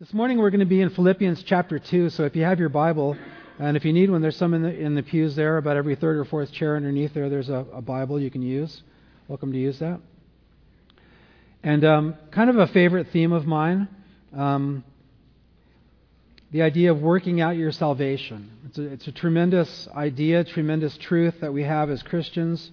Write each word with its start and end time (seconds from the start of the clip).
This 0.00 0.12
morning 0.12 0.38
we're 0.38 0.50
going 0.50 0.58
to 0.58 0.66
be 0.66 0.80
in 0.80 0.90
Philippians 0.90 1.44
chapter 1.44 1.78
2, 1.78 2.10
so 2.10 2.24
if 2.24 2.34
you 2.34 2.42
have 2.42 2.58
your 2.58 2.68
Bible, 2.68 3.16
and 3.60 3.76
if 3.76 3.84
you 3.84 3.92
need 3.92 4.10
one, 4.10 4.22
there's 4.22 4.36
some 4.36 4.52
in 4.52 4.62
the, 4.62 4.76
in 4.76 4.96
the 4.96 5.04
pews 5.04 5.36
there, 5.36 5.56
about 5.56 5.76
every 5.76 5.94
third 5.94 6.16
or 6.16 6.24
fourth 6.24 6.50
chair 6.50 6.74
underneath 6.74 7.14
there, 7.14 7.30
there's 7.30 7.48
a, 7.48 7.64
a 7.72 7.80
Bible 7.80 8.18
you 8.18 8.28
can 8.28 8.42
use. 8.42 8.82
Welcome 9.28 9.52
to 9.52 9.58
use 9.58 9.78
that. 9.78 10.00
And 11.62 11.84
um, 11.84 12.16
kind 12.32 12.50
of 12.50 12.56
a 12.56 12.66
favorite 12.66 13.10
theme 13.12 13.30
of 13.30 13.46
mine 13.46 13.86
um, 14.36 14.82
the 16.50 16.62
idea 16.62 16.90
of 16.90 17.00
working 17.00 17.40
out 17.40 17.56
your 17.56 17.70
salvation. 17.70 18.50
It's 18.66 18.78
a, 18.78 18.82
it's 18.82 19.06
a 19.06 19.12
tremendous 19.12 19.86
idea, 19.94 20.42
tremendous 20.42 20.98
truth 20.98 21.36
that 21.40 21.52
we 21.52 21.62
have 21.62 21.88
as 21.88 22.02
Christians. 22.02 22.68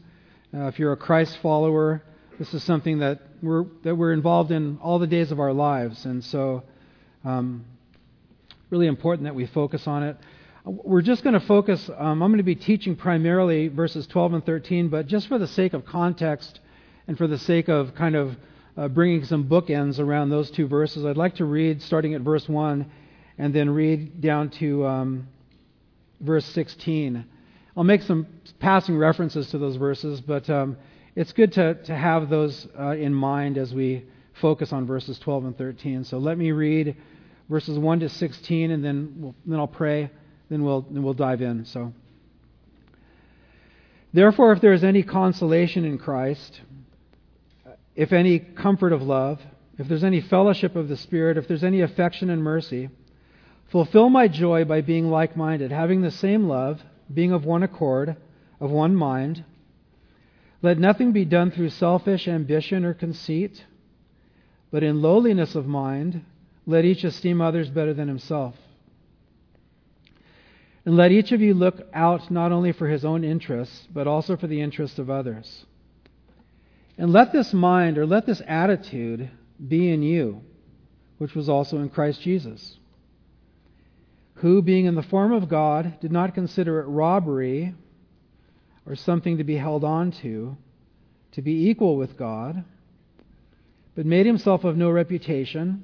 Uh, 0.51 0.61
if 0.61 0.79
you're 0.79 0.93
a 0.93 0.97
Christ 0.97 1.37
follower, 1.43 2.01
this 2.39 2.51
is 2.55 2.63
something 2.63 2.97
that 2.97 3.19
we're, 3.43 3.65
that 3.83 3.95
we're 3.95 4.11
involved 4.11 4.49
in 4.49 4.79
all 4.81 4.97
the 4.97 5.05
days 5.05 5.31
of 5.31 5.39
our 5.39 5.53
lives. 5.53 6.05
And 6.05 6.23
so, 6.23 6.63
um, 7.23 7.65
really 8.69 8.87
important 8.87 9.25
that 9.25 9.35
we 9.35 9.45
focus 9.45 9.87
on 9.87 10.03
it. 10.03 10.17
We're 10.63 11.01
just 11.01 11.23
going 11.23 11.33
to 11.33 11.45
focus, 11.45 11.89
um, 11.97 12.21
I'm 12.21 12.29
going 12.31 12.37
to 12.37 12.43
be 12.43 12.55
teaching 12.55 12.95
primarily 12.95 13.67
verses 13.67 14.05
12 14.07 14.33
and 14.33 14.45
13, 14.45 14.89
but 14.89 15.07
just 15.07 15.27
for 15.27 15.37
the 15.37 15.47
sake 15.47 15.73
of 15.73 15.85
context 15.85 16.59
and 17.07 17.17
for 17.17 17.27
the 17.27 17.37
sake 17.37 17.67
of 17.67 17.95
kind 17.95 18.15
of 18.15 18.35
uh, 18.77 18.87
bringing 18.87 19.25
some 19.25 19.49
bookends 19.49 19.99
around 19.99 20.29
those 20.29 20.51
two 20.51 20.67
verses, 20.67 21.03
I'd 21.05 21.17
like 21.17 21.35
to 21.35 21.45
read 21.45 21.81
starting 21.81 22.13
at 22.13 22.21
verse 22.21 22.47
1 22.47 22.89
and 23.37 23.53
then 23.53 23.69
read 23.71 24.21
down 24.21 24.49
to 24.51 24.85
um, 24.85 25.27
verse 26.19 26.45
16. 26.45 27.25
I'll 27.75 27.83
make 27.83 28.03
some 28.03 28.27
passing 28.59 28.97
references 28.97 29.49
to 29.51 29.57
those 29.57 29.77
verses, 29.77 30.21
but 30.21 30.49
um, 30.49 30.77
it's 31.15 31.31
good 31.31 31.51
to, 31.53 31.75
to 31.83 31.95
have 31.95 32.29
those 32.29 32.67
uh, 32.79 32.91
in 32.91 33.13
mind 33.13 33.57
as 33.57 33.73
we 33.73 34.05
focus 34.39 34.71
on 34.71 34.85
verses 34.85 35.17
12 35.19 35.45
and 35.45 35.57
13. 35.57 36.03
So 36.03 36.17
let 36.17 36.37
me 36.37 36.51
read 36.51 36.95
verses 37.51 37.77
1 37.77 37.99
to 37.99 38.09
16, 38.09 38.71
and 38.71 38.83
then, 38.83 39.13
we'll, 39.17 39.35
then 39.45 39.59
I'll 39.59 39.67
pray, 39.67 40.09
then 40.49 40.63
we'll, 40.63 40.81
then 40.81 41.03
we'll 41.03 41.13
dive 41.13 41.43
in. 41.43 41.65
So, 41.65 41.93
Therefore, 44.13 44.51
if 44.51 44.61
there 44.61 44.73
is 44.73 44.83
any 44.83 45.03
consolation 45.03 45.85
in 45.85 45.97
Christ, 45.97 46.61
if 47.95 48.11
any 48.11 48.39
comfort 48.39 48.91
of 48.91 49.01
love, 49.01 49.39
if 49.77 49.87
there's 49.87 50.03
any 50.03 50.19
fellowship 50.19 50.75
of 50.75 50.89
the 50.89 50.97
Spirit, 50.97 51.37
if 51.37 51.47
there's 51.47 51.63
any 51.63 51.81
affection 51.81 52.29
and 52.29 52.43
mercy, 52.43 52.89
fulfill 53.71 54.09
my 54.09 54.27
joy 54.27 54.65
by 54.65 54.81
being 54.81 55.09
like 55.09 55.37
minded, 55.37 55.71
having 55.71 56.01
the 56.01 56.11
same 56.11 56.47
love, 56.47 56.81
being 57.13 57.31
of 57.31 57.45
one 57.45 57.63
accord, 57.63 58.17
of 58.59 58.69
one 58.69 58.95
mind. 58.95 59.45
Let 60.61 60.77
nothing 60.77 61.13
be 61.13 61.25
done 61.25 61.51
through 61.51 61.69
selfish 61.69 62.27
ambition 62.27 62.83
or 62.83 62.93
conceit, 62.93 63.65
but 64.71 64.83
in 64.83 65.01
lowliness 65.01 65.55
of 65.55 65.65
mind, 65.65 66.23
let 66.65 66.85
each 66.85 67.03
esteem 67.03 67.41
others 67.41 67.69
better 67.69 67.93
than 67.93 68.07
himself. 68.07 68.55
And 70.85 70.95
let 70.95 71.11
each 71.11 71.31
of 71.31 71.41
you 71.41 71.53
look 71.53 71.81
out 71.93 72.31
not 72.31 72.51
only 72.51 72.71
for 72.71 72.87
his 72.87 73.05
own 73.05 73.23
interests, 73.23 73.87
but 73.93 74.07
also 74.07 74.35
for 74.35 74.47
the 74.47 74.61
interests 74.61 74.97
of 74.97 75.09
others. 75.09 75.65
And 76.97 77.11
let 77.11 77.31
this 77.31 77.53
mind, 77.53 77.97
or 77.97 78.05
let 78.05 78.25
this 78.25 78.41
attitude, 78.47 79.29
be 79.67 79.91
in 79.91 80.01
you, 80.01 80.41
which 81.17 81.35
was 81.35 81.49
also 81.49 81.77
in 81.77 81.89
Christ 81.89 82.21
Jesus, 82.21 82.77
who, 84.35 84.61
being 84.61 84.85
in 84.85 84.95
the 84.95 85.03
form 85.03 85.31
of 85.31 85.49
God, 85.49 85.99
did 85.99 86.11
not 86.11 86.33
consider 86.33 86.79
it 86.79 86.87
robbery 86.87 87.75
or 88.87 88.95
something 88.95 89.37
to 89.37 89.43
be 89.43 89.55
held 89.55 89.83
on 89.83 90.11
to, 90.11 90.57
to 91.33 91.41
be 91.43 91.69
equal 91.69 91.95
with 91.95 92.17
God, 92.17 92.63
but 93.93 94.05
made 94.05 94.25
himself 94.25 94.63
of 94.63 94.77
no 94.77 94.89
reputation, 94.89 95.83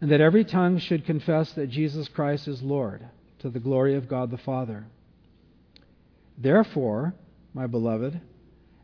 and 0.00 0.10
that 0.10 0.20
every 0.20 0.44
tongue 0.44 0.78
should 0.78 1.04
confess 1.04 1.52
that 1.52 1.70
Jesus 1.70 2.08
Christ 2.08 2.46
is 2.46 2.62
Lord, 2.62 3.06
to 3.40 3.50
the 3.50 3.58
glory 3.58 3.96
of 3.96 4.08
God 4.08 4.30
the 4.30 4.38
Father. 4.38 4.86
Therefore, 6.36 7.14
my 7.52 7.66
beloved, 7.66 8.20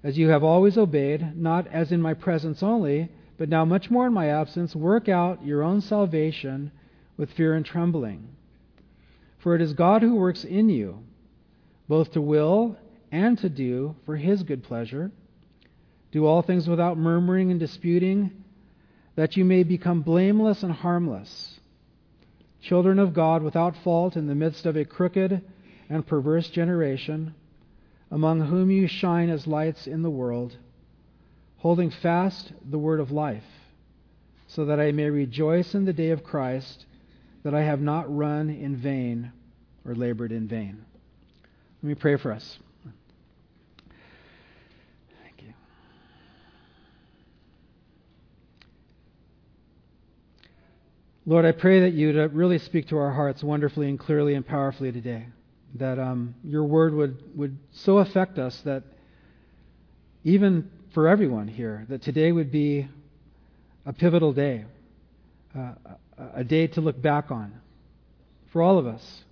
as 0.02 0.18
you 0.18 0.28
have 0.28 0.42
always 0.42 0.76
obeyed, 0.76 1.36
not 1.36 1.66
as 1.68 1.92
in 1.92 2.02
my 2.02 2.14
presence 2.14 2.62
only, 2.62 3.10
but 3.38 3.48
now 3.48 3.64
much 3.64 3.90
more 3.90 4.06
in 4.06 4.12
my 4.12 4.28
absence, 4.28 4.74
work 4.74 5.08
out 5.08 5.44
your 5.44 5.62
own 5.62 5.80
salvation 5.80 6.70
with 7.16 7.32
fear 7.32 7.54
and 7.54 7.64
trembling. 7.64 8.28
For 9.38 9.54
it 9.54 9.62
is 9.62 9.72
God 9.72 10.02
who 10.02 10.16
works 10.16 10.44
in 10.44 10.68
you, 10.68 11.04
both 11.88 12.12
to 12.12 12.20
will 12.20 12.76
and 13.12 13.38
to 13.38 13.48
do 13.48 13.94
for 14.04 14.16
his 14.16 14.42
good 14.42 14.62
pleasure. 14.62 15.10
Do 16.12 16.26
all 16.26 16.42
things 16.42 16.68
without 16.68 16.98
murmuring 16.98 17.50
and 17.50 17.60
disputing, 17.60 18.43
that 19.16 19.36
you 19.36 19.44
may 19.44 19.62
become 19.62 20.02
blameless 20.02 20.62
and 20.62 20.72
harmless, 20.72 21.60
children 22.60 22.98
of 22.98 23.14
God 23.14 23.42
without 23.42 23.76
fault 23.84 24.16
in 24.16 24.26
the 24.26 24.34
midst 24.34 24.66
of 24.66 24.76
a 24.76 24.84
crooked 24.84 25.42
and 25.88 26.06
perverse 26.06 26.48
generation, 26.48 27.34
among 28.10 28.40
whom 28.40 28.70
you 28.70 28.86
shine 28.86 29.28
as 29.30 29.46
lights 29.46 29.86
in 29.86 30.02
the 30.02 30.10
world, 30.10 30.56
holding 31.58 31.90
fast 31.90 32.52
the 32.68 32.78
word 32.78 33.00
of 33.00 33.10
life, 33.10 33.44
so 34.46 34.64
that 34.64 34.80
I 34.80 34.92
may 34.92 35.10
rejoice 35.10 35.74
in 35.74 35.84
the 35.84 35.92
day 35.92 36.10
of 36.10 36.24
Christ, 36.24 36.86
that 37.42 37.54
I 37.54 37.62
have 37.62 37.80
not 37.80 38.14
run 38.14 38.50
in 38.50 38.76
vain 38.76 39.32
or 39.84 39.94
labored 39.94 40.32
in 40.32 40.48
vain. 40.48 40.84
Let 41.82 41.88
me 41.88 41.94
pray 41.94 42.16
for 42.16 42.32
us. 42.32 42.58
Lord, 51.26 51.46
I 51.46 51.52
pray 51.52 51.80
that 51.80 51.94
you'd 51.94 52.34
really 52.34 52.58
speak 52.58 52.88
to 52.88 52.98
our 52.98 53.10
hearts 53.10 53.42
wonderfully 53.42 53.88
and 53.88 53.98
clearly 53.98 54.34
and 54.34 54.46
powerfully 54.46 54.92
today. 54.92 55.26
That 55.76 55.98
um, 55.98 56.34
your 56.44 56.64
word 56.64 56.92
would, 56.92 57.22
would 57.34 57.56
so 57.72 57.98
affect 57.98 58.38
us 58.38 58.60
that 58.66 58.82
even 60.22 60.70
for 60.92 61.08
everyone 61.08 61.48
here, 61.48 61.86
that 61.88 62.02
today 62.02 62.30
would 62.30 62.52
be 62.52 62.86
a 63.86 63.92
pivotal 63.94 64.34
day, 64.34 64.66
uh, 65.58 65.72
a 66.34 66.44
day 66.44 66.66
to 66.68 66.82
look 66.82 67.00
back 67.00 67.30
on 67.30 67.58
for 68.52 68.60
all 68.60 68.76
of 68.78 68.86
us, 68.86 69.24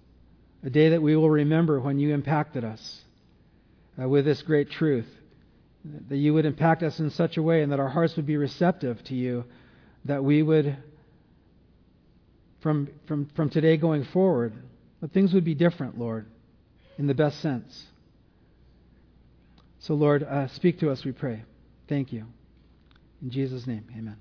a 0.64 0.70
day 0.70 0.88
that 0.90 1.02
we 1.02 1.14
will 1.14 1.30
remember 1.30 1.78
when 1.78 1.98
you 1.98 2.14
impacted 2.14 2.64
us 2.64 3.02
uh, 4.02 4.08
with 4.08 4.24
this 4.24 4.40
great 4.40 4.70
truth, 4.70 5.08
that 6.08 6.16
you 6.16 6.32
would 6.32 6.46
impact 6.46 6.82
us 6.82 6.98
in 7.00 7.10
such 7.10 7.36
a 7.36 7.42
way 7.42 7.62
and 7.62 7.70
that 7.70 7.80
our 7.80 7.90
hearts 7.90 8.16
would 8.16 8.26
be 8.26 8.38
receptive 8.38 9.04
to 9.04 9.14
you, 9.14 9.44
that 10.06 10.24
we 10.24 10.42
would 10.42 10.74
from, 12.62 12.88
from, 13.06 13.28
from 13.34 13.50
today 13.50 13.76
going 13.76 14.04
forward, 14.04 14.54
that 15.00 15.12
things 15.12 15.34
would 15.34 15.44
be 15.44 15.54
different, 15.54 15.98
Lord, 15.98 16.26
in 16.96 17.06
the 17.06 17.14
best 17.14 17.40
sense. 17.40 17.86
So, 19.80 19.94
Lord, 19.94 20.22
uh, 20.22 20.46
speak 20.48 20.78
to 20.80 20.90
us, 20.90 21.04
we 21.04 21.10
pray. 21.12 21.42
Thank 21.88 22.12
you. 22.12 22.24
In 23.20 23.30
Jesus' 23.30 23.66
name, 23.66 23.84
amen. 23.96 24.16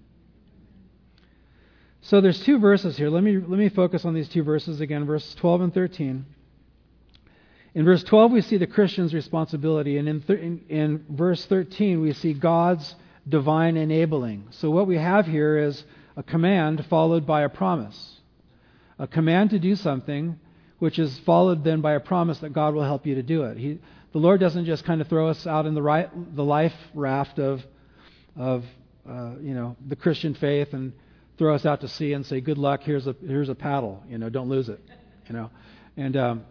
So 2.01 2.19
there's 2.19 2.41
two 2.41 2.57
verses 2.57 2.97
here. 2.97 3.09
Let 3.09 3.23
me, 3.23 3.37
let 3.37 3.59
me 3.59 3.69
focus 3.69 4.05
on 4.05 4.15
these 4.15 4.27
two 4.27 4.43
verses 4.43 4.81
again, 4.81 5.05
verses 5.05 5.35
12 5.35 5.61
and 5.61 5.73
13. 5.73 6.25
In 7.75 7.85
verse 7.85 8.03
12, 8.03 8.31
we 8.31 8.41
see 8.41 8.57
the 8.57 8.67
Christian's 8.67 9.13
responsibility, 9.13 9.97
and 9.97 10.09
in, 10.09 10.23
in, 10.27 10.65
in 10.67 11.05
verse 11.09 11.45
13, 11.45 12.01
we 12.01 12.13
see 12.13 12.33
God's 12.33 12.95
divine 13.29 13.77
enabling. 13.77 14.47
So 14.49 14.71
what 14.71 14.87
we 14.87 14.97
have 14.97 15.27
here 15.27 15.57
is 15.57 15.83
a 16.17 16.23
command 16.23 16.85
followed 16.87 17.27
by 17.27 17.43
a 17.43 17.49
promise 17.49 18.20
a 19.01 19.07
command 19.07 19.49
to 19.49 19.59
do 19.59 19.75
something, 19.75 20.39
which 20.77 20.99
is 20.99 21.17
followed 21.25 21.63
then 21.63 21.81
by 21.81 21.93
a 21.93 21.99
promise 21.99 22.37
that 22.39 22.53
God 22.53 22.75
will 22.75 22.83
help 22.83 23.07
you 23.07 23.15
to 23.15 23.23
do 23.23 23.43
it. 23.43 23.57
He, 23.57 23.79
the 24.11 24.19
Lord 24.19 24.39
doesn't 24.39 24.65
just 24.65 24.85
kind 24.85 25.01
of 25.01 25.07
throw 25.07 25.27
us 25.29 25.47
out 25.47 25.65
in 25.65 25.73
the, 25.73 25.81
right, 25.81 26.09
the 26.35 26.43
life 26.43 26.75
raft 26.93 27.39
of, 27.39 27.61
of 28.37 28.63
uh, 29.09 29.31
you 29.41 29.55
know, 29.55 29.75
the 29.87 29.95
Christian 29.95 30.35
faith 30.35 30.73
and 30.73 30.93
throw 31.39 31.55
us 31.55 31.65
out 31.65 31.81
to 31.81 31.87
sea 31.87 32.13
and 32.13 32.23
say, 32.23 32.39
"Good 32.39 32.59
luck. 32.59 32.81
Here's 32.83 33.07
a 33.07 33.15
here's 33.25 33.49
a 33.49 33.55
paddle. 33.55 34.03
You 34.07 34.19
know, 34.19 34.29
don't 34.29 34.47
lose 34.47 34.69
it. 34.69 34.79
You 35.27 35.33
know, 35.33 35.49
and 35.97 36.15
um, 36.15 36.45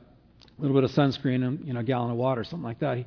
a 0.59 0.61
little 0.61 0.75
bit 0.75 0.83
of 0.83 0.91
sunscreen 0.91 1.47
and 1.47 1.65
you 1.65 1.73
know, 1.73 1.81
a 1.81 1.85
gallon 1.85 2.11
of 2.11 2.17
water, 2.17 2.43
something 2.43 2.65
like 2.65 2.81
that." 2.81 2.97
He, 2.97 3.07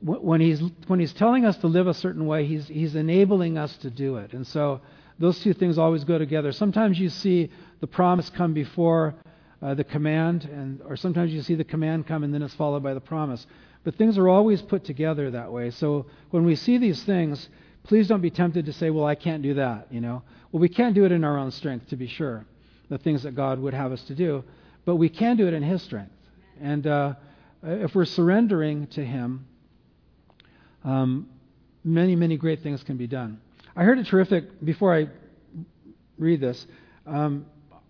when 0.00 0.40
he's 0.40 0.60
when 0.88 0.98
he's 0.98 1.12
telling 1.12 1.44
us 1.44 1.56
to 1.58 1.68
live 1.68 1.86
a 1.86 1.94
certain 1.94 2.26
way, 2.26 2.46
he's 2.46 2.66
he's 2.66 2.96
enabling 2.96 3.58
us 3.58 3.76
to 3.78 3.90
do 3.90 4.16
it, 4.16 4.32
and 4.32 4.44
so 4.44 4.80
those 5.20 5.38
two 5.40 5.52
things 5.52 5.78
always 5.78 6.02
go 6.02 6.18
together. 6.18 6.50
Sometimes 6.50 6.98
you 6.98 7.10
see 7.10 7.50
the 7.80 7.86
promise 7.86 8.30
come 8.30 8.54
before 8.54 9.14
uh, 9.62 9.74
the 9.74 9.84
command, 9.84 10.44
and 10.44 10.80
or 10.86 10.96
sometimes 10.96 11.32
you 11.32 11.42
see 11.42 11.54
the 11.54 11.62
command 11.62 12.06
come 12.06 12.24
and 12.24 12.32
then 12.32 12.42
it's 12.42 12.54
followed 12.54 12.82
by 12.82 12.94
the 12.94 13.00
promise. 13.00 13.46
But 13.84 13.96
things 13.96 14.16
are 14.16 14.28
always 14.28 14.62
put 14.62 14.84
together 14.84 15.30
that 15.30 15.52
way. 15.52 15.70
So 15.70 16.06
when 16.30 16.44
we 16.44 16.56
see 16.56 16.78
these 16.78 17.02
things, 17.04 17.50
please 17.84 18.08
don't 18.08 18.22
be 18.22 18.30
tempted 18.30 18.64
to 18.66 18.72
say, 18.72 18.88
"Well, 18.88 19.04
I 19.04 19.14
can't 19.14 19.42
do 19.42 19.54
that." 19.54 19.88
You 19.90 20.00
know, 20.00 20.22
well, 20.52 20.60
we 20.60 20.70
can't 20.70 20.94
do 20.94 21.04
it 21.04 21.12
in 21.12 21.22
our 21.22 21.36
own 21.36 21.50
strength, 21.50 21.88
to 21.90 21.96
be 21.96 22.06
sure, 22.06 22.46
the 22.88 22.98
things 22.98 23.22
that 23.22 23.34
God 23.34 23.58
would 23.60 23.74
have 23.74 23.92
us 23.92 24.02
to 24.04 24.14
do, 24.14 24.42
but 24.86 24.96
we 24.96 25.10
can 25.10 25.36
do 25.36 25.46
it 25.46 25.52
in 25.52 25.62
His 25.62 25.82
strength. 25.82 26.12
And 26.62 26.86
uh, 26.86 27.14
if 27.62 27.94
we're 27.94 28.06
surrendering 28.06 28.86
to 28.88 29.04
Him, 29.04 29.46
um, 30.82 31.28
many, 31.84 32.16
many 32.16 32.38
great 32.38 32.62
things 32.62 32.82
can 32.82 32.96
be 32.96 33.06
done. 33.06 33.40
I 33.76 33.84
heard 33.84 33.98
a 33.98 34.04
terrific 34.04 34.64
before 34.64 34.94
I 34.94 35.08
read 36.18 36.40
this. 36.40 36.66
Um, 37.06 37.46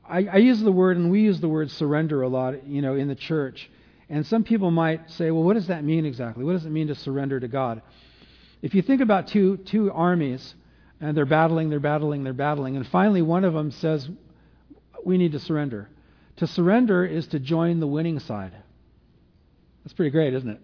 I, 0.08 0.26
I, 0.26 0.36
use 0.36 0.60
the 0.60 0.72
word, 0.72 0.96
and 0.96 1.10
we 1.10 1.22
use 1.22 1.40
the 1.40 1.48
word 1.48 1.70
surrender 1.70 2.22
a 2.22 2.28
lot, 2.28 2.66
you 2.66 2.82
know, 2.82 2.94
in 2.94 3.08
the 3.08 3.14
church. 3.14 3.70
And 4.08 4.26
some 4.26 4.44
people 4.44 4.70
might 4.70 5.10
say, 5.10 5.30
well, 5.30 5.42
what 5.42 5.54
does 5.54 5.68
that 5.68 5.84
mean 5.84 6.04
exactly? 6.04 6.44
What 6.44 6.52
does 6.52 6.66
it 6.66 6.70
mean 6.70 6.88
to 6.88 6.94
surrender 6.94 7.38
to 7.38 7.48
God? 7.48 7.82
If 8.62 8.74
you 8.74 8.82
think 8.82 9.00
about 9.00 9.28
two, 9.28 9.56
two 9.58 9.92
armies, 9.92 10.54
and 11.00 11.16
they're 11.16 11.26
battling, 11.26 11.70
they're 11.70 11.80
battling, 11.80 12.24
they're 12.24 12.32
battling, 12.32 12.76
and 12.76 12.86
finally 12.86 13.22
one 13.22 13.44
of 13.44 13.54
them 13.54 13.70
says, 13.70 14.08
we 15.04 15.16
need 15.16 15.32
to 15.32 15.38
surrender. 15.38 15.88
To 16.36 16.46
surrender 16.46 17.04
is 17.04 17.28
to 17.28 17.38
join 17.38 17.80
the 17.80 17.86
winning 17.86 18.18
side. 18.18 18.52
That's 19.84 19.94
pretty 19.94 20.10
great, 20.10 20.34
isn't 20.34 20.48
it? 20.48 20.60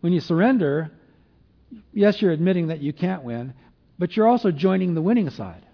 When 0.00 0.12
you 0.12 0.20
surrender, 0.20 0.92
yes, 1.92 2.22
you're 2.22 2.32
admitting 2.32 2.68
that 2.68 2.80
you 2.80 2.92
can't 2.92 3.24
win, 3.24 3.54
but 3.98 4.16
you're 4.16 4.26
also 4.26 4.50
joining 4.50 4.94
the 4.94 5.02
winning 5.02 5.30
side. 5.30 5.64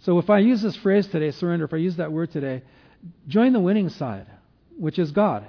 So 0.00 0.18
if 0.18 0.28
I 0.28 0.40
use 0.40 0.62
this 0.62 0.76
phrase 0.76 1.06
today, 1.06 1.30
surrender, 1.30 1.64
if 1.64 1.72
I 1.72 1.78
use 1.78 1.96
that 1.96 2.12
word 2.12 2.30
today, 2.30 2.62
join 3.26 3.52
the 3.52 3.60
winning 3.60 3.88
side, 3.88 4.26
which 4.78 4.98
is 4.98 5.10
God. 5.12 5.46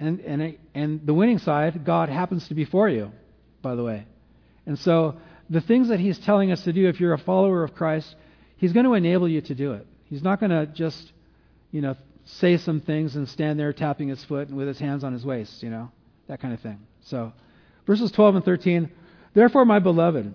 And, 0.00 0.20
and, 0.20 0.58
and 0.74 1.06
the 1.06 1.14
winning 1.14 1.38
side, 1.38 1.84
God 1.84 2.08
happens 2.08 2.48
to 2.48 2.54
be 2.54 2.64
for 2.64 2.88
you, 2.88 3.12
by 3.62 3.74
the 3.74 3.84
way. 3.84 4.06
And 4.66 4.78
so 4.78 5.16
the 5.50 5.60
things 5.60 5.88
that 5.88 6.00
He's 6.00 6.18
telling 6.18 6.52
us 6.52 6.64
to 6.64 6.72
do, 6.72 6.88
if 6.88 7.00
you're 7.00 7.12
a 7.12 7.18
follower 7.18 7.62
of 7.62 7.74
Christ, 7.74 8.14
He's 8.56 8.72
going 8.72 8.86
to 8.86 8.94
enable 8.94 9.28
you 9.28 9.40
to 9.42 9.54
do 9.54 9.72
it. 9.72 9.86
He's 10.06 10.22
not 10.22 10.40
going 10.40 10.50
to 10.50 10.66
just, 10.66 11.12
you 11.70 11.80
know, 11.80 11.96
say 12.24 12.56
some 12.56 12.80
things 12.80 13.16
and 13.16 13.28
stand 13.28 13.58
there 13.58 13.72
tapping 13.72 14.08
his 14.08 14.24
foot 14.24 14.48
and 14.48 14.56
with 14.56 14.68
his 14.68 14.78
hands 14.78 15.04
on 15.04 15.12
his 15.12 15.24
waist, 15.24 15.62
you 15.62 15.70
know, 15.70 15.90
that 16.28 16.40
kind 16.40 16.54
of 16.54 16.60
thing. 16.60 16.78
So, 17.02 17.32
verses 17.86 18.10
12 18.12 18.36
and 18.36 18.44
13. 18.44 18.90
Therefore, 19.34 19.64
my 19.64 19.78
beloved, 19.78 20.32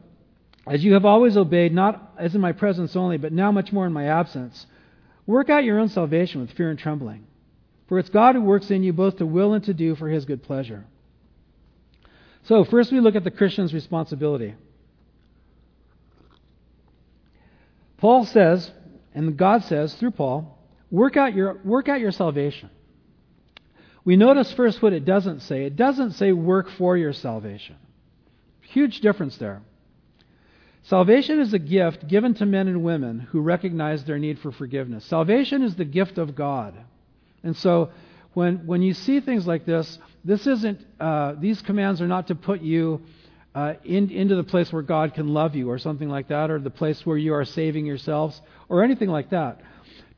as 0.69 0.83
you 0.83 0.93
have 0.93 1.03
always 1.03 1.35
obeyed, 1.35 1.73
not 1.73 2.13
as 2.17 2.35
in 2.35 2.41
my 2.41 2.51
presence 2.51 2.95
only, 2.95 3.17
but 3.17 3.33
now 3.33 3.51
much 3.51 3.73
more 3.73 3.87
in 3.87 3.91
my 3.91 4.05
absence, 4.05 4.67
work 5.25 5.49
out 5.49 5.63
your 5.63 5.79
own 5.79 5.89
salvation 5.89 6.41
with 6.41 6.51
fear 6.51 6.69
and 6.69 6.77
trembling. 6.77 7.25
For 7.87 7.97
it's 7.97 8.09
God 8.09 8.35
who 8.35 8.41
works 8.41 8.69
in 8.69 8.83
you 8.83 8.93
both 8.93 9.17
to 9.17 9.25
will 9.25 9.53
and 9.53 9.63
to 9.65 9.73
do 9.73 9.95
for 9.95 10.07
his 10.07 10.25
good 10.25 10.43
pleasure. 10.43 10.85
So, 12.43 12.63
first 12.63 12.91
we 12.91 12.99
look 12.99 13.15
at 13.15 13.23
the 13.23 13.31
Christian's 13.31 13.73
responsibility. 13.73 14.53
Paul 17.97 18.25
says, 18.25 18.69
and 19.15 19.35
God 19.35 19.63
says 19.63 19.95
through 19.95 20.11
Paul, 20.11 20.57
work 20.91 21.17
out 21.17 21.33
your, 21.33 21.59
work 21.65 21.89
out 21.89 21.99
your 21.99 22.11
salvation. 22.11 22.69
We 24.05 24.17
notice 24.17 24.53
first 24.53 24.83
what 24.83 24.93
it 24.93 25.03
doesn't 25.03 25.41
say. 25.41 25.65
It 25.65 25.75
doesn't 25.75 26.11
say 26.11 26.31
work 26.31 26.69
for 26.77 26.95
your 26.95 27.11
salvation. 27.11 27.75
Huge 28.61 29.01
difference 29.01 29.35
there. 29.37 29.63
Salvation 30.89 31.39
is 31.39 31.53
a 31.53 31.59
gift 31.59 32.07
given 32.07 32.33
to 32.33 32.47
men 32.47 32.67
and 32.67 32.83
women 32.83 33.19
who 33.19 33.41
recognize 33.41 34.03
their 34.05 34.17
need 34.17 34.39
for 34.39 34.51
forgiveness. 34.51 35.05
Salvation 35.05 35.61
is 35.61 35.75
the 35.75 35.85
gift 35.85 36.17
of 36.17 36.33
God. 36.33 36.73
And 37.43 37.55
so 37.55 37.91
when, 38.33 38.65
when 38.65 38.81
you 38.81 38.95
see 38.95 39.19
things 39.19 39.45
like 39.45 39.67
this, 39.67 39.99
this 40.25 40.47
isn't, 40.47 40.83
uh, 40.99 41.33
these 41.39 41.61
commands 41.61 42.01
are 42.01 42.07
not 42.07 42.25
to 42.29 42.35
put 42.35 42.61
you 42.61 43.01
uh, 43.53 43.73
in, 43.85 44.09
into 44.09 44.35
the 44.35 44.43
place 44.43 44.73
where 44.73 44.81
God 44.81 45.13
can 45.13 45.27
love 45.27 45.55
you 45.55 45.69
or 45.69 45.77
something 45.77 46.09
like 46.09 46.29
that, 46.29 46.49
or 46.49 46.57
the 46.57 46.71
place 46.71 47.05
where 47.05 47.17
you 47.17 47.35
are 47.35 47.45
saving 47.45 47.85
yourselves 47.85 48.41
or 48.67 48.83
anything 48.83 49.09
like 49.09 49.29
that. 49.29 49.61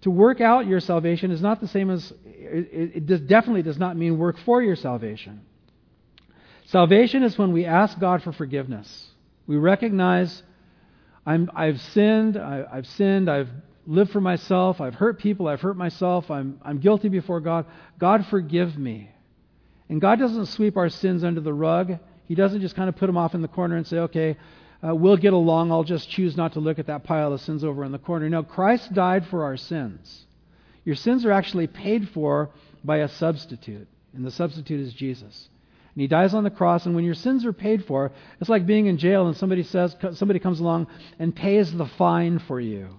To 0.03 0.09
work 0.09 0.39
out 0.39 0.67
your 0.67 0.79
salvation 0.79 1.31
is 1.31 1.41
not 1.41 1.59
the 1.59 1.67
same 1.67 1.89
as, 1.89 2.13
it, 2.23 2.95
it 2.95 3.05
does, 3.07 3.19
definitely 3.19 3.63
does 3.63 3.77
not 3.77 3.97
mean 3.97 4.17
work 4.17 4.37
for 4.45 4.63
your 4.63 4.77
salvation. 4.77 5.41
Salvation 6.67 7.23
is 7.23 7.37
when 7.37 7.51
we 7.51 7.65
ask 7.65 7.99
God 7.99 8.23
for 8.23 8.31
forgiveness. 8.31 9.07
We 9.47 9.57
recognize 9.57 10.43
I'm, 11.25 11.49
I've 11.55 11.79
sinned. 11.79 12.37
I, 12.37 12.75
have 12.75 12.87
sinned. 12.87 13.29
I've 13.29 13.49
lived 13.85 14.11
for 14.11 14.21
myself. 14.21 14.81
I've 14.81 14.95
hurt 14.95 15.19
people. 15.19 15.47
I've 15.47 15.61
hurt 15.61 15.77
myself. 15.77 16.31
I'm, 16.31 16.59
I'm 16.63 16.79
guilty 16.79 17.09
before 17.09 17.39
God. 17.39 17.65
God, 17.99 18.25
forgive 18.27 18.77
me. 18.77 19.11
And 19.89 19.99
God 19.99 20.19
doesn't 20.19 20.47
sweep 20.47 20.77
our 20.77 20.89
sins 20.89 21.23
under 21.23 21.41
the 21.41 21.53
rug. 21.53 21.99
He 22.27 22.35
doesn't 22.35 22.61
just 22.61 22.75
kind 22.75 22.89
of 22.89 22.95
put 22.95 23.07
them 23.07 23.17
off 23.17 23.35
in 23.35 23.41
the 23.41 23.47
corner 23.47 23.75
and 23.75 23.85
say, 23.85 23.97
okay, 23.97 24.37
uh, 24.87 24.95
we'll 24.95 25.17
get 25.17 25.33
along. 25.33 25.71
I'll 25.71 25.83
just 25.83 26.09
choose 26.09 26.37
not 26.37 26.53
to 26.53 26.59
look 26.59 26.79
at 26.79 26.87
that 26.87 27.03
pile 27.03 27.33
of 27.33 27.41
sins 27.41 27.63
over 27.63 27.83
in 27.83 27.91
the 27.91 27.99
corner. 27.99 28.29
No, 28.29 28.41
Christ 28.41 28.93
died 28.93 29.27
for 29.27 29.43
our 29.43 29.57
sins. 29.57 30.25
Your 30.85 30.95
sins 30.95 31.25
are 31.25 31.31
actually 31.31 31.67
paid 31.67 32.09
for 32.09 32.49
by 32.83 32.97
a 32.97 33.07
substitute, 33.07 33.87
and 34.13 34.25
the 34.25 34.31
substitute 34.31 34.79
is 34.79 34.93
Jesus. 34.93 35.49
And 35.93 36.01
he 36.01 36.07
dies 36.07 36.33
on 36.33 36.43
the 36.43 36.49
cross, 36.49 36.85
and 36.85 36.95
when 36.95 37.03
your 37.03 37.13
sins 37.13 37.45
are 37.45 37.53
paid 37.53 37.85
for, 37.85 38.11
it's 38.39 38.49
like 38.49 38.65
being 38.65 38.85
in 38.85 38.97
jail 38.97 39.27
and 39.27 39.35
somebody 39.35 39.63
says 39.63 39.95
somebody 40.13 40.39
comes 40.39 40.59
along 40.59 40.87
and 41.19 41.35
pays 41.35 41.73
the 41.73 41.85
fine 41.85 42.39
for 42.39 42.59
you. 42.59 42.89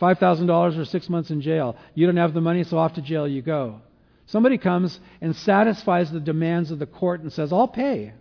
$5,000 0.00 0.78
or 0.78 0.84
6 0.84 1.08
months 1.08 1.30
in 1.30 1.40
jail. 1.40 1.76
You 1.94 2.06
don't 2.06 2.16
have 2.16 2.34
the 2.34 2.40
money, 2.40 2.64
so 2.64 2.78
off 2.78 2.94
to 2.94 3.02
jail 3.02 3.28
you 3.28 3.42
go. 3.42 3.80
Somebody 4.26 4.58
comes 4.58 4.98
and 5.20 5.36
satisfies 5.36 6.10
the 6.10 6.18
demands 6.18 6.70
of 6.72 6.80
the 6.80 6.86
court 6.86 7.20
and 7.20 7.32
says, 7.32 7.52
"I'll 7.52 7.68
pay." 7.68 8.12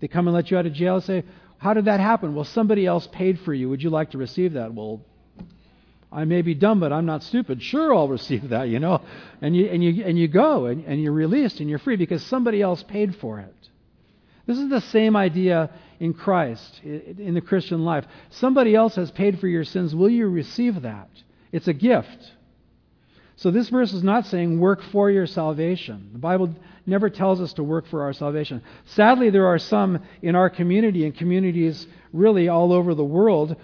They 0.00 0.08
come 0.08 0.26
and 0.26 0.34
let 0.34 0.50
you 0.50 0.58
out 0.58 0.66
of 0.66 0.72
jail 0.72 0.96
and 0.96 1.04
say, 1.04 1.24
How 1.58 1.74
did 1.74 1.86
that 1.86 2.00
happen? 2.00 2.34
Well, 2.34 2.44
somebody 2.44 2.86
else 2.86 3.08
paid 3.08 3.40
for 3.40 3.52
you. 3.52 3.68
Would 3.68 3.82
you 3.82 3.90
like 3.90 4.12
to 4.12 4.18
receive 4.18 4.54
that? 4.54 4.72
Well, 4.72 5.04
I 6.10 6.24
may 6.24 6.42
be 6.42 6.54
dumb, 6.54 6.80
but 6.80 6.92
I'm 6.92 7.06
not 7.06 7.22
stupid. 7.22 7.62
Sure, 7.62 7.94
I'll 7.94 8.08
receive 8.08 8.48
that, 8.48 8.68
you 8.68 8.78
know. 8.78 9.02
And 9.42 9.54
you, 9.54 9.66
and 9.66 9.84
you, 9.84 10.04
and 10.04 10.18
you 10.18 10.26
go 10.26 10.66
and, 10.66 10.84
and 10.84 11.02
you're 11.02 11.12
released 11.12 11.60
and 11.60 11.68
you're 11.68 11.78
free 11.78 11.96
because 11.96 12.24
somebody 12.24 12.62
else 12.62 12.82
paid 12.82 13.16
for 13.16 13.40
it. 13.40 13.54
This 14.46 14.58
is 14.58 14.70
the 14.70 14.80
same 14.80 15.14
idea 15.14 15.70
in 16.00 16.14
Christ, 16.14 16.80
in 16.82 17.34
the 17.34 17.42
Christian 17.42 17.84
life. 17.84 18.06
Somebody 18.30 18.74
else 18.74 18.94
has 18.94 19.10
paid 19.10 19.38
for 19.38 19.48
your 19.48 19.64
sins. 19.64 19.94
Will 19.94 20.08
you 20.08 20.28
receive 20.28 20.82
that? 20.82 21.10
It's 21.52 21.68
a 21.68 21.74
gift. 21.74 22.32
So 23.36 23.50
this 23.50 23.68
verse 23.68 23.92
is 23.92 24.02
not 24.02 24.26
saying 24.26 24.58
work 24.58 24.82
for 24.90 25.10
your 25.10 25.26
salvation. 25.26 26.10
The 26.12 26.18
Bible 26.18 26.54
never 26.86 27.10
tells 27.10 27.40
us 27.42 27.52
to 27.54 27.62
work 27.62 27.86
for 27.86 28.02
our 28.02 28.14
salvation. 28.14 28.62
Sadly, 28.86 29.28
there 29.28 29.46
are 29.46 29.58
some 29.58 30.02
in 30.22 30.34
our 30.34 30.48
community 30.48 31.04
and 31.04 31.14
communities 31.14 31.86
really 32.12 32.48
all 32.48 32.72
over 32.72 32.94
the 32.94 33.04
world 33.04 33.54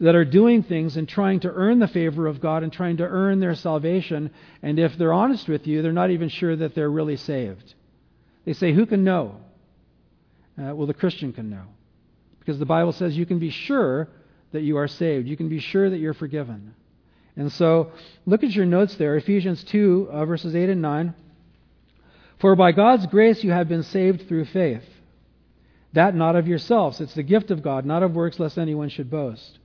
that 0.00 0.14
are 0.14 0.24
doing 0.24 0.62
things 0.62 0.96
and 0.96 1.08
trying 1.08 1.40
to 1.40 1.50
earn 1.50 1.78
the 1.78 1.88
favor 1.88 2.26
of 2.26 2.40
God 2.40 2.62
and 2.62 2.72
trying 2.72 2.98
to 2.98 3.04
earn 3.04 3.40
their 3.40 3.54
salvation. 3.54 4.30
And 4.62 4.78
if 4.78 4.96
they're 4.96 5.12
honest 5.12 5.48
with 5.48 5.66
you, 5.66 5.82
they're 5.82 5.92
not 5.92 6.10
even 6.10 6.28
sure 6.28 6.54
that 6.54 6.74
they're 6.74 6.90
really 6.90 7.16
saved. 7.16 7.74
They 8.44 8.52
say, 8.52 8.72
Who 8.72 8.86
can 8.86 9.04
know? 9.04 9.36
Uh, 10.58 10.74
well, 10.74 10.86
the 10.86 10.94
Christian 10.94 11.32
can 11.32 11.50
know. 11.50 11.64
Because 12.38 12.58
the 12.58 12.66
Bible 12.66 12.92
says 12.92 13.16
you 13.16 13.26
can 13.26 13.38
be 13.38 13.50
sure 13.50 14.08
that 14.52 14.62
you 14.62 14.78
are 14.78 14.88
saved, 14.88 15.28
you 15.28 15.36
can 15.36 15.48
be 15.48 15.60
sure 15.60 15.90
that 15.90 15.98
you're 15.98 16.14
forgiven. 16.14 16.74
And 17.36 17.52
so, 17.52 17.92
look 18.26 18.42
at 18.42 18.50
your 18.50 18.66
notes 18.66 18.96
there 18.96 19.16
Ephesians 19.16 19.62
2, 19.64 20.08
uh, 20.10 20.24
verses 20.24 20.56
8 20.56 20.70
and 20.70 20.82
9. 20.82 21.14
For 22.40 22.56
by 22.56 22.72
God's 22.72 23.06
grace 23.06 23.44
you 23.44 23.50
have 23.50 23.68
been 23.68 23.82
saved 23.82 24.28
through 24.28 24.46
faith. 24.46 24.82
That 25.92 26.14
not 26.14 26.36
of 26.36 26.46
yourselves. 26.46 27.00
It's 27.00 27.14
the 27.14 27.22
gift 27.22 27.50
of 27.50 27.62
God, 27.62 27.84
not 27.84 28.02
of 28.02 28.14
works, 28.14 28.38
lest 28.38 28.58
anyone 28.58 28.88
should 28.88 29.10
boast. 29.10 29.58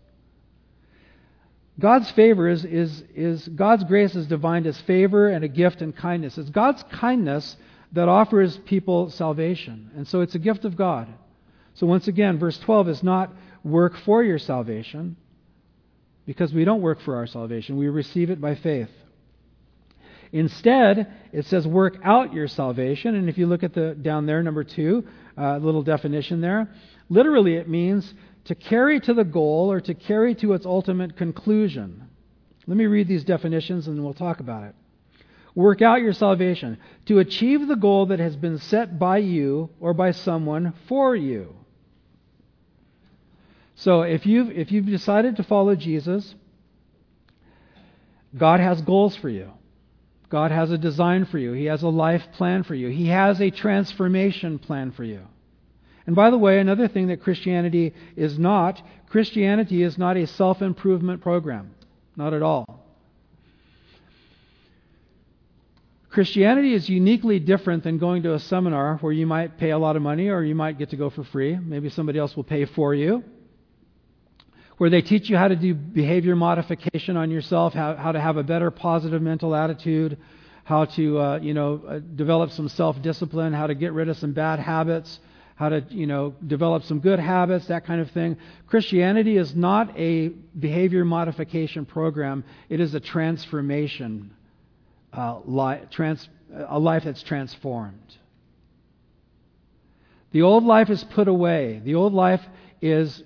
God's 1.79 2.09
favor 2.11 2.47
is, 2.47 2.63
is, 2.65 3.03
is 3.15 3.47
God's 3.47 3.83
grace 3.83 4.15
is 4.15 4.27
defined 4.27 4.67
as 4.67 4.79
favor 4.81 5.27
and 5.27 5.43
a 5.43 5.47
gift 5.47 5.81
and 5.81 5.95
kindness. 5.95 6.37
It's 6.37 6.49
God's 6.49 6.83
kindness 6.91 7.57
that 7.93 8.07
offers 8.07 8.57
people 8.65 9.09
salvation. 9.09 9.91
And 9.95 10.07
so 10.07 10.21
it's 10.21 10.35
a 10.35 10.39
gift 10.39 10.65
of 10.65 10.75
God. 10.75 11.07
So 11.75 11.87
once 11.87 12.07
again, 12.07 12.37
verse 12.37 12.57
12 12.59 12.89
is 12.89 13.03
not 13.03 13.31
work 13.63 13.97
for 13.97 14.23
your 14.23 14.37
salvation, 14.37 15.15
because 16.25 16.53
we 16.53 16.65
don't 16.65 16.81
work 16.81 17.01
for 17.01 17.15
our 17.15 17.27
salvation. 17.27 17.77
We 17.77 17.87
receive 17.87 18.29
it 18.29 18.39
by 18.39 18.55
faith. 18.55 18.89
Instead, 20.31 21.13
it 21.31 21.45
says 21.45 21.67
work 21.67 21.97
out 22.03 22.33
your 22.33 22.47
salvation. 22.47 23.15
And 23.15 23.29
if 23.29 23.37
you 23.37 23.45
look 23.45 23.63
at 23.63 23.73
the 23.73 23.93
down 23.93 24.25
there, 24.25 24.41
number 24.41 24.63
two, 24.63 25.05
uh, 25.37 25.57
little 25.57 25.83
definition 25.83 26.41
there, 26.41 26.69
literally 27.09 27.55
it 27.55 27.69
means 27.69 28.13
to 28.45 28.55
carry 28.55 28.99
to 28.99 29.13
the 29.13 29.23
goal 29.23 29.71
or 29.71 29.79
to 29.81 29.93
carry 29.93 30.35
to 30.35 30.53
its 30.53 30.65
ultimate 30.65 31.15
conclusion. 31.17 32.09
Let 32.67 32.77
me 32.77 32.85
read 32.85 33.07
these 33.07 33.23
definitions 33.23 33.87
and 33.87 33.97
then 33.97 34.03
we'll 34.03 34.13
talk 34.13 34.39
about 34.39 34.63
it. 34.63 34.75
Work 35.55 35.81
out 35.81 36.01
your 36.01 36.13
salvation 36.13 36.79
to 37.05 37.19
achieve 37.19 37.67
the 37.67 37.75
goal 37.75 38.07
that 38.07 38.19
has 38.19 38.35
been 38.35 38.57
set 38.57 38.97
by 38.97 39.17
you 39.17 39.69
or 39.79 39.93
by 39.93 40.11
someone 40.11 40.73
for 40.87 41.15
you. 41.15 41.55
So 43.75 44.01
if 44.01 44.25
you've, 44.25 44.51
if 44.51 44.71
you've 44.71 44.85
decided 44.85 45.37
to 45.37 45.43
follow 45.43 45.75
Jesus, 45.75 46.35
God 48.35 48.59
has 48.59 48.81
goals 48.81 49.15
for 49.15 49.29
you. 49.29 49.51
God 50.29 50.51
has 50.51 50.71
a 50.71 50.77
design 50.77 51.25
for 51.25 51.37
you. 51.37 51.53
He 51.53 51.65
has 51.65 51.83
a 51.83 51.89
life 51.89 52.23
plan 52.33 52.63
for 52.63 52.73
you. 52.73 52.89
He 52.89 53.07
has 53.09 53.39
a 53.39 53.51
transformation 53.51 54.57
plan 54.57 54.91
for 54.91 55.03
you. 55.03 55.27
And 56.05 56.15
by 56.15 56.29
the 56.31 56.37
way, 56.37 56.59
another 56.59 56.87
thing 56.87 57.07
that 57.07 57.21
Christianity 57.21 57.93
is 58.15 58.37
not 58.37 58.81
Christianity 59.13 59.83
is 59.83 59.95
not 59.95 60.17
a 60.17 60.25
self 60.25 60.63
improvement 60.63 61.21
program. 61.21 61.75
Not 62.15 62.33
at 62.33 62.41
all. 62.41 62.65
Christianity 66.09 66.73
is 66.73 66.89
uniquely 66.89 67.39
different 67.39 67.83
than 67.83 67.99
going 67.99 68.23
to 68.23 68.33
a 68.33 68.39
seminar 68.39 68.97
where 69.01 69.13
you 69.13 69.27
might 69.27 69.59
pay 69.59 69.69
a 69.69 69.77
lot 69.77 69.95
of 69.95 70.01
money 70.01 70.29
or 70.29 70.41
you 70.41 70.55
might 70.55 70.79
get 70.79 70.89
to 70.89 70.95
go 70.95 71.11
for 71.11 71.23
free. 71.25 71.55
Maybe 71.55 71.89
somebody 71.89 72.17
else 72.17 72.35
will 72.35 72.43
pay 72.43 72.65
for 72.65 72.95
you. 72.95 73.23
Where 74.79 74.89
they 74.89 75.03
teach 75.03 75.29
you 75.29 75.37
how 75.37 75.47
to 75.47 75.55
do 75.55 75.75
behavior 75.75 76.35
modification 76.35 77.15
on 77.15 77.29
yourself, 77.29 77.75
how, 77.75 77.95
how 77.95 78.13
to 78.13 78.19
have 78.19 78.37
a 78.37 78.43
better 78.43 78.71
positive 78.71 79.21
mental 79.21 79.53
attitude, 79.53 80.17
how 80.63 80.85
to 80.85 81.19
uh, 81.19 81.39
you 81.39 81.53
know 81.53 81.83
uh, 81.87 81.99
develop 81.99 82.49
some 82.49 82.67
self-discipline, 82.67 83.53
how 83.53 83.67
to 83.67 83.75
get 83.75 83.93
rid 83.93 84.09
of 84.09 84.17
some 84.17 84.33
bad 84.33 84.57
habits, 84.57 85.19
how 85.55 85.69
to 85.69 85.85
you 85.89 86.07
know 86.07 86.33
develop 86.45 86.83
some 86.83 86.99
good 86.99 87.19
habits, 87.19 87.67
that 87.67 87.85
kind 87.85 88.01
of 88.01 88.11
thing. 88.11 88.37
Christianity 88.67 89.37
is 89.37 89.55
not 89.55 89.97
a 89.97 90.29
behavior 90.57 91.05
modification 91.05 91.85
program; 91.85 92.43
it 92.69 92.79
is 92.79 92.93
a 92.93 92.99
transformation 92.99 94.31
uh, 95.13 95.39
li- 95.45 95.81
trans- 95.91 96.27
a 96.67 96.79
life 96.79 97.03
that's 97.05 97.23
transformed. 97.23 98.17
The 100.31 100.41
old 100.41 100.63
life 100.63 100.89
is 100.89 101.03
put 101.03 101.27
away. 101.27 101.81
The 101.83 101.95
old 101.95 102.13
life 102.13 102.41
is, 102.81 103.23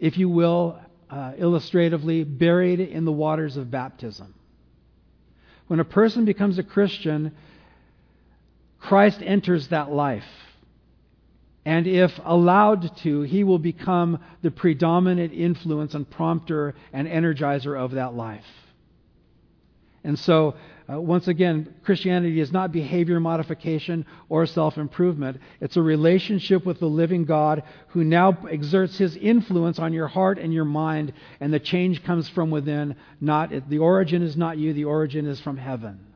if 0.00 0.18
you 0.18 0.28
will, 0.28 0.78
uh, 1.08 1.32
illustratively, 1.38 2.24
buried 2.24 2.80
in 2.80 3.04
the 3.04 3.12
waters 3.12 3.56
of 3.56 3.70
baptism. 3.70 4.34
When 5.68 5.78
a 5.80 5.84
person 5.84 6.24
becomes 6.24 6.58
a 6.58 6.64
Christian, 6.64 7.32
Christ 8.80 9.22
enters 9.22 9.68
that 9.68 9.90
life. 9.92 10.24
And 11.68 11.86
if 11.86 12.18
allowed 12.24 12.96
to, 13.02 13.20
he 13.20 13.44
will 13.44 13.58
become 13.58 14.20
the 14.40 14.50
predominant 14.50 15.34
influence 15.34 15.94
and 15.94 16.08
prompter 16.08 16.74
and 16.94 17.06
energizer 17.06 17.78
of 17.78 17.90
that 17.90 18.14
life. 18.14 18.46
And 20.02 20.18
so 20.18 20.54
uh, 20.90 20.98
once 20.98 21.28
again, 21.28 21.74
Christianity 21.84 22.40
is 22.40 22.52
not 22.52 22.72
behavior 22.72 23.20
modification 23.20 24.06
or 24.30 24.46
self 24.46 24.78
improvement. 24.78 25.42
It's 25.60 25.76
a 25.76 25.82
relationship 25.82 26.64
with 26.64 26.80
the 26.80 26.86
living 26.86 27.26
God 27.26 27.62
who 27.88 28.02
now 28.02 28.38
exerts 28.50 28.96
his 28.96 29.14
influence 29.16 29.78
on 29.78 29.92
your 29.92 30.08
heart 30.08 30.38
and 30.38 30.54
your 30.54 30.64
mind, 30.64 31.12
and 31.38 31.52
the 31.52 31.60
change 31.60 32.02
comes 32.02 32.30
from 32.30 32.50
within. 32.50 32.96
Not 33.20 33.68
the 33.68 33.76
origin 33.76 34.22
is 34.22 34.38
not 34.38 34.56
you, 34.56 34.72
the 34.72 34.86
origin 34.86 35.26
is 35.26 35.38
from 35.38 35.58
heaven. 35.58 36.07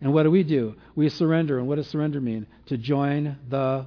And 0.00 0.12
what 0.14 0.22
do 0.22 0.30
we 0.30 0.42
do? 0.42 0.76
We 0.94 1.08
surrender. 1.10 1.58
And 1.58 1.68
what 1.68 1.76
does 1.76 1.86
surrender 1.88 2.20
mean? 2.20 2.46
To 2.66 2.76
join 2.76 3.36
the. 3.48 3.86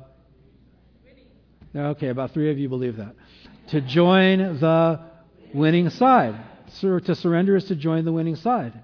Okay, 1.76 2.10
about 2.10 2.32
three 2.32 2.52
of 2.52 2.60
you 2.60 2.70
believe 2.70 2.98
that. 2.98 3.16
To 3.70 3.82
join 3.82 4.60
the 4.60 5.00
winning 5.54 5.90
side. 5.90 6.36
to 6.82 7.16
surrender 7.16 7.56
is 7.56 7.66
to 7.66 7.76
join 7.76 8.06
the 8.06 8.12
winning 8.12 8.36
side. 8.36 8.83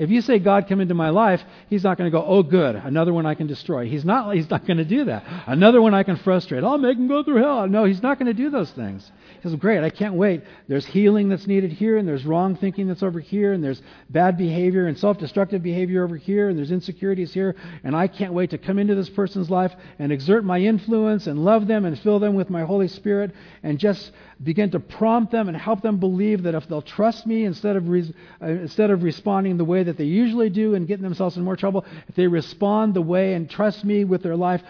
If 0.00 0.08
you 0.08 0.22
say, 0.22 0.38
God, 0.38 0.66
come 0.66 0.80
into 0.80 0.94
my 0.94 1.10
life, 1.10 1.42
he's 1.68 1.84
not 1.84 1.98
going 1.98 2.10
to 2.10 2.18
go, 2.18 2.24
oh, 2.24 2.42
good, 2.42 2.74
another 2.74 3.12
one 3.12 3.26
I 3.26 3.34
can 3.34 3.46
destroy. 3.46 3.86
He's 3.86 4.02
not, 4.02 4.34
he's 4.34 4.48
not 4.48 4.66
going 4.66 4.78
to 4.78 4.84
do 4.84 5.04
that. 5.04 5.22
Another 5.46 5.82
one 5.82 5.92
I 5.92 6.04
can 6.04 6.16
frustrate. 6.16 6.64
I'll 6.64 6.78
make 6.78 6.96
him 6.96 7.06
go 7.06 7.22
through 7.22 7.42
hell. 7.42 7.68
No, 7.68 7.84
he's 7.84 8.02
not 8.02 8.18
going 8.18 8.28
to 8.28 8.32
do 8.32 8.48
those 8.48 8.70
things. 8.70 9.12
He 9.34 9.42
says, 9.42 9.54
great, 9.56 9.84
I 9.84 9.90
can't 9.90 10.14
wait. 10.14 10.42
There's 10.68 10.86
healing 10.86 11.28
that's 11.28 11.46
needed 11.46 11.72
here, 11.72 11.98
and 11.98 12.08
there's 12.08 12.24
wrong 12.24 12.56
thinking 12.56 12.88
that's 12.88 13.02
over 13.02 13.20
here, 13.20 13.52
and 13.52 13.62
there's 13.62 13.82
bad 14.08 14.38
behavior 14.38 14.86
and 14.86 14.98
self 14.98 15.18
destructive 15.18 15.62
behavior 15.62 16.02
over 16.02 16.16
here, 16.16 16.48
and 16.48 16.56
there's 16.56 16.70
insecurities 16.70 17.34
here, 17.34 17.54
and 17.84 17.94
I 17.94 18.08
can't 18.08 18.32
wait 18.32 18.50
to 18.50 18.58
come 18.58 18.78
into 18.78 18.94
this 18.94 19.10
person's 19.10 19.50
life 19.50 19.74
and 19.98 20.12
exert 20.12 20.44
my 20.44 20.60
influence 20.60 21.26
and 21.26 21.44
love 21.44 21.66
them 21.66 21.84
and 21.84 21.98
fill 21.98 22.18
them 22.18 22.34
with 22.34 22.48
my 22.48 22.62
Holy 22.62 22.88
Spirit 22.88 23.32
and 23.62 23.78
just 23.78 24.12
begin 24.42 24.70
to 24.70 24.80
prompt 24.80 25.32
them 25.32 25.48
and 25.48 25.56
help 25.56 25.82
them 25.82 25.98
believe 25.98 26.44
that 26.44 26.54
if 26.54 26.66
they'll 26.68 26.80
trust 26.80 27.26
me 27.26 27.44
instead 27.44 27.76
of, 27.76 27.88
re- 27.88 28.14
uh, 28.40 28.46
instead 28.46 28.90
of 28.90 29.02
responding 29.02 29.58
the 29.58 29.64
way 29.64 29.82
that 29.82 29.89
they 29.96 30.04
usually 30.04 30.50
do 30.50 30.74
and 30.74 30.86
getting 30.86 31.02
themselves 31.02 31.36
in 31.36 31.44
more 31.44 31.56
trouble, 31.56 31.84
if 32.08 32.14
they 32.14 32.26
respond 32.26 32.94
the 32.94 33.02
way 33.02 33.34
and 33.34 33.48
trust 33.48 33.84
me 33.84 34.04
with 34.04 34.22
their 34.22 34.36
life, 34.36 34.62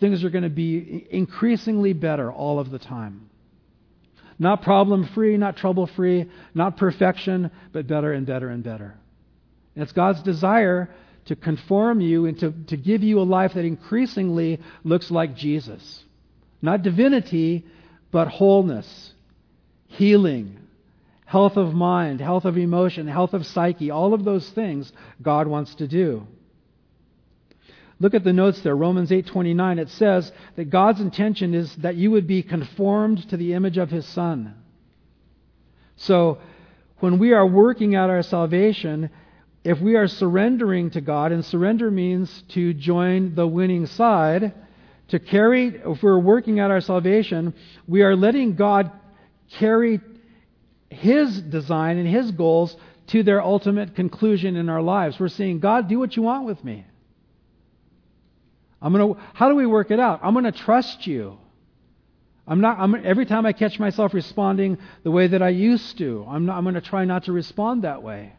things 0.00 0.24
are 0.24 0.30
going 0.30 0.44
to 0.44 0.50
be 0.50 1.06
increasingly 1.10 1.92
better 1.92 2.30
all 2.30 2.58
of 2.58 2.70
the 2.70 2.78
time. 2.78 3.28
Not 4.38 4.62
problem 4.62 5.08
free, 5.14 5.36
not 5.36 5.56
trouble 5.56 5.86
free, 5.86 6.30
not 6.54 6.76
perfection, 6.76 7.50
but 7.72 7.86
better 7.86 8.12
and 8.12 8.26
better 8.26 8.48
and 8.48 8.62
better. 8.62 8.94
And 9.74 9.82
it's 9.82 9.92
God's 9.92 10.22
desire 10.22 10.90
to 11.26 11.36
conform 11.36 12.00
you 12.00 12.26
and 12.26 12.38
to, 12.40 12.52
to 12.68 12.76
give 12.76 13.02
you 13.02 13.20
a 13.20 13.22
life 13.22 13.54
that 13.54 13.64
increasingly 13.64 14.60
looks 14.82 15.10
like 15.10 15.36
Jesus. 15.36 16.02
Not 16.60 16.82
divinity, 16.82 17.64
but 18.10 18.28
wholeness 18.28 19.12
healing, 19.92 20.58
health 21.32 21.56
of 21.56 21.72
mind, 21.72 22.20
health 22.20 22.44
of 22.44 22.58
emotion, 22.58 23.08
health 23.08 23.32
of 23.32 23.46
psyche, 23.46 23.90
all 23.90 24.12
of 24.12 24.22
those 24.22 24.46
things 24.50 24.92
God 25.22 25.46
wants 25.46 25.74
to 25.76 25.88
do. 25.88 26.26
Look 27.98 28.12
at 28.12 28.22
the 28.22 28.34
notes 28.34 28.60
there, 28.60 28.76
Romans 28.76 29.10
8:29. 29.10 29.78
It 29.78 29.88
says 29.88 30.30
that 30.56 30.68
God's 30.68 31.00
intention 31.00 31.54
is 31.54 31.74
that 31.76 31.96
you 31.96 32.10
would 32.10 32.26
be 32.26 32.42
conformed 32.42 33.26
to 33.30 33.38
the 33.38 33.54
image 33.54 33.78
of 33.78 33.90
his 33.90 34.04
son. 34.04 34.52
So, 35.96 36.36
when 37.00 37.18
we 37.18 37.32
are 37.32 37.46
working 37.46 37.94
out 37.94 38.10
our 38.10 38.22
salvation, 38.22 39.08
if 39.64 39.80
we 39.80 39.96
are 39.96 40.08
surrendering 40.08 40.90
to 40.90 41.00
God, 41.00 41.32
and 41.32 41.42
surrender 41.42 41.90
means 41.90 42.42
to 42.48 42.74
join 42.74 43.34
the 43.34 43.46
winning 43.46 43.86
side, 43.86 44.52
to 45.08 45.18
carry, 45.18 45.80
if 45.82 46.02
we're 46.02 46.18
working 46.18 46.60
out 46.60 46.70
our 46.70 46.82
salvation, 46.82 47.54
we 47.88 48.02
are 48.02 48.14
letting 48.14 48.54
God 48.54 48.90
carry 49.48 49.98
His 50.92 51.40
design 51.40 51.98
and 51.98 52.08
His 52.08 52.30
goals 52.30 52.76
to 53.08 53.22
their 53.22 53.42
ultimate 53.42 53.94
conclusion 53.94 54.56
in 54.56 54.68
our 54.68 54.82
lives. 54.82 55.18
We're 55.18 55.28
saying, 55.28 55.60
God, 55.60 55.88
do 55.88 55.98
what 55.98 56.16
you 56.16 56.22
want 56.22 56.46
with 56.46 56.62
me. 56.64 56.86
I'm 58.80 58.92
gonna, 58.92 59.14
how 59.34 59.48
do 59.48 59.54
we 59.54 59.66
work 59.66 59.90
it 59.90 60.00
out? 60.00 60.20
I'm 60.22 60.32
going 60.32 60.44
to 60.44 60.52
trust 60.52 61.06
you. 61.06 61.38
I'm 62.46 62.60
not, 62.60 62.78
I'm, 62.80 62.94
every 63.06 63.26
time 63.26 63.46
I 63.46 63.52
catch 63.52 63.78
myself 63.78 64.14
responding 64.14 64.78
the 65.04 65.10
way 65.10 65.28
that 65.28 65.42
I 65.42 65.50
used 65.50 65.98
to, 65.98 66.26
I'm, 66.28 66.46
not, 66.46 66.56
I'm 66.56 66.64
going 66.64 66.74
to 66.74 66.80
try 66.80 67.04
not 67.04 67.24
to 67.24 67.32
respond 67.32 67.82
that 67.82 68.02
way 68.02 68.32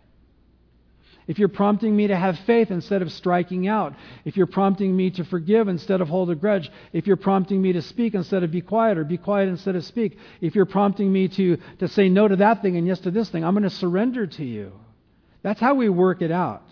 if 1.27 1.39
you're 1.39 1.47
prompting 1.47 1.95
me 1.95 2.07
to 2.07 2.15
have 2.15 2.37
faith 2.39 2.71
instead 2.71 3.01
of 3.01 3.11
striking 3.11 3.67
out, 3.67 3.93
if 4.25 4.35
you're 4.35 4.47
prompting 4.47 4.95
me 4.95 5.09
to 5.11 5.23
forgive 5.23 5.67
instead 5.67 6.01
of 6.01 6.09
hold 6.09 6.29
a 6.29 6.35
grudge, 6.35 6.69
if 6.91 7.07
you're 7.07 7.15
prompting 7.15 7.61
me 7.61 7.73
to 7.73 7.81
speak 7.81 8.13
instead 8.13 8.43
of 8.43 8.51
be 8.51 8.61
quiet 8.61 8.97
or 8.97 9.03
be 9.03 9.17
quiet 9.17 9.49
instead 9.49 9.75
of 9.75 9.85
speak, 9.85 10.17
if 10.41 10.55
you're 10.55 10.65
prompting 10.65 11.11
me 11.11 11.27
to, 11.29 11.57
to 11.79 11.87
say 11.87 12.09
no 12.09 12.27
to 12.27 12.35
that 12.37 12.61
thing 12.61 12.77
and 12.77 12.85
yes 12.85 12.99
to 13.01 13.11
this 13.11 13.29
thing, 13.29 13.43
I'm 13.43 13.53
going 13.53 13.63
to 13.63 13.69
surrender 13.69 14.27
to 14.27 14.43
you. 14.43 14.73
That's 15.41 15.59
how 15.59 15.75
we 15.75 15.89
work 15.89 16.21
it 16.21 16.31
out. 16.31 16.63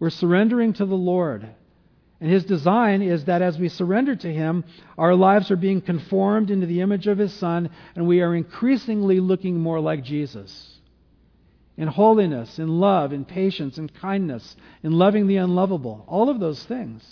We're 0.00 0.10
surrendering 0.10 0.74
to 0.74 0.86
the 0.86 0.94
Lord. 0.94 1.48
And 2.20 2.30
His 2.30 2.44
design 2.44 3.02
is 3.02 3.26
that 3.26 3.42
as 3.42 3.58
we 3.58 3.68
surrender 3.68 4.16
to 4.16 4.32
Him, 4.32 4.64
our 4.96 5.14
lives 5.14 5.50
are 5.50 5.56
being 5.56 5.80
conformed 5.80 6.50
into 6.50 6.66
the 6.66 6.80
image 6.80 7.06
of 7.06 7.18
His 7.18 7.32
Son, 7.32 7.70
and 7.94 8.08
we 8.08 8.20
are 8.20 8.34
increasingly 8.34 9.20
looking 9.20 9.60
more 9.60 9.78
like 9.78 10.02
Jesus 10.02 10.77
in 11.78 11.86
holiness, 11.86 12.58
in 12.58 12.80
love, 12.80 13.12
in 13.12 13.24
patience, 13.24 13.78
in 13.78 13.88
kindness, 13.88 14.56
in 14.82 14.92
loving 14.92 15.28
the 15.28 15.36
unlovable. 15.36 16.04
All 16.08 16.28
of 16.28 16.40
those 16.40 16.62
things. 16.64 17.02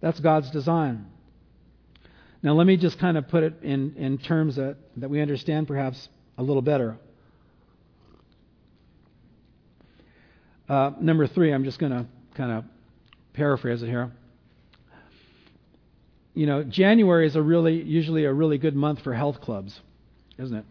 That's 0.00 0.18
God's 0.18 0.50
design. 0.50 1.06
Now, 2.42 2.54
let 2.54 2.66
me 2.66 2.76
just 2.76 2.98
kind 2.98 3.16
of 3.16 3.28
put 3.28 3.44
it 3.44 3.54
in, 3.62 3.94
in 3.96 4.18
terms 4.18 4.56
that, 4.56 4.76
that 4.96 5.08
we 5.08 5.22
understand 5.22 5.68
perhaps 5.68 6.08
a 6.36 6.42
little 6.42 6.60
better. 6.60 6.98
Uh, 10.68 10.90
number 11.00 11.28
three, 11.28 11.52
I'm 11.52 11.62
just 11.62 11.78
going 11.78 11.92
to 11.92 12.06
kind 12.34 12.50
of 12.50 12.64
paraphrase 13.32 13.80
it 13.80 13.86
here. 13.86 14.10
You 16.34 16.46
know, 16.46 16.64
January 16.64 17.28
is 17.28 17.36
a 17.36 17.42
really, 17.42 17.80
usually 17.80 18.24
a 18.24 18.32
really 18.32 18.58
good 18.58 18.74
month 18.74 19.02
for 19.02 19.14
health 19.14 19.40
clubs, 19.40 19.80
isn't 20.36 20.56
it? 20.56 20.64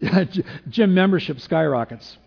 gym 0.68 0.94
membership 0.94 1.40
skyrockets. 1.40 2.18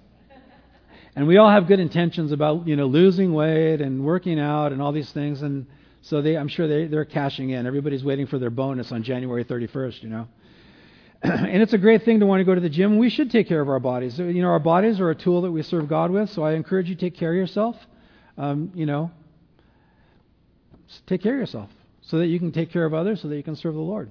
And 1.15 1.27
we 1.27 1.37
all 1.37 1.49
have 1.49 1.67
good 1.67 1.79
intentions 1.79 2.31
about, 2.31 2.67
you 2.67 2.75
know, 2.75 2.85
losing 2.85 3.33
weight 3.33 3.81
and 3.81 4.03
working 4.03 4.39
out 4.39 4.71
and 4.71 4.81
all 4.81 4.93
these 4.93 5.11
things. 5.11 5.41
And 5.41 5.65
so 6.01 6.21
they, 6.21 6.37
I'm 6.37 6.47
sure 6.47 6.67
they, 6.67 6.87
they're 6.87 7.05
cashing 7.05 7.49
in. 7.49 7.67
Everybody's 7.67 8.03
waiting 8.03 8.27
for 8.27 8.39
their 8.39 8.49
bonus 8.49 8.91
on 8.91 9.03
January 9.03 9.43
31st, 9.43 10.03
you 10.03 10.09
know. 10.09 10.27
and 11.21 11.61
it's 11.61 11.73
a 11.73 11.77
great 11.77 12.03
thing 12.03 12.21
to 12.21 12.25
want 12.25 12.39
to 12.39 12.45
go 12.45 12.55
to 12.55 12.61
the 12.61 12.69
gym. 12.69 12.97
We 12.97 13.09
should 13.09 13.29
take 13.29 13.47
care 13.47 13.61
of 13.61 13.69
our 13.69 13.79
bodies. 13.79 14.17
You 14.17 14.41
know, 14.41 14.49
our 14.49 14.59
bodies 14.59 14.99
are 14.99 15.09
a 15.09 15.15
tool 15.15 15.41
that 15.41 15.51
we 15.51 15.63
serve 15.63 15.89
God 15.89 16.11
with. 16.11 16.29
So 16.29 16.43
I 16.43 16.53
encourage 16.53 16.87
you 16.87 16.95
to 16.95 17.01
take 17.01 17.15
care 17.15 17.31
of 17.31 17.37
yourself. 17.37 17.75
Um, 18.37 18.71
you 18.73 18.85
know, 18.85 19.11
take 21.07 21.21
care 21.21 21.33
of 21.33 21.39
yourself 21.39 21.69
so 22.01 22.19
that 22.19 22.27
you 22.27 22.39
can 22.39 22.51
take 22.51 22.71
care 22.71 22.85
of 22.85 22.93
others, 22.93 23.21
so 23.21 23.27
that 23.27 23.35
you 23.35 23.43
can 23.43 23.55
serve 23.55 23.73
the 23.73 23.81
Lord. 23.81 24.09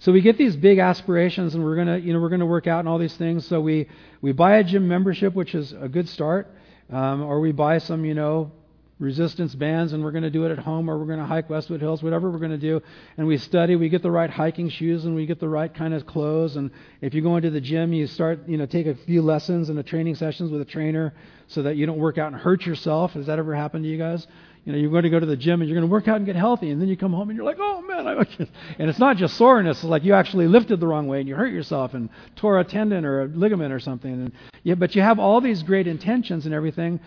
So 0.00 0.12
we 0.12 0.20
get 0.20 0.38
these 0.38 0.56
big 0.56 0.78
aspirations, 0.78 1.54
and 1.54 1.64
we're 1.64 1.76
gonna, 1.76 1.98
you 1.98 2.12
know, 2.12 2.20
we're 2.20 2.28
gonna 2.28 2.46
work 2.46 2.66
out 2.66 2.80
and 2.80 2.88
all 2.88 2.98
these 2.98 3.16
things. 3.16 3.46
So 3.46 3.60
we 3.60 3.88
we 4.20 4.32
buy 4.32 4.56
a 4.56 4.64
gym 4.64 4.86
membership, 4.86 5.34
which 5.34 5.54
is 5.54 5.72
a 5.72 5.88
good 5.88 6.08
start, 6.08 6.48
um, 6.90 7.22
or 7.22 7.40
we 7.40 7.52
buy 7.52 7.78
some, 7.78 8.04
you 8.04 8.14
know, 8.14 8.52
resistance 8.98 9.54
bands 9.54 9.92
and 9.92 10.02
we're 10.02 10.10
to 10.24 10.30
do 10.30 10.44
it 10.44 10.50
at 10.50 10.58
home 10.58 10.90
or 10.90 10.98
we're 10.98 11.06
to 11.20 11.24
hike 11.24 11.48
Westwood 11.48 11.80
Hills, 11.80 12.02
whatever 12.02 12.30
we're 12.30 12.38
to 12.50 12.58
do. 12.58 12.82
And 13.16 13.26
we 13.26 13.38
study, 13.38 13.76
we 13.76 13.88
get 13.88 14.02
the 14.02 14.10
right 14.10 14.28
hiking 14.28 14.68
shoes 14.68 15.04
and 15.04 15.14
we 15.14 15.26
get 15.26 15.38
the 15.38 15.48
right 15.48 15.72
kind 15.72 15.94
of 15.94 16.04
clothes. 16.06 16.56
And 16.56 16.70
if 17.00 17.14
you 17.14 17.22
go 17.22 17.36
into 17.36 17.50
the 17.50 17.60
gym, 17.60 17.92
you 17.92 18.06
start, 18.06 18.48
you 18.48 18.56
know, 18.56 18.66
take 18.66 18.86
a 18.86 18.94
few 18.94 19.22
lessons 19.22 19.68
and 19.68 19.78
a 19.78 19.82
training 19.82 20.16
sessions 20.16 20.50
with 20.50 20.60
a 20.60 20.64
trainer 20.64 21.14
so 21.46 21.62
that 21.62 21.76
you 21.76 21.86
don't 21.86 21.98
work 21.98 22.18
out 22.18 22.32
and 22.32 22.40
hurt 22.40 22.66
yourself. 22.66 23.12
Has 23.12 23.26
that 23.26 23.38
ever 23.38 23.54
happened 23.54 23.84
to 23.84 23.90
you 23.90 23.98
guys? 23.98 24.26
You 24.68 24.74
know, 24.74 24.80
you're 24.80 24.90
going 24.90 25.04
to 25.04 25.08
go 25.08 25.18
to 25.18 25.24
the 25.24 25.34
gym 25.34 25.62
and 25.62 25.70
you're 25.70 25.80
going 25.80 25.88
to 25.88 25.90
work 25.90 26.08
out 26.08 26.18
and 26.18 26.26
get 26.26 26.36
healthy, 26.36 26.68
and 26.68 26.78
then 26.78 26.88
you 26.88 26.96
come 26.98 27.14
home 27.14 27.30
and 27.30 27.36
you're 27.38 27.46
like, 27.46 27.56
oh 27.58 27.80
man, 27.80 28.06
I 28.06 28.12
and 28.78 28.90
it's 28.90 28.98
not 28.98 29.16
just 29.16 29.38
soreness; 29.38 29.78
it's 29.78 29.84
like 29.84 30.04
you 30.04 30.12
actually 30.12 30.46
lifted 30.46 30.78
the 30.78 30.86
wrong 30.86 31.08
way 31.08 31.20
and 31.20 31.26
you 31.26 31.34
hurt 31.34 31.54
yourself 31.54 31.94
and 31.94 32.10
tore 32.36 32.60
a 32.60 32.64
tendon 32.64 33.06
or 33.06 33.22
a 33.22 33.26
ligament 33.28 33.72
or 33.72 33.80
something. 33.80 34.12
And 34.12 34.32
yeah, 34.64 34.74
but 34.74 34.94
you 34.94 35.00
have 35.00 35.18
all 35.18 35.40
these 35.40 35.62
great 35.62 35.86
intentions 35.86 36.44
and 36.44 36.54
everything, 36.54 37.00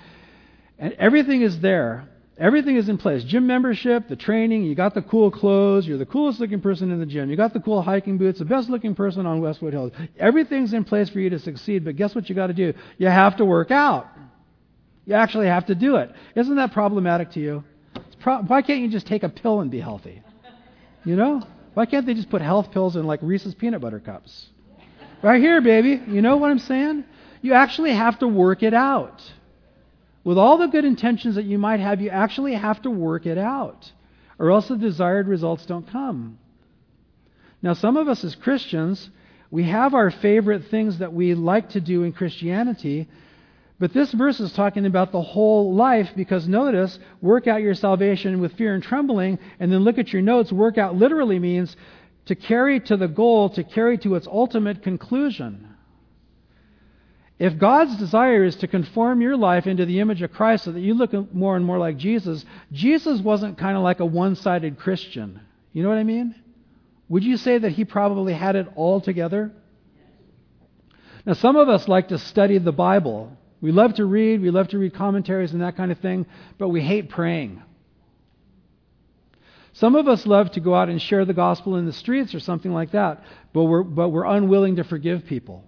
and 0.79 0.93
everything 0.93 1.43
is 1.43 1.59
there. 1.59 2.09
Everything 2.35 2.77
is 2.77 2.89
in 2.89 2.97
place. 2.97 3.23
Gym 3.23 3.45
membership, 3.45 4.07
the 4.07 4.15
training, 4.15 4.63
you 4.63 4.73
got 4.73 4.95
the 4.95 5.03
cool 5.03 5.29
clothes, 5.29 5.87
you're 5.87 5.99
the 5.99 6.05
coolest 6.07 6.39
looking 6.39 6.61
person 6.61 6.89
in 6.89 6.99
the 6.99 7.05
gym, 7.05 7.29
you 7.29 7.37
got 7.37 7.53
the 7.53 7.59
cool 7.59 7.83
hiking 7.83 8.17
boots, 8.17 8.39
the 8.39 8.45
best 8.45 8.71
looking 8.71 8.95
person 8.95 9.27
on 9.27 9.39
Westwood 9.39 9.73
Hills. 9.73 9.91
Everything's 10.17 10.73
in 10.73 10.83
place 10.83 11.11
for 11.11 11.19
you 11.19 11.29
to 11.29 11.37
succeed, 11.37 11.85
but 11.85 11.95
guess 11.95 12.15
what 12.15 12.27
you 12.27 12.33
got 12.33 12.47
to 12.47 12.53
do? 12.53 12.73
You 12.97 13.05
have 13.05 13.37
to 13.37 13.45
work 13.45 13.69
out. 13.69 14.07
You 15.11 15.17
actually 15.17 15.47
have 15.47 15.65
to 15.65 15.75
do 15.75 15.97
it. 15.97 16.09
Isn't 16.37 16.55
that 16.55 16.71
problematic 16.71 17.31
to 17.31 17.41
you? 17.41 17.65
Pro- 18.21 18.43
why 18.43 18.61
can't 18.61 18.79
you 18.79 18.87
just 18.87 19.05
take 19.05 19.23
a 19.23 19.29
pill 19.29 19.59
and 19.59 19.69
be 19.69 19.81
healthy? 19.81 20.23
You 21.03 21.17
know? 21.17 21.43
Why 21.73 21.85
can't 21.85 22.05
they 22.05 22.13
just 22.13 22.29
put 22.29 22.41
health 22.41 22.71
pills 22.71 22.95
in 22.95 23.03
like 23.05 23.19
Reese's 23.21 23.53
peanut 23.53 23.81
butter 23.81 23.99
cups? 23.99 24.47
Right 25.21 25.41
here, 25.41 25.59
baby. 25.59 26.01
You 26.07 26.21
know 26.21 26.37
what 26.37 26.49
I'm 26.49 26.59
saying? 26.59 27.03
You 27.41 27.55
actually 27.55 27.93
have 27.93 28.19
to 28.19 28.27
work 28.29 28.63
it 28.63 28.73
out. 28.73 29.21
With 30.23 30.37
all 30.37 30.57
the 30.57 30.67
good 30.67 30.85
intentions 30.85 31.35
that 31.35 31.43
you 31.43 31.57
might 31.57 31.81
have, 31.81 31.99
you 31.99 32.09
actually 32.09 32.53
have 32.53 32.81
to 32.83 32.89
work 32.89 33.25
it 33.25 33.37
out, 33.37 33.91
or 34.39 34.49
else 34.49 34.69
the 34.69 34.77
desired 34.77 35.27
results 35.27 35.65
don't 35.65 35.91
come. 35.91 36.39
Now, 37.61 37.73
some 37.73 37.97
of 37.97 38.07
us 38.07 38.23
as 38.23 38.33
Christians, 38.35 39.09
we 39.49 39.63
have 39.63 39.93
our 39.93 40.09
favorite 40.09 40.67
things 40.69 40.99
that 40.99 41.11
we 41.11 41.33
like 41.33 41.71
to 41.71 41.81
do 41.81 42.03
in 42.03 42.13
Christianity, 42.13 43.09
but 43.81 43.93
this 43.93 44.11
verse 44.11 44.39
is 44.39 44.53
talking 44.53 44.85
about 44.85 45.11
the 45.11 45.23
whole 45.23 45.73
life 45.73 46.11
because 46.15 46.47
notice, 46.47 46.99
work 47.19 47.47
out 47.47 47.63
your 47.63 47.73
salvation 47.73 48.39
with 48.39 48.53
fear 48.53 48.75
and 48.75 48.83
trembling, 48.83 49.39
and 49.59 49.71
then 49.71 49.79
look 49.79 49.97
at 49.97 50.13
your 50.13 50.21
notes. 50.21 50.51
Work 50.51 50.77
out 50.77 50.95
literally 50.95 51.39
means 51.39 51.75
to 52.27 52.35
carry 52.35 52.79
to 52.81 52.95
the 52.95 53.07
goal, 53.07 53.49
to 53.49 53.63
carry 53.63 53.97
to 53.97 54.13
its 54.13 54.27
ultimate 54.27 54.83
conclusion. 54.83 55.67
If 57.39 57.57
God's 57.57 57.97
desire 57.97 58.43
is 58.43 58.55
to 58.57 58.67
conform 58.67 59.19
your 59.19 59.35
life 59.35 59.65
into 59.65 59.87
the 59.87 59.99
image 59.99 60.21
of 60.21 60.31
Christ 60.31 60.65
so 60.65 60.73
that 60.73 60.79
you 60.79 60.93
look 60.93 61.33
more 61.33 61.55
and 61.55 61.65
more 61.65 61.79
like 61.79 61.97
Jesus, 61.97 62.45
Jesus 62.71 63.19
wasn't 63.19 63.57
kind 63.57 63.75
of 63.75 63.81
like 63.81 63.99
a 63.99 64.05
one 64.05 64.35
sided 64.35 64.77
Christian. 64.77 65.41
You 65.73 65.81
know 65.81 65.89
what 65.89 65.97
I 65.97 66.03
mean? 66.03 66.35
Would 67.09 67.23
you 67.23 67.35
say 67.35 67.57
that 67.57 67.71
he 67.71 67.83
probably 67.83 68.33
had 68.33 68.55
it 68.55 68.67
all 68.75 69.01
together? 69.01 69.51
Now, 71.25 71.33
some 71.33 71.55
of 71.55 71.67
us 71.67 71.87
like 71.87 72.09
to 72.09 72.19
study 72.19 72.59
the 72.59 72.71
Bible. 72.71 73.35
We 73.61 73.71
love 73.71 73.93
to 73.95 74.05
read, 74.05 74.41
we 74.41 74.49
love 74.49 74.69
to 74.69 74.79
read 74.79 74.93
commentaries 74.93 75.53
and 75.53 75.61
that 75.61 75.77
kind 75.77 75.91
of 75.91 75.99
thing, 75.99 76.25
but 76.57 76.69
we 76.69 76.81
hate 76.81 77.09
praying. 77.09 77.61
Some 79.73 79.95
of 79.95 80.07
us 80.07 80.25
love 80.25 80.51
to 80.51 80.59
go 80.59 80.75
out 80.75 80.89
and 80.89 81.01
share 81.01 81.23
the 81.25 81.33
gospel 81.33 81.77
in 81.77 81.85
the 81.85 81.93
streets 81.93 82.35
or 82.35 82.39
something 82.39 82.73
like 82.73 82.91
that, 82.91 83.23
but 83.53 83.63
we're, 83.63 83.83
but 83.83 84.09
we're 84.09 84.25
unwilling 84.25 84.77
to 84.77 84.83
forgive 84.83 85.25
people. 85.25 85.63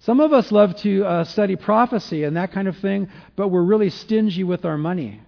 Some 0.00 0.20
of 0.20 0.32
us 0.32 0.52
love 0.52 0.76
to 0.76 1.04
uh, 1.04 1.24
study 1.24 1.56
prophecy 1.56 2.22
and 2.24 2.36
that 2.36 2.52
kind 2.52 2.68
of 2.68 2.76
thing, 2.78 3.08
but 3.34 3.48
we're 3.48 3.62
really 3.62 3.90
stingy 3.90 4.44
with 4.44 4.64
our 4.64 4.78
money. 4.78 5.20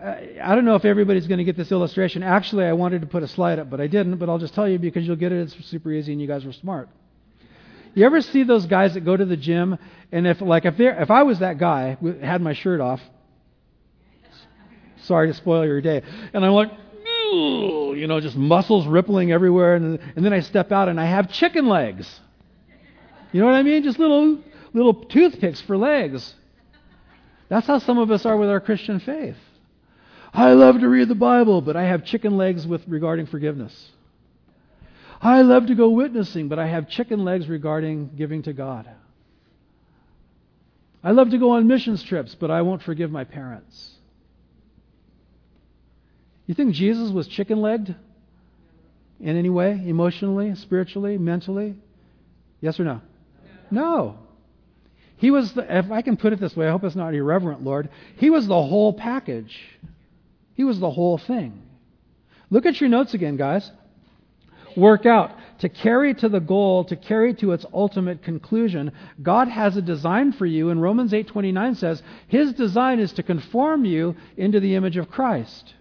Uh, 0.00 0.16
I 0.42 0.54
don't 0.54 0.64
know 0.64 0.76
if 0.76 0.84
everybody's 0.84 1.26
going 1.26 1.38
to 1.38 1.44
get 1.44 1.56
this 1.56 1.72
illustration. 1.72 2.22
Actually, 2.22 2.66
I 2.66 2.72
wanted 2.72 3.00
to 3.00 3.06
put 3.06 3.22
a 3.22 3.28
slide 3.28 3.58
up, 3.58 3.70
but 3.70 3.80
I 3.80 3.86
didn't. 3.86 4.18
But 4.18 4.28
I'll 4.28 4.38
just 4.38 4.54
tell 4.54 4.68
you 4.68 4.78
because 4.78 5.06
you'll 5.06 5.16
get 5.16 5.32
it. 5.32 5.40
It's 5.40 5.66
super 5.66 5.90
easy, 5.92 6.12
and 6.12 6.20
you 6.20 6.28
guys 6.28 6.44
are 6.44 6.52
smart. 6.52 6.88
You 7.94 8.04
ever 8.04 8.20
see 8.20 8.42
those 8.42 8.66
guys 8.66 8.94
that 8.94 9.04
go 9.04 9.16
to 9.16 9.24
the 9.24 9.36
gym, 9.36 9.78
and 10.10 10.26
if 10.26 10.40
like 10.40 10.64
if 10.64 10.80
if 10.80 11.10
I 11.10 11.22
was 11.22 11.38
that 11.38 11.58
guy, 11.58 11.96
had 12.20 12.42
my 12.42 12.52
shirt 12.52 12.80
off. 12.80 13.00
Sorry 15.02 15.28
to 15.28 15.34
spoil 15.34 15.64
your 15.64 15.80
day, 15.80 16.02
and 16.32 16.44
I'm 16.44 16.52
like, 16.52 16.72
you 17.32 18.06
know, 18.08 18.20
just 18.20 18.36
muscles 18.36 18.86
rippling 18.86 19.32
everywhere, 19.32 19.76
and 19.76 19.98
and 20.16 20.24
then 20.24 20.32
I 20.32 20.40
step 20.40 20.72
out 20.72 20.88
and 20.88 21.00
I 21.00 21.04
have 21.04 21.30
chicken 21.30 21.68
legs. 21.68 22.20
You 23.32 23.40
know 23.40 23.46
what 23.46 23.54
I 23.54 23.62
mean? 23.62 23.82
Just 23.82 23.98
little 23.98 24.40
little 24.72 24.94
toothpicks 24.94 25.60
for 25.60 25.76
legs. 25.76 26.34
That's 27.48 27.66
how 27.66 27.78
some 27.78 27.98
of 27.98 28.10
us 28.10 28.26
are 28.26 28.36
with 28.36 28.48
our 28.48 28.60
Christian 28.60 28.98
faith. 28.98 29.36
I 30.32 30.54
love 30.54 30.80
to 30.80 30.88
read 30.88 31.08
the 31.08 31.14
Bible, 31.14 31.60
but 31.60 31.76
I 31.76 31.84
have 31.84 32.04
chicken 32.04 32.36
legs 32.36 32.66
with 32.66 32.82
regarding 32.88 33.26
forgiveness. 33.26 33.90
I 35.24 35.40
love 35.40 35.68
to 35.68 35.74
go 35.74 35.88
witnessing, 35.88 36.48
but 36.48 36.58
I 36.58 36.66
have 36.66 36.90
chicken 36.90 37.24
legs 37.24 37.48
regarding 37.48 38.10
giving 38.14 38.42
to 38.42 38.52
God. 38.52 38.88
I 41.02 41.12
love 41.12 41.30
to 41.30 41.38
go 41.38 41.52
on 41.52 41.66
missions 41.66 42.02
trips, 42.02 42.34
but 42.34 42.50
I 42.50 42.60
won't 42.60 42.82
forgive 42.82 43.10
my 43.10 43.24
parents. 43.24 43.92
You 46.46 46.54
think 46.54 46.74
Jesus 46.74 47.10
was 47.10 47.26
chicken 47.26 47.62
legged 47.62 47.96
in 49.18 49.36
any 49.36 49.48
way, 49.48 49.82
emotionally, 49.86 50.54
spiritually, 50.56 51.16
mentally? 51.16 51.74
Yes 52.60 52.78
or 52.78 52.84
no? 52.84 53.00
No. 53.70 54.18
He 55.16 55.30
was, 55.30 55.54
the, 55.54 55.78
if 55.78 55.90
I 55.90 56.02
can 56.02 56.18
put 56.18 56.34
it 56.34 56.40
this 56.40 56.54
way, 56.54 56.66
I 56.66 56.70
hope 56.70 56.84
it's 56.84 56.96
not 56.96 57.14
irreverent, 57.14 57.62
Lord. 57.62 57.88
He 58.16 58.28
was 58.28 58.46
the 58.46 58.62
whole 58.62 58.92
package. 58.92 59.58
He 60.54 60.64
was 60.64 60.78
the 60.78 60.90
whole 60.90 61.16
thing. 61.16 61.62
Look 62.50 62.66
at 62.66 62.78
your 62.78 62.90
notes 62.90 63.14
again, 63.14 63.38
guys. 63.38 63.70
Work 64.76 65.06
out. 65.06 65.32
To 65.60 65.68
carry 65.68 66.14
to 66.14 66.28
the 66.28 66.40
goal, 66.40 66.84
to 66.84 66.96
carry 66.96 67.32
to 67.34 67.52
its 67.52 67.64
ultimate 67.72 68.22
conclusion, 68.22 68.92
God 69.22 69.48
has 69.48 69.76
a 69.76 69.82
design 69.82 70.32
for 70.32 70.46
you, 70.46 70.70
and 70.70 70.82
Romans 70.82 71.12
8:29 71.12 71.76
says, 71.76 72.02
His 72.26 72.52
design 72.52 72.98
is 72.98 73.12
to 73.14 73.22
conform 73.22 73.84
you 73.84 74.16
into 74.36 74.60
the 74.60 74.74
image 74.74 74.96
of 74.96 75.10
Christ. 75.10 75.74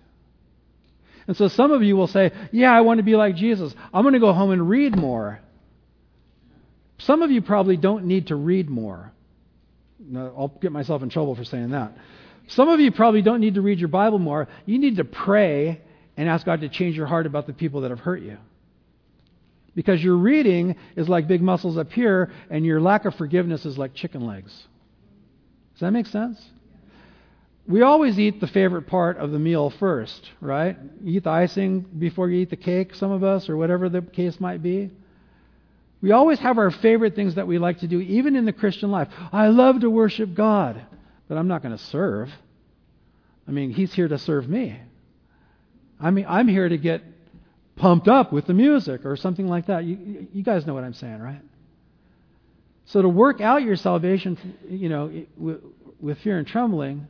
And 1.27 1.35
so 1.35 1.47
some 1.47 1.71
of 1.71 1.81
you 1.81 1.95
will 1.95 2.07
say, 2.07 2.31
Yeah, 2.51 2.71
I 2.71 2.81
want 2.81 2.99
to 2.99 3.03
be 3.03 3.15
like 3.15 3.35
Jesus. 3.35 3.73
I'm 3.93 4.03
going 4.03 4.13
to 4.13 4.19
go 4.19 4.33
home 4.33 4.51
and 4.51 4.69
read 4.69 4.95
more. 4.95 5.39
Some 6.99 7.21
of 7.21 7.31
you 7.31 7.41
probably 7.41 7.77
don't 7.77 8.05
need 8.05 8.27
to 8.27 8.35
read 8.35 8.69
more. 8.69 9.11
I'll 10.15 10.53
get 10.61 10.71
myself 10.71 11.01
in 11.01 11.09
trouble 11.09 11.35
for 11.35 11.43
saying 11.43 11.71
that. 11.71 11.93
Some 12.47 12.69
of 12.69 12.79
you 12.79 12.91
probably 12.91 13.21
don't 13.21 13.39
need 13.39 13.55
to 13.55 13.61
read 13.61 13.79
your 13.79 13.87
Bible 13.87 14.19
more. 14.19 14.47
You 14.65 14.77
need 14.77 14.97
to 14.97 15.05
pray 15.05 15.81
and 16.17 16.29
ask 16.29 16.45
God 16.45 16.61
to 16.61 16.69
change 16.69 16.95
your 16.95 17.07
heart 17.07 17.25
about 17.25 17.47
the 17.47 17.53
people 17.53 17.81
that 17.81 17.91
have 17.91 17.99
hurt 17.99 18.21
you. 18.21 18.37
Because 19.75 20.03
your 20.03 20.15
reading 20.15 20.75
is 20.95 21.09
like 21.09 21.27
big 21.27 21.41
muscles 21.41 21.77
up 21.77 21.91
here, 21.91 22.31
and 22.49 22.65
your 22.65 22.79
lack 22.79 23.05
of 23.05 23.15
forgiveness 23.15 23.65
is 23.65 23.77
like 23.77 23.93
chicken 23.93 24.25
legs. 24.25 24.51
Does 25.73 25.81
that 25.81 25.91
make 25.91 26.05
sense? 26.05 26.43
We 27.67 27.81
always 27.81 28.19
eat 28.19 28.41
the 28.41 28.47
favorite 28.47 28.87
part 28.87 29.17
of 29.17 29.31
the 29.31 29.39
meal 29.39 29.69
first, 29.69 30.29
right? 30.41 30.77
You 31.01 31.17
eat 31.17 31.23
the 31.23 31.29
icing 31.29 31.81
before 31.97 32.29
you 32.29 32.41
eat 32.41 32.49
the 32.49 32.57
cake, 32.57 32.93
some 32.93 33.11
of 33.11 33.23
us, 33.23 33.49
or 33.49 33.55
whatever 33.55 33.89
the 33.89 34.01
case 34.01 34.39
might 34.39 34.61
be. 34.61 34.91
We 36.01 36.11
always 36.11 36.39
have 36.39 36.57
our 36.57 36.69
favorite 36.69 37.15
things 37.15 37.35
that 37.35 37.47
we 37.47 37.57
like 37.57 37.79
to 37.79 37.87
do, 37.87 38.01
even 38.01 38.35
in 38.35 38.43
the 38.43 38.51
Christian 38.51 38.91
life. 38.91 39.07
I 39.31 39.47
love 39.47 39.79
to 39.79 39.89
worship 39.89 40.33
God, 40.33 40.85
but 41.29 41.37
I'm 41.37 41.47
not 41.47 41.63
going 41.63 41.75
to 41.75 41.83
serve. 41.85 42.29
I 43.47 43.51
mean, 43.51 43.71
He's 43.71 43.93
here 43.93 44.09
to 44.09 44.17
serve 44.17 44.49
me. 44.49 44.77
I 46.01 46.11
mean, 46.11 46.25
I'm 46.27 46.49
here 46.49 46.67
to 46.67 46.77
get 46.77 47.01
pumped 47.75 48.07
up 48.07 48.31
with 48.31 48.45
the 48.45 48.53
music 48.53 49.05
or 49.05 49.15
something 49.15 49.47
like 49.47 49.67
that. 49.67 49.83
You, 49.83 50.27
you 50.33 50.43
guys 50.43 50.65
know 50.65 50.73
what 50.73 50.83
I'm 50.83 50.93
saying, 50.93 51.19
right? 51.19 51.41
So 52.85 53.01
to 53.01 53.09
work 53.09 53.41
out 53.41 53.63
your 53.63 53.75
salvation, 53.75 54.37
you 54.69 54.89
know, 54.89 55.25
with 55.99 56.17
fear 56.19 56.37
and 56.37 56.45
trembling, 56.45 57.07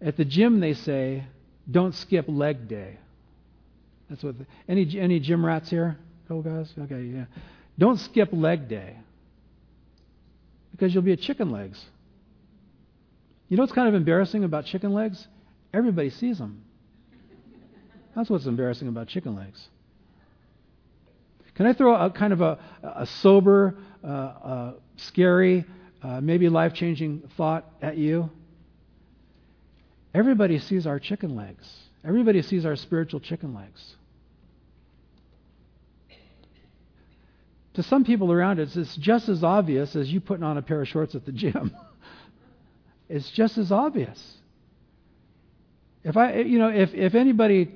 at 0.00 0.16
the 0.16 0.24
gym 0.24 0.60
they 0.60 0.74
say, 0.74 1.24
don't 1.70 1.94
skip 1.94 2.26
leg 2.28 2.68
day. 2.68 2.98
That's 4.08 4.22
what. 4.22 4.38
The, 4.38 4.46
any 4.68 4.98
any 4.98 5.20
gym 5.20 5.46
rats 5.46 5.70
here? 5.70 5.96
Go 6.28 6.42
guys. 6.42 6.72
Okay, 6.78 7.02
yeah. 7.02 7.24
Don't 7.78 7.98
skip 7.98 8.30
leg 8.32 8.68
day 8.68 8.96
because 10.72 10.92
you'll 10.92 11.02
be 11.02 11.12
at 11.12 11.20
chicken 11.20 11.50
legs. 11.50 11.82
You 13.48 13.56
know 13.56 13.62
what's 13.62 13.72
kind 13.72 13.88
of 13.88 13.94
embarrassing 13.94 14.44
about 14.44 14.64
chicken 14.64 14.92
legs? 14.92 15.26
Everybody 15.72 16.10
sees 16.10 16.38
them. 16.38 16.62
That's 18.14 18.28
what's 18.28 18.46
embarrassing 18.46 18.88
about 18.88 19.08
chicken 19.08 19.36
legs. 19.36 19.68
Can 21.54 21.66
I 21.66 21.72
throw 21.72 21.94
a 21.94 22.10
kind 22.10 22.32
of 22.32 22.40
a, 22.40 22.58
a 22.82 23.06
sober, 23.06 23.76
uh, 24.02 24.06
uh, 24.06 24.72
scary, 24.96 25.64
uh, 26.02 26.20
maybe 26.20 26.48
life 26.48 26.72
changing 26.72 27.28
thought 27.36 27.66
at 27.82 27.96
you? 27.96 28.30
Everybody 30.14 30.58
sees 30.58 30.86
our 30.86 30.98
chicken 30.98 31.36
legs. 31.36 31.70
Everybody 32.04 32.42
sees 32.42 32.64
our 32.64 32.76
spiritual 32.76 33.20
chicken 33.20 33.54
legs. 33.54 33.94
To 37.74 37.82
some 37.84 38.04
people 38.04 38.32
around 38.32 38.58
us, 38.58 38.74
it's 38.76 38.96
just 38.96 39.28
as 39.28 39.44
obvious 39.44 39.94
as 39.94 40.10
you 40.10 40.20
putting 40.20 40.42
on 40.42 40.56
a 40.56 40.62
pair 40.62 40.80
of 40.80 40.88
shorts 40.88 41.14
at 41.14 41.24
the 41.24 41.32
gym. 41.32 41.76
it's 43.08 43.30
just 43.30 43.58
as 43.58 43.70
obvious. 43.70 44.36
If 46.02 46.16
I, 46.16 46.36
you 46.38 46.58
know, 46.58 46.68
if, 46.68 46.94
if 46.94 47.14
anybody 47.14 47.70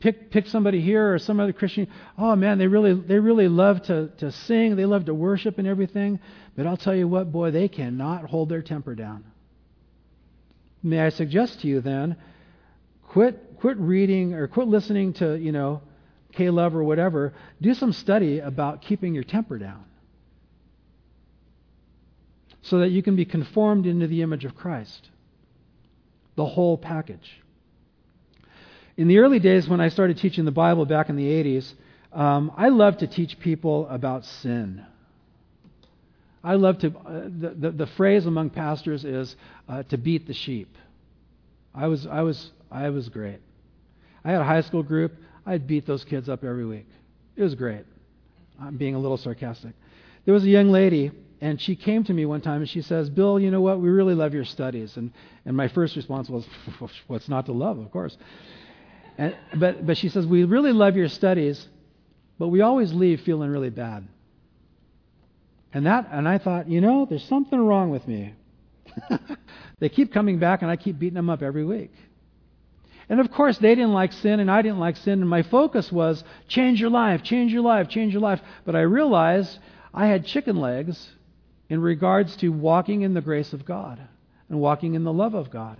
pick 0.00 0.30
pick 0.30 0.46
somebody 0.46 0.80
here 0.80 1.14
or 1.14 1.18
some 1.18 1.40
other 1.40 1.52
Christian, 1.52 1.88
oh 2.18 2.36
man, 2.36 2.58
they 2.58 2.66
really 2.66 2.94
they 2.94 3.18
really 3.18 3.48
love 3.48 3.82
to, 3.84 4.08
to 4.18 4.30
sing, 4.30 4.76
they 4.76 4.84
love 4.84 5.06
to 5.06 5.14
worship 5.14 5.58
and 5.58 5.66
everything, 5.66 6.20
but 6.56 6.66
I'll 6.66 6.76
tell 6.76 6.94
you 6.94 7.08
what, 7.08 7.32
boy, 7.32 7.50
they 7.50 7.68
cannot 7.68 8.24
hold 8.24 8.48
their 8.48 8.62
temper 8.62 8.94
down. 8.94 9.24
May 10.82 11.00
I 11.00 11.08
suggest 11.08 11.60
to 11.60 11.68
you 11.68 11.80
then, 11.80 12.16
quit 13.02 13.56
quit 13.56 13.76
reading 13.78 14.34
or 14.34 14.46
quit 14.48 14.68
listening 14.68 15.14
to, 15.14 15.36
you 15.36 15.52
know, 15.52 15.82
K-Love 16.32 16.74
or 16.74 16.84
whatever, 16.84 17.32
do 17.60 17.74
some 17.74 17.92
study 17.92 18.38
about 18.38 18.82
keeping 18.82 19.14
your 19.14 19.24
temper 19.24 19.58
down. 19.58 19.84
So 22.62 22.80
that 22.80 22.90
you 22.90 23.02
can 23.02 23.16
be 23.16 23.24
conformed 23.24 23.86
into 23.86 24.06
the 24.06 24.22
image 24.22 24.44
of 24.44 24.54
Christ. 24.54 25.08
The 26.34 26.44
whole 26.44 26.76
package. 26.76 27.40
In 28.96 29.08
the 29.08 29.18
early 29.18 29.38
days 29.38 29.68
when 29.68 29.80
I 29.80 29.88
started 29.88 30.16
teaching 30.18 30.44
the 30.44 30.50
Bible 30.50 30.86
back 30.86 31.10
in 31.10 31.16
the 31.16 31.26
80s, 31.26 31.72
um, 32.12 32.50
I 32.56 32.68
loved 32.68 33.00
to 33.00 33.06
teach 33.06 33.38
people 33.38 33.86
about 33.88 34.24
sin. 34.24 34.84
I 36.42 36.54
love 36.54 36.78
to, 36.78 36.88
uh, 36.88 37.22
the, 37.24 37.54
the, 37.58 37.70
the, 37.72 37.86
phrase 37.88 38.24
among 38.24 38.50
pastors 38.50 39.04
is 39.04 39.34
uh, 39.68 39.82
to 39.84 39.98
beat 39.98 40.26
the 40.26 40.32
sheep. 40.32 40.74
I 41.74 41.88
was, 41.88 42.06
I, 42.06 42.22
was, 42.22 42.52
I 42.70 42.88
was 42.90 43.08
great. 43.08 43.40
I 44.24 44.30
had 44.30 44.40
a 44.40 44.44
high 44.44 44.62
school 44.62 44.82
group. 44.82 45.12
I'd 45.44 45.66
beat 45.66 45.86
those 45.86 46.04
kids 46.04 46.28
up 46.28 46.42
every 46.42 46.64
week. 46.64 46.86
It 47.36 47.42
was 47.42 47.54
great. 47.54 47.84
I'm 48.60 48.76
being 48.76 48.94
a 48.94 48.98
little 48.98 49.18
sarcastic. 49.18 49.72
There 50.24 50.32
was 50.32 50.44
a 50.44 50.48
young 50.48 50.70
lady, 50.70 51.10
and 51.40 51.60
she 51.60 51.76
came 51.76 52.04
to 52.04 52.14
me 52.14 52.24
one 52.24 52.40
time 52.40 52.60
and 52.60 52.68
she 52.68 52.80
says, 52.80 53.10
Bill, 53.10 53.38
you 53.38 53.50
know 53.50 53.60
what? 53.60 53.80
We 53.80 53.90
really 53.90 54.14
love 54.14 54.32
your 54.32 54.44
studies. 54.44 54.96
And, 54.96 55.12
and 55.44 55.56
my 55.56 55.68
first 55.68 55.96
response 55.96 56.30
was, 56.30 56.46
What's 57.08 57.28
not 57.28 57.46
to 57.46 57.52
love, 57.52 57.78
of 57.78 57.90
course. 57.90 58.16
And, 59.18 59.36
but, 59.54 59.86
but 59.86 59.96
she 59.96 60.08
says, 60.08 60.26
We 60.26 60.44
really 60.44 60.72
love 60.72 60.96
your 60.96 61.08
studies, 61.08 61.66
but 62.38 62.48
we 62.48 62.60
always 62.60 62.92
leave 62.92 63.20
feeling 63.22 63.50
really 63.50 63.70
bad. 63.70 64.06
And 65.72 65.86
that 65.86 66.08
and 66.10 66.28
I 66.28 66.38
thought, 66.38 66.68
you 66.70 66.80
know, 66.80 67.06
there's 67.08 67.24
something 67.24 67.58
wrong 67.58 67.90
with 67.90 68.06
me. 68.08 68.34
they 69.78 69.88
keep 69.88 70.12
coming 70.12 70.38
back 70.38 70.62
and 70.62 70.70
I 70.70 70.76
keep 70.76 70.98
beating 70.98 71.14
them 71.16 71.28
up 71.28 71.42
every 71.42 71.64
week. 71.64 71.92
And 73.08 73.20
of 73.20 73.30
course, 73.30 73.58
they 73.58 73.74
didn't 73.74 73.92
like 73.92 74.12
sin, 74.12 74.40
and 74.40 74.50
I 74.50 74.62
didn't 74.62 74.80
like 74.80 74.96
sin, 74.96 75.20
and 75.20 75.28
my 75.28 75.42
focus 75.42 75.92
was 75.92 76.24
change 76.48 76.80
your 76.80 76.90
life, 76.90 77.22
change 77.22 77.52
your 77.52 77.62
life, 77.62 77.88
change 77.88 78.12
your 78.12 78.22
life. 78.22 78.40
But 78.64 78.74
I 78.74 78.80
realized 78.80 79.58
I 79.94 80.06
had 80.06 80.26
chicken 80.26 80.56
legs 80.56 81.10
in 81.68 81.80
regards 81.80 82.36
to 82.36 82.48
walking 82.48 83.02
in 83.02 83.14
the 83.14 83.20
grace 83.20 83.52
of 83.52 83.64
God 83.64 84.00
and 84.48 84.60
walking 84.60 84.94
in 84.94 85.04
the 85.04 85.12
love 85.12 85.34
of 85.34 85.50
God. 85.50 85.78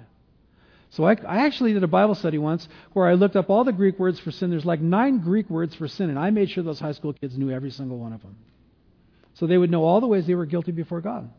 So 0.91 1.05
I, 1.05 1.17
I, 1.27 1.47
actually 1.47 1.73
did 1.73 1.83
a 1.83 1.89
Bible 1.89 2.15
study 2.15 2.39
once 2.39 2.69
where 2.93 3.07
I 3.07 3.15
looked 3.15 3.37
up 3.37 3.51
all 3.51 3.65
the 3.65 3.73
Greek 3.73 3.99
words 3.99 4.19
for 4.21 4.31
sin. 4.31 4.51
There's 4.51 4.65
like 4.65 4.81
nine 4.81 5.19
Greek 5.19 5.51
words 5.51 5.75
for 5.75 5.89
sin, 5.89 6.11
and 6.11 6.19
I 6.19 6.31
made 6.31 6.51
sure 6.51 6.63
those 6.63 6.81
high 6.81 6.93
school 6.93 7.13
kids 7.13 7.37
knew 7.37 7.51
every 7.51 7.71
single 7.71 7.99
one 7.99 8.13
of 8.13 8.23
them. 8.23 8.37
So 9.35 9.47
they 9.47 9.59
would 9.59 9.71
know 9.71 9.85
all 9.85 10.01
the 10.01 10.07
ways 10.07 10.27
they 10.27 10.35
were 10.35 10.47
guilty 10.47 10.73
before 10.73 11.01
God. 11.01 11.31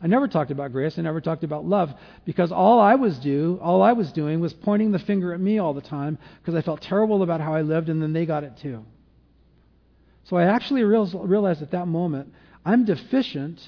I 0.00 0.06
never 0.06 0.28
talked 0.28 0.50
about 0.50 0.72
grace. 0.72 0.98
I 0.98 1.02
never 1.02 1.20
talked 1.20 1.42
about 1.42 1.64
love 1.64 1.92
because 2.24 2.52
all 2.52 2.80
I 2.80 2.96
was 2.96 3.18
do, 3.18 3.58
all 3.62 3.82
I 3.82 3.92
was 3.92 4.12
doing 4.12 4.40
was 4.40 4.52
pointing 4.52 4.92
the 4.92 4.98
finger 4.98 5.32
at 5.32 5.40
me 5.40 5.58
all 5.58 5.72
the 5.74 5.80
time 5.80 6.18
because 6.40 6.54
I 6.54 6.62
felt 6.62 6.82
terrible 6.82 7.22
about 7.22 7.40
how 7.40 7.54
I 7.54 7.62
lived, 7.62 7.88
and 7.88 8.00
then 8.02 8.12
they 8.12 8.26
got 8.26 8.44
it 8.44 8.58
too. 8.58 8.84
So 10.24 10.36
I 10.36 10.44
actually 10.44 10.82
realized 10.82 11.62
at 11.62 11.70
that 11.70 11.86
moment 11.86 12.32
I'm 12.64 12.84
deficient 12.84 13.60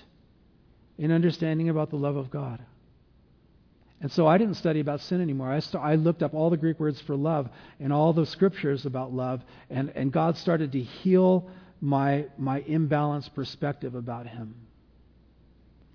in 0.98 1.12
understanding 1.12 1.68
about 1.68 1.90
the 1.90 1.96
love 1.96 2.16
of 2.16 2.30
God. 2.30 2.60
And 4.00 4.12
so 4.12 4.26
I 4.26 4.38
didn't 4.38 4.54
study 4.54 4.80
about 4.80 5.00
sin 5.00 5.20
anymore. 5.20 5.50
I, 5.50 5.58
st- 5.58 5.82
I 5.82 5.96
looked 5.96 6.22
up 6.22 6.32
all 6.32 6.50
the 6.50 6.56
Greek 6.56 6.78
words 6.78 7.00
for 7.00 7.16
love 7.16 7.48
and 7.80 7.92
all 7.92 8.12
the 8.12 8.26
scriptures 8.26 8.86
about 8.86 9.12
love, 9.12 9.42
and, 9.70 9.90
and 9.96 10.12
God 10.12 10.36
started 10.36 10.70
to 10.72 10.80
heal 10.80 11.50
my, 11.80 12.26
my 12.36 12.60
imbalanced 12.62 13.34
perspective 13.34 13.94
about 13.96 14.28
Him. 14.28 14.54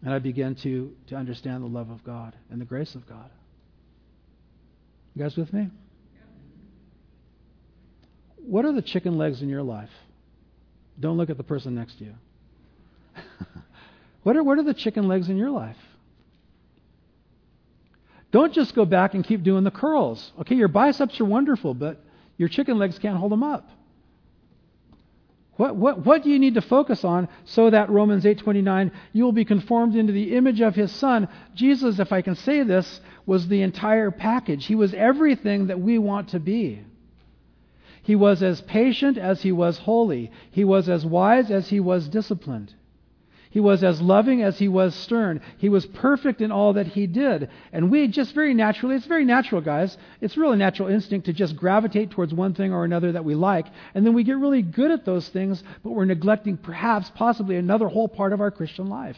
And 0.03 0.13
I 0.13 0.19
began 0.19 0.55
to, 0.55 0.93
to 1.07 1.15
understand 1.15 1.63
the 1.63 1.67
love 1.67 1.89
of 1.89 2.03
God 2.03 2.35
and 2.49 2.59
the 2.59 2.65
grace 2.65 2.93
of 2.93 3.07
God. 3.07 3.29
You 5.15 5.23
guys 5.23 5.37
with 5.37 5.53
me? 5.53 5.69
What 8.37 8.65
are 8.65 8.73
the 8.73 8.81
chicken 8.81 9.17
legs 9.17 9.41
in 9.41 9.47
your 9.47 9.63
life? 9.63 9.91
Don't 10.99 11.17
look 11.17 11.29
at 11.29 11.37
the 11.37 11.43
person 11.43 11.75
next 11.75 11.99
to 11.99 12.05
you. 12.05 12.13
what, 14.23 14.35
are, 14.35 14.43
what 14.43 14.57
are 14.59 14.63
the 14.63 14.73
chicken 14.73 15.07
legs 15.07 15.29
in 15.29 15.37
your 15.37 15.51
life? 15.51 15.77
Don't 18.33 18.51
just 18.51 18.73
go 18.73 18.83
back 18.83 19.13
and 19.13 19.23
keep 19.23 19.43
doing 19.43 19.63
the 19.63 19.71
curls. 19.71 20.33
Okay, 20.41 20.55
your 20.55 20.67
biceps 20.67 21.21
are 21.21 21.25
wonderful, 21.25 21.75
but 21.75 22.03
your 22.35 22.49
chicken 22.49 22.79
legs 22.79 22.97
can't 22.97 23.15
hold 23.15 23.31
them 23.31 23.43
up. 23.43 23.69
What, 25.55 25.75
what, 25.75 26.03
what 26.03 26.23
do 26.23 26.31
you 26.31 26.39
need 26.39 26.55
to 26.55 26.61
focus 26.63 27.03
on 27.03 27.29
so 27.45 27.69
that 27.69 27.91
Romans 27.91 28.23
8:29 28.23 28.89
you 29.13 29.23
will 29.23 29.33
be 29.33 29.45
conformed 29.45 29.95
into 29.95 30.11
the 30.11 30.35
image 30.35 30.61
of 30.61 30.73
his 30.73 30.91
son? 30.91 31.27
Jesus, 31.53 31.99
if 31.99 32.11
I 32.11 32.23
can 32.23 32.33
say 32.33 32.63
this, 32.63 33.01
was 33.27 33.47
the 33.47 33.61
entire 33.61 34.09
package. 34.09 34.65
He 34.65 34.73
was 34.73 34.95
everything 34.95 35.67
that 35.67 35.79
we 35.79 35.99
want 35.99 36.29
to 36.29 36.39
be. 36.39 36.81
He 38.01 38.15
was 38.15 38.41
as 38.41 38.61
patient 38.61 39.19
as 39.19 39.43
he 39.43 39.51
was 39.51 39.77
holy. 39.77 40.31
He 40.49 40.63
was 40.63 40.89
as 40.89 41.05
wise 41.05 41.51
as 41.51 41.69
he 41.69 41.79
was 41.79 42.09
disciplined. 42.09 42.73
He 43.53 43.59
was 43.59 43.83
as 43.83 44.01
loving 44.01 44.41
as 44.41 44.57
he 44.57 44.67
was 44.67 44.95
stern. 44.95 45.39
He 45.59 45.69
was 45.69 45.85
perfect 45.85 46.41
in 46.41 46.51
all 46.51 46.73
that 46.73 46.87
he 46.87 47.05
did. 47.05 47.51
And 47.71 47.91
we 47.91 48.07
just 48.07 48.33
very 48.33 48.55
naturally, 48.55 48.95
it's 48.95 49.05
very 49.05 49.25
natural, 49.25 49.61
guys. 49.61 49.95
It's 50.21 50.35
really 50.35 50.57
natural 50.57 50.89
instinct 50.89 51.27
to 51.27 51.33
just 51.33 51.55
gravitate 51.55 52.09
towards 52.09 52.33
one 52.33 52.55
thing 52.55 52.73
or 52.73 52.83
another 52.83 53.11
that 53.11 53.23
we 53.23 53.35
like. 53.35 53.67
And 53.93 54.03
then 54.03 54.15
we 54.15 54.23
get 54.23 54.39
really 54.39 54.63
good 54.63 54.89
at 54.89 55.05
those 55.05 55.29
things, 55.29 55.63
but 55.83 55.91
we're 55.91 56.05
neglecting 56.05 56.57
perhaps, 56.57 57.11
possibly, 57.13 57.55
another 57.55 57.87
whole 57.87 58.07
part 58.07 58.33
of 58.33 58.41
our 58.41 58.49
Christian 58.49 58.87
life. 58.87 59.17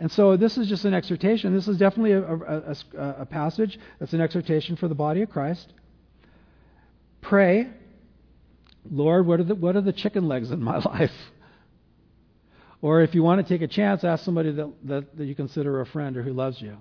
And 0.00 0.10
so 0.10 0.36
this 0.36 0.58
is 0.58 0.68
just 0.68 0.84
an 0.84 0.94
exhortation. 0.94 1.54
This 1.54 1.68
is 1.68 1.78
definitely 1.78 2.10
a, 2.14 2.24
a, 2.24 2.76
a, 2.98 3.16
a 3.20 3.26
passage 3.26 3.78
that's 4.00 4.14
an 4.14 4.20
exhortation 4.20 4.74
for 4.74 4.88
the 4.88 4.96
body 4.96 5.22
of 5.22 5.30
Christ. 5.30 5.72
Pray, 7.20 7.68
Lord, 8.90 9.28
what 9.28 9.38
are 9.38 9.44
the, 9.44 9.54
what 9.54 9.76
are 9.76 9.80
the 9.80 9.92
chicken 9.92 10.26
legs 10.26 10.50
in 10.50 10.60
my 10.60 10.78
life? 10.84 11.12
Or 12.80 13.02
if 13.02 13.14
you 13.14 13.22
want 13.22 13.44
to 13.44 13.52
take 13.52 13.62
a 13.62 13.72
chance, 13.72 14.04
ask 14.04 14.24
somebody 14.24 14.52
that, 14.52 14.72
that, 14.84 15.16
that 15.16 15.24
you 15.24 15.34
consider 15.34 15.80
a 15.80 15.86
friend 15.86 16.16
or 16.16 16.22
who 16.22 16.32
loves 16.32 16.60
you. 16.60 16.76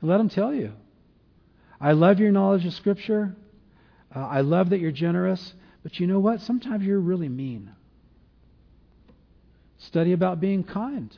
And 0.00 0.10
let 0.10 0.18
them 0.18 0.28
tell 0.28 0.54
you. 0.54 0.72
I 1.80 1.92
love 1.92 2.20
your 2.20 2.30
knowledge 2.30 2.64
of 2.64 2.72
Scripture. 2.72 3.34
Uh, 4.14 4.20
I 4.20 4.42
love 4.42 4.70
that 4.70 4.78
you're 4.78 4.92
generous. 4.92 5.54
But 5.82 5.98
you 5.98 6.06
know 6.06 6.20
what? 6.20 6.40
Sometimes 6.40 6.84
you're 6.84 7.00
really 7.00 7.28
mean. 7.28 7.70
Study 9.78 10.12
about 10.12 10.40
being 10.40 10.62
kind. 10.64 11.16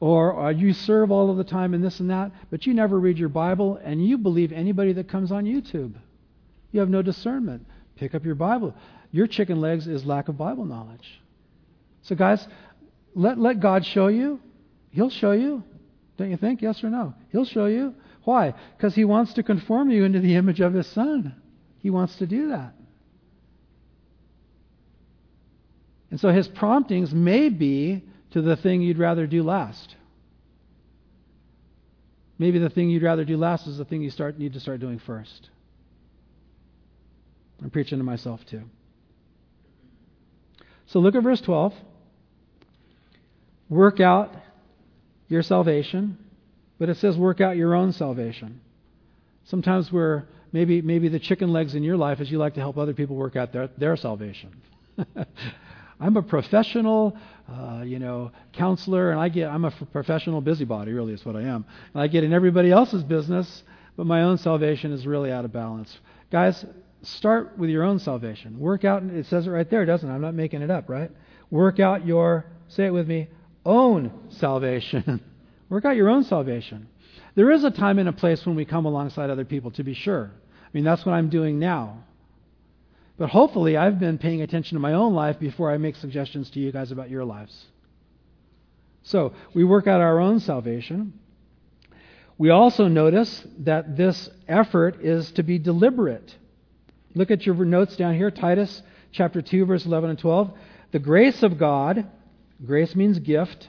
Or 0.00 0.46
uh, 0.46 0.50
you 0.50 0.72
serve 0.72 1.10
all 1.10 1.30
of 1.30 1.36
the 1.36 1.44
time 1.44 1.74
and 1.74 1.82
this 1.82 2.00
and 2.00 2.10
that, 2.10 2.30
but 2.50 2.66
you 2.66 2.74
never 2.74 3.00
read 3.00 3.18
your 3.18 3.28
Bible 3.28 3.80
and 3.82 4.06
you 4.06 4.18
believe 4.18 4.52
anybody 4.52 4.92
that 4.92 5.08
comes 5.08 5.32
on 5.32 5.44
YouTube. 5.44 5.94
You 6.70 6.80
have 6.80 6.88
no 6.88 7.02
discernment. 7.02 7.66
Pick 7.96 8.14
up 8.14 8.24
your 8.24 8.36
Bible. 8.36 8.74
Your 9.10 9.26
chicken 9.26 9.60
legs 9.60 9.86
is 9.86 10.04
lack 10.04 10.28
of 10.28 10.36
Bible 10.36 10.64
knowledge. 10.64 11.20
So, 12.02 12.14
guys, 12.14 12.46
let, 13.14 13.38
let 13.38 13.60
God 13.60 13.84
show 13.84 14.08
you. 14.08 14.40
He'll 14.90 15.10
show 15.10 15.32
you. 15.32 15.62
Don't 16.16 16.30
you 16.30 16.36
think? 16.36 16.62
Yes 16.62 16.82
or 16.82 16.90
no? 16.90 17.14
He'll 17.30 17.44
show 17.44 17.66
you. 17.66 17.94
Why? 18.24 18.54
Because 18.76 18.94
He 18.94 19.04
wants 19.04 19.34
to 19.34 19.42
conform 19.42 19.90
you 19.90 20.04
into 20.04 20.20
the 20.20 20.34
image 20.34 20.60
of 20.60 20.74
His 20.74 20.86
Son. 20.86 21.34
He 21.78 21.90
wants 21.90 22.16
to 22.16 22.26
do 22.26 22.48
that. 22.50 22.74
And 26.10 26.18
so 26.18 26.30
His 26.30 26.48
promptings 26.48 27.12
may 27.12 27.48
be 27.48 28.04
to 28.32 28.42
the 28.42 28.56
thing 28.56 28.82
you'd 28.82 28.98
rather 28.98 29.26
do 29.26 29.42
last. 29.42 29.94
Maybe 32.38 32.58
the 32.58 32.70
thing 32.70 32.88
you'd 32.88 33.02
rather 33.02 33.24
do 33.24 33.36
last 33.36 33.66
is 33.66 33.78
the 33.78 33.84
thing 33.84 34.02
you 34.02 34.10
start, 34.10 34.38
need 34.38 34.52
to 34.52 34.60
start 34.60 34.80
doing 34.80 34.98
first. 34.98 35.50
I'm 37.62 37.70
preaching 37.70 37.98
to 37.98 38.04
myself 38.04 38.44
too. 38.46 38.62
So 40.88 40.98
look 41.00 41.14
at 41.14 41.22
verse 41.22 41.40
12. 41.40 41.74
Work 43.68 44.00
out 44.00 44.34
your 45.28 45.42
salvation, 45.42 46.18
but 46.78 46.88
it 46.88 46.96
says 46.96 47.16
work 47.16 47.40
out 47.40 47.56
your 47.56 47.74
own 47.74 47.92
salvation. 47.92 48.60
Sometimes 49.44 49.92
we're 49.92 50.24
maybe 50.52 50.80
maybe 50.80 51.08
the 51.08 51.18
chicken 51.18 51.52
legs 51.52 51.74
in 51.74 51.82
your 51.82 51.96
life 51.96 52.20
is 52.20 52.30
you 52.30 52.38
like 52.38 52.54
to 52.54 52.60
help 52.60 52.78
other 52.78 52.94
people 52.94 53.16
work 53.16 53.36
out 53.36 53.52
their, 53.52 53.68
their 53.76 53.96
salvation. 53.96 54.56
I'm 56.00 56.16
a 56.16 56.22
professional, 56.22 57.18
uh, 57.50 57.82
you 57.84 57.98
know, 57.98 58.30
counselor, 58.52 59.10
and 59.10 59.20
I 59.20 59.28
get 59.28 59.50
I'm 59.50 59.66
a 59.66 59.70
professional 59.92 60.40
busybody. 60.40 60.92
Really, 60.92 61.12
is 61.12 61.24
what 61.24 61.36
I 61.36 61.42
am. 61.42 61.66
And 61.92 62.02
I 62.02 62.06
get 62.06 62.24
in 62.24 62.32
everybody 62.32 62.70
else's 62.70 63.02
business, 63.02 63.62
but 63.96 64.06
my 64.06 64.22
own 64.22 64.38
salvation 64.38 64.92
is 64.92 65.06
really 65.06 65.30
out 65.30 65.44
of 65.44 65.52
balance. 65.52 65.98
Guys, 66.30 66.64
start 67.02 67.56
with 67.58 67.70
your 67.70 67.84
own 67.84 67.98
salvation. 67.98 68.58
Work 68.58 68.84
out. 68.84 69.02
It 69.02 69.26
says 69.26 69.46
it 69.46 69.50
right 69.50 69.68
there, 69.68 69.84
doesn't 69.84 70.08
it? 70.08 70.12
I'm 70.12 70.20
not 70.20 70.34
making 70.34 70.62
it 70.62 70.70
up, 70.70 70.88
right? 70.88 71.10
Work 71.50 71.80
out 71.80 72.06
your. 72.06 72.46
Say 72.68 72.86
it 72.86 72.92
with 72.92 73.08
me. 73.08 73.28
Own 73.64 74.12
salvation. 74.30 75.20
Work 75.68 75.84
out 75.84 75.96
your 75.96 76.08
own 76.08 76.24
salvation. 76.24 76.88
There 77.34 77.50
is 77.50 77.64
a 77.64 77.70
time 77.70 77.98
and 77.98 78.08
a 78.08 78.12
place 78.12 78.44
when 78.44 78.56
we 78.56 78.64
come 78.64 78.84
alongside 78.84 79.30
other 79.30 79.44
people, 79.44 79.70
to 79.72 79.84
be 79.84 79.94
sure. 79.94 80.30
I 80.34 80.68
mean, 80.72 80.84
that's 80.84 81.06
what 81.06 81.12
I'm 81.12 81.28
doing 81.28 81.58
now. 81.58 82.04
But 83.16 83.30
hopefully, 83.30 83.76
I've 83.76 83.98
been 83.98 84.18
paying 84.18 84.42
attention 84.42 84.76
to 84.76 84.80
my 84.80 84.94
own 84.94 85.14
life 85.14 85.38
before 85.38 85.70
I 85.70 85.78
make 85.78 85.96
suggestions 85.96 86.50
to 86.50 86.60
you 86.60 86.72
guys 86.72 86.92
about 86.92 87.10
your 87.10 87.24
lives. 87.24 87.66
So, 89.02 89.32
we 89.54 89.64
work 89.64 89.86
out 89.86 90.00
our 90.00 90.20
own 90.20 90.40
salvation. 90.40 91.18
We 92.38 92.50
also 92.50 92.86
notice 92.86 93.44
that 93.58 93.96
this 93.96 94.30
effort 94.46 95.00
is 95.00 95.32
to 95.32 95.42
be 95.42 95.58
deliberate. 95.58 96.36
Look 97.14 97.30
at 97.30 97.46
your 97.46 97.54
notes 97.64 97.96
down 97.96 98.14
here, 98.14 98.30
Titus 98.30 98.82
chapter 99.12 99.42
2, 99.42 99.66
verse 99.66 99.86
11 99.86 100.10
and 100.10 100.18
12. 100.18 100.52
The 100.92 100.98
grace 100.98 101.42
of 101.42 101.58
God, 101.58 102.06
grace 102.64 102.94
means 102.94 103.18
gift. 103.18 103.68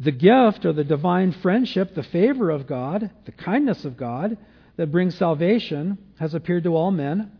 The 0.00 0.12
gift 0.12 0.64
or 0.64 0.72
the 0.72 0.84
divine 0.84 1.32
friendship, 1.32 1.94
the 1.94 2.02
favor 2.02 2.50
of 2.50 2.66
God, 2.66 3.10
the 3.24 3.32
kindness 3.32 3.84
of 3.84 3.96
God 3.96 4.36
that 4.76 4.90
brings 4.90 5.14
salvation 5.16 5.98
has 6.18 6.34
appeared 6.34 6.64
to 6.64 6.74
all 6.74 6.90
men 6.90 7.30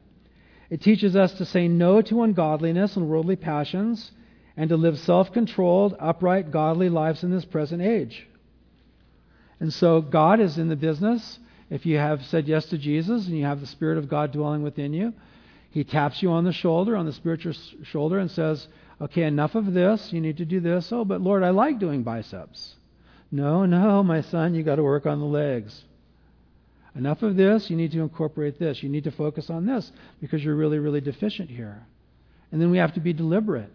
it 0.72 0.80
teaches 0.80 1.14
us 1.16 1.34
to 1.34 1.44
say 1.44 1.68
no 1.68 2.00
to 2.00 2.22
ungodliness 2.22 2.96
and 2.96 3.06
worldly 3.06 3.36
passions 3.36 4.10
and 4.56 4.70
to 4.70 4.76
live 4.78 4.98
self 4.98 5.30
controlled, 5.30 5.94
upright, 6.00 6.50
godly 6.50 6.88
lives 6.88 7.22
in 7.22 7.30
this 7.30 7.44
present 7.44 7.82
age. 7.82 8.26
And 9.60 9.70
so 9.70 10.00
God 10.00 10.40
is 10.40 10.56
in 10.56 10.70
the 10.70 10.76
business. 10.76 11.38
If 11.72 11.86
you 11.86 11.96
have 11.96 12.22
said 12.26 12.48
yes 12.48 12.66
to 12.66 12.76
Jesus 12.76 13.26
and 13.26 13.34
you 13.34 13.46
have 13.46 13.60
the 13.60 13.66
Spirit 13.66 13.96
of 13.96 14.06
God 14.06 14.30
dwelling 14.30 14.62
within 14.62 14.92
you, 14.92 15.14
He 15.70 15.84
taps 15.84 16.22
you 16.22 16.30
on 16.30 16.44
the 16.44 16.52
shoulder, 16.52 16.98
on 16.98 17.06
the 17.06 17.14
spiritual 17.14 17.54
shoulder, 17.82 18.18
and 18.18 18.30
says, 18.30 18.68
Okay, 19.00 19.22
enough 19.22 19.54
of 19.54 19.72
this. 19.72 20.12
You 20.12 20.20
need 20.20 20.36
to 20.36 20.44
do 20.44 20.60
this. 20.60 20.92
Oh, 20.92 21.06
but 21.06 21.22
Lord, 21.22 21.42
I 21.42 21.48
like 21.48 21.78
doing 21.78 22.02
biceps. 22.02 22.74
No, 23.30 23.64
no, 23.64 24.02
my 24.02 24.20
son, 24.20 24.54
you 24.54 24.62
got 24.62 24.76
to 24.76 24.82
work 24.82 25.06
on 25.06 25.18
the 25.18 25.24
legs. 25.24 25.82
Enough 26.94 27.22
of 27.22 27.36
this, 27.36 27.70
you 27.70 27.76
need 27.78 27.92
to 27.92 28.02
incorporate 28.02 28.58
this. 28.58 28.82
You 28.82 28.90
need 28.90 29.04
to 29.04 29.10
focus 29.10 29.48
on 29.48 29.64
this 29.64 29.90
because 30.20 30.44
you're 30.44 30.54
really, 30.54 30.78
really 30.78 31.00
deficient 31.00 31.48
here. 31.48 31.86
And 32.52 32.60
then 32.60 32.70
we 32.70 32.76
have 32.76 32.92
to 32.94 33.00
be 33.00 33.14
deliberate. 33.14 33.72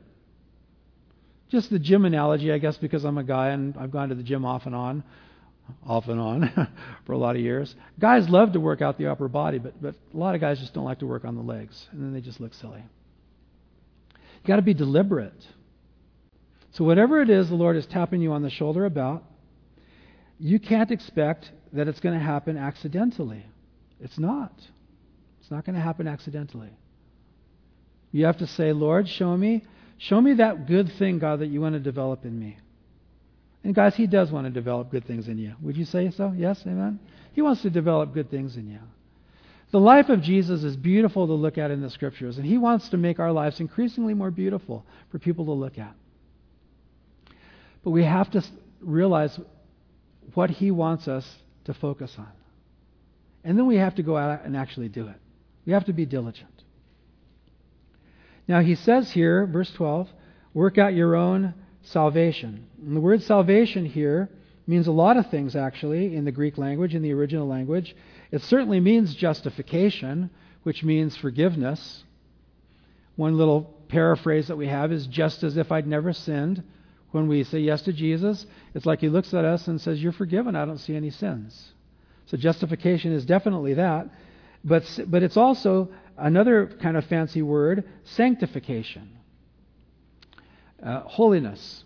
Just 1.49 1.71
the 1.71 1.79
gym 1.79 2.05
analogy, 2.05 2.51
I 2.51 2.59
guess, 2.59 2.77
because 2.77 3.05
I'm 3.05 3.17
a 3.17 3.23
guy 3.23 3.47
and 3.47 3.75
I've 3.75 3.89
gone 3.89 4.09
to 4.09 4.15
the 4.15 4.21
gym 4.21 4.45
off 4.45 4.67
and 4.67 4.75
on, 4.75 5.03
off 5.85 6.07
and 6.07 6.19
on 6.19 6.67
for 7.05 7.13
a 7.13 7.17
lot 7.17 7.35
of 7.35 7.41
years. 7.41 7.73
Guys 7.99 8.29
love 8.29 8.53
to 8.53 8.59
work 8.59 8.81
out 8.81 8.97
the 8.97 9.07
upper 9.07 9.27
body, 9.27 9.59
but, 9.59 9.81
but 9.81 9.95
a 10.13 10.17
lot 10.17 10.35
of 10.35 10.41
guys 10.41 10.59
just 10.59 10.73
don't 10.73 10.85
like 10.85 10.99
to 10.99 11.07
work 11.07 11.25
on 11.25 11.35
the 11.35 11.41
legs, 11.41 11.87
and 11.91 12.01
then 12.01 12.13
they 12.13 12.21
just 12.21 12.39
look 12.39 12.53
silly. 12.53 12.83
You've 14.13 14.47
got 14.47 14.57
to 14.57 14.61
be 14.61 14.73
deliberate. 14.73 15.45
So, 16.71 16.83
whatever 16.83 17.21
it 17.21 17.29
is 17.29 17.49
the 17.49 17.55
Lord 17.55 17.75
is 17.75 17.85
tapping 17.85 18.21
you 18.21 18.33
on 18.33 18.43
the 18.43 18.49
shoulder 18.49 18.85
about, 18.85 19.23
you 20.39 20.59
can't 20.59 20.91
expect 20.91 21.51
that 21.73 21.87
it's 21.87 21.99
going 21.99 22.17
to 22.17 22.23
happen 22.23 22.57
accidentally. 22.57 23.45
It's 23.99 24.19
not. 24.19 24.53
It's 25.41 25.49
not 25.49 25.65
going 25.65 25.75
to 25.75 25.81
happen 25.81 26.07
accidentally. 26.07 26.69
You 28.11 28.25
have 28.25 28.37
to 28.37 28.47
say, 28.47 28.73
Lord, 28.73 29.07
show 29.09 29.35
me, 29.35 29.63
show 29.97 30.21
me 30.21 30.35
that 30.35 30.67
good 30.67 30.91
thing, 30.99 31.19
God, 31.19 31.39
that 31.39 31.47
you 31.47 31.61
want 31.61 31.73
to 31.73 31.79
develop 31.79 32.25
in 32.25 32.39
me. 32.39 32.57
And 33.67 33.75
guys, 33.75 33.97
He 33.97 34.07
does 34.07 34.31
want 34.31 34.45
to 34.45 34.49
develop 34.49 34.91
good 34.91 35.05
things 35.05 35.27
in 35.27 35.37
you. 35.37 35.53
Would 35.61 35.75
you 35.75 35.83
say 35.83 36.09
so? 36.09 36.33
Yes, 36.37 36.63
amen? 36.65 37.01
He 37.33 37.41
wants 37.41 37.63
to 37.63 37.69
develop 37.69 38.13
good 38.13 38.31
things 38.31 38.55
in 38.55 38.69
you. 38.69 38.79
The 39.71 39.79
life 39.81 40.07
of 40.07 40.21
Jesus 40.21 40.63
is 40.63 40.77
beautiful 40.77 41.27
to 41.27 41.33
look 41.33 41.57
at 41.57 41.69
in 41.69 41.81
the 41.81 41.89
scriptures, 41.89 42.37
and 42.37 42.45
He 42.45 42.57
wants 42.57 42.87
to 42.87 42.97
make 42.97 43.19
our 43.19 43.33
lives 43.33 43.59
increasingly 43.59 44.13
more 44.13 44.31
beautiful 44.31 44.85
for 45.11 45.19
people 45.19 45.43
to 45.43 45.51
look 45.51 45.77
at. 45.77 45.93
But 47.83 47.89
we 47.89 48.05
have 48.05 48.31
to 48.31 48.43
realize 48.79 49.37
what 50.33 50.49
He 50.49 50.71
wants 50.71 51.09
us 51.09 51.29
to 51.65 51.73
focus 51.73 52.15
on. 52.17 52.31
And 53.43 53.57
then 53.57 53.65
we 53.65 53.75
have 53.75 53.95
to 53.95 54.01
go 54.01 54.15
out 54.15 54.45
and 54.45 54.55
actually 54.55 54.87
do 54.87 55.09
it. 55.09 55.17
We 55.65 55.73
have 55.73 55.83
to 55.87 55.93
be 55.93 56.05
diligent. 56.05 56.63
Now, 58.47 58.61
he 58.61 58.75
says 58.75 59.11
here, 59.11 59.45
verse 59.45 59.73
12, 59.73 60.07
work 60.53 60.77
out 60.77 60.93
your 60.93 61.17
own 61.17 61.53
salvation. 61.83 62.67
And 62.85 62.95
the 62.95 63.01
word 63.01 63.21
salvation 63.23 63.85
here 63.85 64.29
means 64.65 64.87
a 64.87 64.91
lot 64.91 65.17
of 65.17 65.29
things, 65.29 65.55
actually, 65.55 66.15
in 66.15 66.25
the 66.25 66.31
Greek 66.31 66.57
language, 66.57 66.93
in 66.93 67.01
the 67.01 67.13
original 67.13 67.47
language. 67.47 67.95
It 68.31 68.43
certainly 68.43 68.79
means 68.79 69.15
justification, 69.15 70.29
which 70.63 70.83
means 70.83 71.15
forgiveness. 71.15 72.03
One 73.15 73.37
little 73.37 73.73
paraphrase 73.87 74.47
that 74.47 74.57
we 74.57 74.67
have 74.67 74.91
is 74.91 75.07
just 75.07 75.43
as 75.43 75.55
if 75.55 75.71
I'd 75.71 75.87
never 75.87 76.11
sinned 76.11 76.63
when 77.11 77.27
we 77.27 77.43
say 77.43 77.59
yes 77.59 77.81
to 77.83 77.93
Jesus, 77.93 78.45
it's 78.73 78.85
like 78.85 78.99
he 78.99 79.09
looks 79.09 79.33
at 79.33 79.45
us 79.45 79.67
and 79.67 79.79
says, 79.79 80.01
You're 80.01 80.11
forgiven. 80.11 80.55
I 80.55 80.65
don't 80.65 80.77
see 80.77 80.95
any 80.95 81.09
sins. 81.09 81.73
So 82.25 82.37
justification 82.37 83.13
is 83.13 83.25
definitely 83.25 83.75
that. 83.75 84.09
But, 84.63 84.99
but 85.07 85.23
it's 85.23 85.37
also 85.37 85.89
another 86.17 86.67
kind 86.67 86.97
of 86.97 87.05
fancy 87.05 87.41
word 87.41 87.85
sanctification, 88.03 89.16
uh, 90.83 91.01
holiness. 91.01 91.83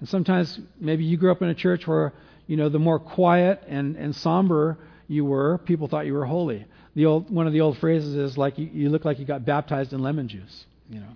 And 0.00 0.08
sometimes 0.08 0.58
maybe 0.78 1.04
you 1.04 1.16
grew 1.16 1.30
up 1.30 1.42
in 1.42 1.48
a 1.48 1.54
church 1.54 1.86
where, 1.86 2.14
you 2.46 2.56
know, 2.56 2.68
the 2.68 2.78
more 2.78 2.98
quiet 2.98 3.62
and, 3.68 3.96
and 3.96 4.14
somber 4.14 4.78
you 5.08 5.24
were, 5.24 5.58
people 5.58 5.88
thought 5.88 6.06
you 6.06 6.14
were 6.14 6.24
holy. 6.24 6.64
The 6.94 7.06
old, 7.06 7.30
one 7.30 7.46
of 7.46 7.52
the 7.52 7.60
old 7.60 7.78
phrases 7.78 8.16
is 8.16 8.38
like, 8.38 8.58
you, 8.58 8.68
you 8.72 8.88
look 8.88 9.04
like 9.04 9.18
you 9.18 9.24
got 9.24 9.44
baptized 9.44 9.92
in 9.92 10.00
lemon 10.00 10.28
juice, 10.28 10.64
you 10.88 11.00
know. 11.00 11.12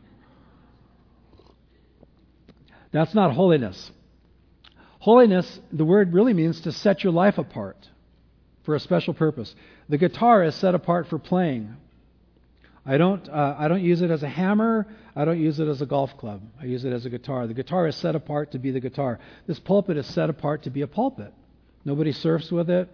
That's 2.92 3.14
not 3.14 3.32
holiness. 3.32 3.90
Holiness, 5.00 5.60
the 5.72 5.84
word 5.84 6.14
really 6.14 6.32
means 6.32 6.60
to 6.62 6.72
set 6.72 7.02
your 7.02 7.12
life 7.12 7.38
apart 7.38 7.76
for 8.64 8.74
a 8.74 8.80
special 8.80 9.14
purpose. 9.14 9.54
The 9.88 9.98
guitar 9.98 10.44
is 10.44 10.54
set 10.54 10.74
apart 10.74 11.08
for 11.08 11.18
playing. 11.18 11.76
I 12.86 12.96
don't, 12.98 13.28
uh, 13.28 13.56
I 13.58 13.68
don't 13.68 13.82
use 13.82 14.00
it 14.02 14.10
as 14.10 14.22
a 14.22 14.28
hammer. 14.28 14.86
I 15.16 15.24
don't 15.24 15.40
use 15.40 15.60
it 15.60 15.68
as 15.68 15.80
a 15.80 15.86
golf 15.86 16.16
club. 16.18 16.42
I 16.60 16.64
use 16.64 16.84
it 16.84 16.92
as 16.92 17.06
a 17.06 17.10
guitar. 17.10 17.46
The 17.46 17.54
guitar 17.54 17.86
is 17.86 17.94
set 17.96 18.16
apart 18.16 18.52
to 18.52 18.58
be 18.58 18.70
the 18.70 18.80
guitar. 18.80 19.20
This 19.46 19.60
pulpit 19.60 19.96
is 19.96 20.06
set 20.06 20.28
apart 20.28 20.64
to 20.64 20.70
be 20.70 20.82
a 20.82 20.86
pulpit. 20.86 21.32
Nobody 21.84 22.12
surfs 22.12 22.50
with 22.50 22.68
it. 22.68 22.88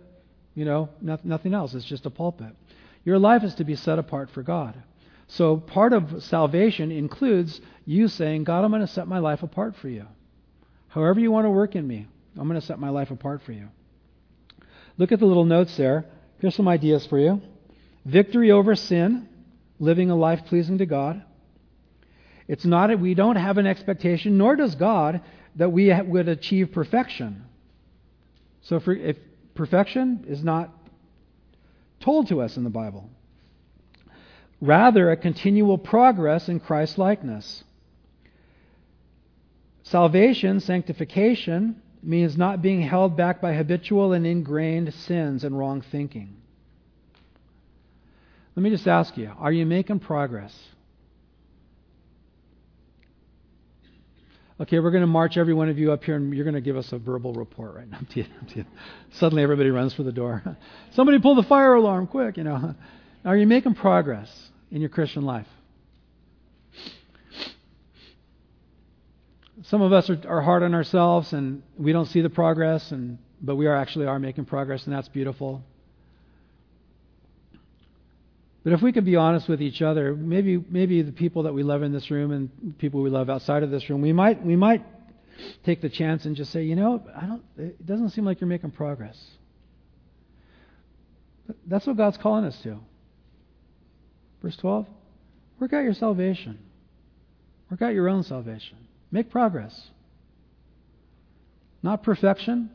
You 0.55 0.65
know, 0.65 0.91
not, 1.01 1.25
nothing 1.25 1.55
else. 1.55 1.75
It's 1.75 1.85
just 1.85 2.07
a 2.07 2.11
pulpit. 2.11 2.55
Your 3.05 3.19
life 3.19 3.43
is 3.43 3.55
to 3.55 3.65
be 3.65 3.77
set 3.77 3.99
apart 3.99 4.31
for 4.31 4.43
God. 4.43 4.83
So 5.29 5.57
part 5.57 5.93
of 5.93 6.23
salvation 6.25 6.91
includes 6.91 7.61
you 7.87 8.09
saying, 8.09 8.45
God, 8.45 8.65
I'm 8.65 8.71
going 8.71 8.87
to 8.87 8.93
set 8.93 9.07
my 9.07 9.21
life 9.21 9.43
apart 9.43 9.77
for 9.77 9.89
you. 9.89 10.07
However 10.89 11.21
you 11.21 11.31
want 11.31 11.47
to 11.47 11.51
work 11.51 11.77
in 11.77 11.87
me, 11.87 12.09
I'm 12.37 12.49
going 12.49 12.61
to 12.61 12.67
set 12.67 12.79
my 12.79 12.91
life 12.91 13.11
apart 13.11 13.43
for 13.43 13.53
you. 13.53 13.69
Look 14.99 15.13
at 15.13 15.21
the 15.21 15.27
little 15.27 15.45
notes 15.45 15.77
there. 15.77 16.05
Here's 16.41 16.55
some 16.55 16.69
ideas 16.69 17.07
for 17.07 17.19
you 17.19 17.41
victory 18.05 18.51
over 18.51 18.75
sin, 18.75 19.29
living 19.79 20.11
a 20.11 20.17
life 20.17 20.41
pleasing 20.47 20.79
to 20.79 20.87
God. 20.87 21.23
It's 22.51 22.65
not, 22.65 22.99
we 22.99 23.15
don't 23.15 23.37
have 23.37 23.59
an 23.59 23.67
expectation, 23.67 24.37
nor 24.37 24.57
does 24.57 24.75
God, 24.75 25.21
that 25.55 25.71
we 25.71 25.95
would 26.03 26.29
achieve 26.29 26.73
perfection. 26.73 27.45
So 28.63 28.81
for, 28.81 28.93
if 28.93 29.17
perfection 29.55 30.25
is 30.27 30.43
not 30.43 30.71
told 32.01 32.27
to 32.29 32.41
us 32.41 32.57
in 32.57 32.65
the 32.65 32.71
Bible 32.71 33.09
rather, 34.61 35.11
a 35.11 35.17
continual 35.17 35.79
progress 35.79 36.49
in 36.49 36.61
Christ 36.61 36.99
likeness. 36.99 37.65
Salvation, 39.85 40.61
sanctification, 40.61 41.81
means 42.03 42.37
not 42.37 42.63
being 42.63 42.83
held 42.83 43.17
back 43.17 43.41
by 43.41 43.55
habitual 43.55 44.13
and 44.13 44.27
ingrained 44.27 44.93
sins 44.93 45.45
and 45.45 45.57
wrong 45.57 45.81
thinking. 45.81 46.37
Let 48.57 48.63
me 48.65 48.71
just 48.71 48.89
ask 48.89 49.17
you 49.17 49.33
are 49.39 49.53
you 49.53 49.65
making 49.67 50.01
progress? 50.01 50.53
Okay, 54.61 54.79
we're 54.79 54.91
going 54.91 55.01
to 55.01 55.07
march 55.07 55.39
every 55.39 55.55
one 55.55 55.71
of 55.71 55.79
you 55.79 55.91
up 55.91 56.05
here 56.05 56.17
and 56.17 56.35
you're 56.35 56.45
going 56.45 56.55
to 56.55 56.61
give 56.61 56.77
us 56.77 56.93
a 56.93 56.99
verbal 56.99 57.33
report 57.33 57.77
right 57.77 57.91
now. 57.91 58.01
Suddenly 59.13 59.43
everybody 59.43 59.71
runs 59.71 59.95
for 59.95 60.03
the 60.03 60.13
door. 60.13 60.43
Somebody 60.93 61.19
pull 61.19 61.35
the 61.35 61.45
fire 61.45 61.75
alarm 61.75 62.07
quick, 62.07 62.37
you 62.37 62.45
know. 62.45 62.75
Are 63.25 63.37
you 63.37 63.47
making 63.47 63.75
progress 63.75 64.31
in 64.71 64.83
your 64.83 64.91
Christian 64.91 65.23
life? 65.23 65.47
Some 69.63 69.81
of 69.81 69.95
us 69.95 70.11
are, 70.11 70.21
are 70.29 70.43
hard 70.43 70.63
on 70.63 70.75
ourselves 70.75 71.33
and 71.33 71.63
we 71.79 71.93
don't 71.93 72.07
see 72.07 72.21
the 72.21 72.31
progress, 72.31 72.93
and, 72.93 73.19
but 73.41 73.57
we 73.57 73.67
are 73.67 73.77
actually 73.77 74.07
are 74.07 74.19
making 74.19 74.47
progress, 74.47 74.85
and 74.85 74.95
that's 74.95 75.09
beautiful. 75.09 75.63
But 78.63 78.75
if 78.75 78.83
we 78.83 78.93
could 78.93 79.07
be 79.07 79.17
honest 79.17 79.49
with 79.49 79.63
each 79.63 79.81
other, 79.81 80.15
maybe 80.15 80.63
maybe 80.69 81.01
the 81.03 81.13
people 81.13 81.45
that 81.45 81.55
we 81.55 81.63
love 81.63 81.83
in 81.83 81.93
this 81.93 82.11
room 82.11 82.31
and 82.31 82.79
people 82.79 83.01
we 83.01 83.11
love 83.11 83.31
outside 83.31 83.63
of 83.63 83.71
this 83.71 83.89
room, 83.89 84.03
we 84.03 84.13
might 84.13 84.45
we 84.45 84.57
might 84.57 84.85
take 85.65 85.81
the 85.81 85.89
chance 85.89 86.27
and 86.27 86.37
just 86.37 86.53
say, 86.53 86.65
you 86.65 86.77
know, 86.77 87.03
I 87.17 87.27
don't. 87.27 87.43
It 87.57 87.87
doesn't 87.87 88.11
seem 88.11 88.25
like 88.25 88.41
you're 88.41 88.49
making 88.49 88.73
progress. 88.73 89.19
That's 91.67 91.87
what 91.87 91.97
God's 91.97 92.19
calling 92.19 92.45
us 92.45 92.59
to. 92.63 92.79
Verse 94.43 94.57
12 94.57 94.87
work 95.59 95.73
out 95.75 95.85
your 95.85 95.95
salvation, 95.95 96.59
work 97.71 97.83
out 97.83 97.93
your 97.93 98.09
own 98.09 98.23
salvation, 98.23 98.79
make 99.11 99.31
progress. 99.31 99.89
Not 101.83 102.03
perfection, 102.03 102.71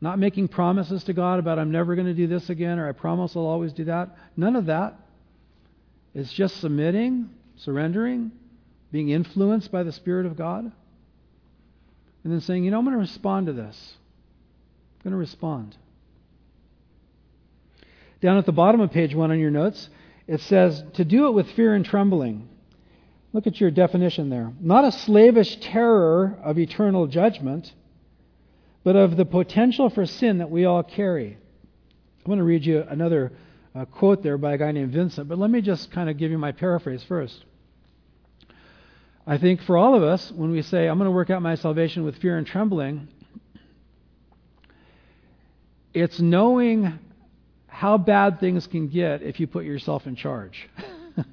not 0.00 0.18
making 0.18 0.48
promises 0.48 1.04
to 1.04 1.12
God 1.12 1.38
about 1.38 1.58
I'm 1.58 1.70
never 1.70 1.94
going 1.94 2.06
to 2.06 2.14
do 2.14 2.26
this 2.26 2.48
again 2.48 2.78
or 2.78 2.88
I 2.88 2.92
promise 2.92 3.36
I'll 3.36 3.46
always 3.46 3.72
do 3.72 3.84
that. 3.84 4.16
None 4.36 4.56
of 4.56 4.66
that. 4.66 4.94
It's 6.14 6.32
just 6.32 6.60
submitting, 6.60 7.30
surrendering, 7.56 8.32
being 8.90 9.10
influenced 9.10 9.70
by 9.70 9.82
the 9.82 9.92
Spirit 9.92 10.26
of 10.26 10.36
God, 10.36 10.72
and 12.24 12.32
then 12.32 12.40
saying, 12.40 12.64
you 12.64 12.70
know, 12.70 12.78
I'm 12.78 12.84
going 12.84 12.96
to 12.96 13.00
respond 13.00 13.46
to 13.46 13.52
this. 13.52 13.94
I'm 14.98 15.10
going 15.10 15.12
to 15.12 15.18
respond. 15.18 15.76
Down 18.20 18.36
at 18.36 18.46
the 18.46 18.52
bottom 18.52 18.80
of 18.80 18.90
page 18.90 19.14
one 19.14 19.30
on 19.30 19.38
your 19.38 19.50
notes, 19.50 19.88
it 20.26 20.40
says, 20.42 20.82
to 20.94 21.04
do 21.04 21.28
it 21.28 21.32
with 21.32 21.50
fear 21.52 21.74
and 21.74 21.84
trembling. 21.84 22.48
Look 23.32 23.46
at 23.46 23.60
your 23.60 23.70
definition 23.70 24.28
there. 24.28 24.52
Not 24.60 24.84
a 24.84 24.92
slavish 24.92 25.56
terror 25.60 26.38
of 26.42 26.58
eternal 26.58 27.06
judgment, 27.06 27.72
but 28.82 28.96
of 28.96 29.16
the 29.16 29.24
potential 29.24 29.90
for 29.90 30.06
sin 30.06 30.38
that 30.38 30.50
we 30.50 30.64
all 30.64 30.82
carry. 30.82 31.36
I 32.24 32.28
want 32.28 32.38
to 32.38 32.44
read 32.44 32.64
you 32.64 32.84
another 32.88 33.32
uh, 33.74 33.84
quote 33.84 34.22
there 34.22 34.38
by 34.38 34.54
a 34.54 34.58
guy 34.58 34.72
named 34.72 34.92
Vincent, 34.92 35.28
but 35.28 35.38
let 35.38 35.50
me 35.50 35.60
just 35.60 35.90
kind 35.90 36.10
of 36.10 36.16
give 36.16 36.30
you 36.30 36.38
my 36.38 36.52
paraphrase 36.52 37.02
first. 37.02 37.44
I 39.26 39.38
think 39.38 39.62
for 39.62 39.76
all 39.76 39.94
of 39.94 40.02
us, 40.02 40.32
when 40.32 40.50
we 40.50 40.62
say, 40.62 40.88
I'm 40.88 40.98
going 40.98 41.06
to 41.06 41.12
work 41.12 41.30
out 41.30 41.42
my 41.42 41.54
salvation 41.54 42.04
with 42.04 42.16
fear 42.18 42.36
and 42.36 42.46
trembling, 42.46 43.08
it's 45.92 46.20
knowing 46.20 46.98
how 47.66 47.98
bad 47.98 48.40
things 48.40 48.66
can 48.66 48.88
get 48.88 49.22
if 49.22 49.38
you 49.40 49.46
put 49.46 49.64
yourself 49.64 50.06
in 50.06 50.16
charge. 50.16 50.68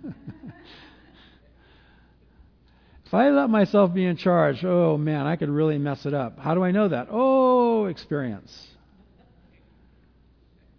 if 3.08 3.14
I 3.14 3.30
let 3.30 3.50
myself 3.50 3.94
be 3.94 4.04
in 4.04 4.18
charge, 4.18 4.66
oh 4.66 4.98
man, 4.98 5.28
I 5.28 5.38
could 5.38 5.48
really 5.48 5.78
mess 5.78 6.06
it 6.06 6.14
up. 6.14 6.38
How 6.40 6.54
do 6.56 6.64
I 6.66 6.72
know 6.72 6.90
that? 6.90 7.08
Oh, 7.10 7.86
experience. 7.86 8.68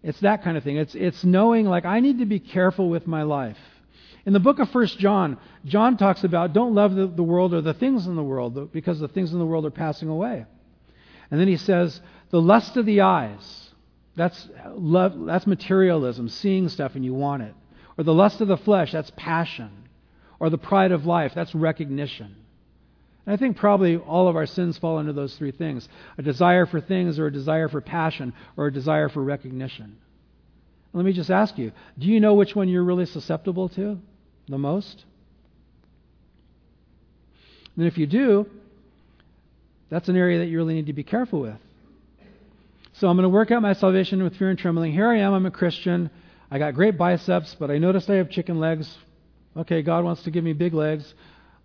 It's 0.02 0.20
that 0.20 0.44
kind 0.44 0.58
of 0.58 0.62
thing. 0.62 0.76
It's, 0.76 0.94
it's 0.94 1.24
knowing, 1.24 1.64
like, 1.64 1.86
I 1.86 2.00
need 2.00 2.18
to 2.18 2.26
be 2.26 2.38
careful 2.38 2.90
with 2.90 3.06
my 3.06 3.22
life. 3.22 3.56
In 4.26 4.34
the 4.34 4.40
book 4.40 4.58
of 4.58 4.68
First 4.70 4.98
John, 4.98 5.38
John 5.64 5.96
talks 5.96 6.22
about 6.22 6.52
don't 6.52 6.74
love 6.74 6.94
the, 6.94 7.06
the 7.06 7.22
world 7.22 7.54
or 7.54 7.62
the 7.62 7.72
things 7.72 8.06
in 8.06 8.14
the 8.14 8.22
world 8.22 8.72
because 8.72 9.00
the 9.00 9.08
things 9.08 9.32
in 9.32 9.38
the 9.38 9.46
world 9.46 9.64
are 9.64 9.70
passing 9.70 10.10
away. 10.10 10.44
And 11.30 11.40
then 11.40 11.48
he 11.48 11.56
says, 11.56 11.98
the 12.28 12.42
lust 12.42 12.76
of 12.76 12.84
the 12.84 13.00
eyes 13.00 13.70
that's 14.16 14.48
love, 14.66 15.14
that's 15.24 15.46
materialism, 15.46 16.28
seeing 16.28 16.68
stuff 16.68 16.94
and 16.94 17.06
you 17.06 17.14
want 17.14 17.44
it. 17.44 17.54
Or 17.96 18.04
the 18.04 18.12
lust 18.12 18.42
of 18.42 18.48
the 18.48 18.58
flesh, 18.58 18.92
that's 18.92 19.10
passion. 19.16 19.77
Or 20.40 20.50
the 20.50 20.58
pride 20.58 20.92
of 20.92 21.04
life, 21.04 21.32
that's 21.34 21.54
recognition. 21.54 22.36
And 23.26 23.34
I 23.34 23.36
think 23.36 23.56
probably 23.56 23.96
all 23.96 24.28
of 24.28 24.36
our 24.36 24.46
sins 24.46 24.78
fall 24.78 25.00
into 25.00 25.12
those 25.12 25.36
three 25.36 25.52
things 25.52 25.88
a 26.16 26.22
desire 26.22 26.64
for 26.64 26.80
things, 26.80 27.18
or 27.18 27.26
a 27.26 27.32
desire 27.32 27.68
for 27.68 27.80
passion, 27.80 28.32
or 28.56 28.66
a 28.66 28.72
desire 28.72 29.08
for 29.08 29.22
recognition. 29.22 29.98
Let 30.92 31.04
me 31.04 31.12
just 31.12 31.30
ask 31.30 31.58
you 31.58 31.72
do 31.98 32.06
you 32.06 32.20
know 32.20 32.34
which 32.34 32.56
one 32.56 32.68
you're 32.68 32.84
really 32.84 33.06
susceptible 33.06 33.68
to 33.70 33.98
the 34.48 34.58
most? 34.58 35.04
And 37.76 37.86
if 37.86 37.98
you 37.98 38.06
do, 38.06 38.46
that's 39.90 40.08
an 40.08 40.16
area 40.16 40.38
that 40.38 40.46
you 40.46 40.56
really 40.56 40.74
need 40.74 40.86
to 40.86 40.92
be 40.92 41.04
careful 41.04 41.40
with. 41.40 41.58
So 42.94 43.08
I'm 43.08 43.16
going 43.16 43.22
to 43.22 43.28
work 43.28 43.52
out 43.52 43.62
my 43.62 43.74
salvation 43.74 44.22
with 44.22 44.36
fear 44.36 44.50
and 44.50 44.58
trembling. 44.58 44.92
Here 44.92 45.08
I 45.08 45.18
am, 45.18 45.32
I'm 45.32 45.46
a 45.46 45.50
Christian. 45.50 46.10
I 46.50 46.58
got 46.58 46.74
great 46.74 46.98
biceps, 46.98 47.54
but 47.58 47.70
I 47.70 47.78
noticed 47.78 48.10
I 48.10 48.14
have 48.14 48.30
chicken 48.30 48.58
legs. 48.58 48.96
Okay, 49.58 49.82
God 49.82 50.04
wants 50.04 50.22
to 50.22 50.30
give 50.30 50.44
me 50.44 50.52
big 50.52 50.72
legs, 50.72 51.14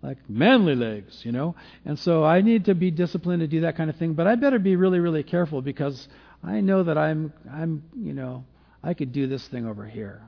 like 0.02 0.18
manly 0.28 0.74
legs, 0.74 1.24
you 1.24 1.32
know. 1.32 1.54
And 1.84 1.98
so 1.98 2.24
I 2.24 2.40
need 2.40 2.64
to 2.64 2.74
be 2.74 2.90
disciplined 2.90 3.40
to 3.40 3.46
do 3.46 3.60
that 3.62 3.76
kind 3.76 3.88
of 3.88 3.96
thing. 3.96 4.14
But 4.14 4.26
I 4.26 4.34
better 4.34 4.58
be 4.58 4.74
really, 4.74 4.98
really 4.98 5.22
careful 5.22 5.62
because 5.62 6.08
I 6.42 6.60
know 6.60 6.82
that 6.82 6.98
I'm, 6.98 7.32
I'm, 7.50 7.84
you 7.96 8.12
know, 8.12 8.44
I 8.82 8.94
could 8.94 9.12
do 9.12 9.26
this 9.28 9.46
thing 9.48 9.66
over 9.66 9.86
here 9.86 10.22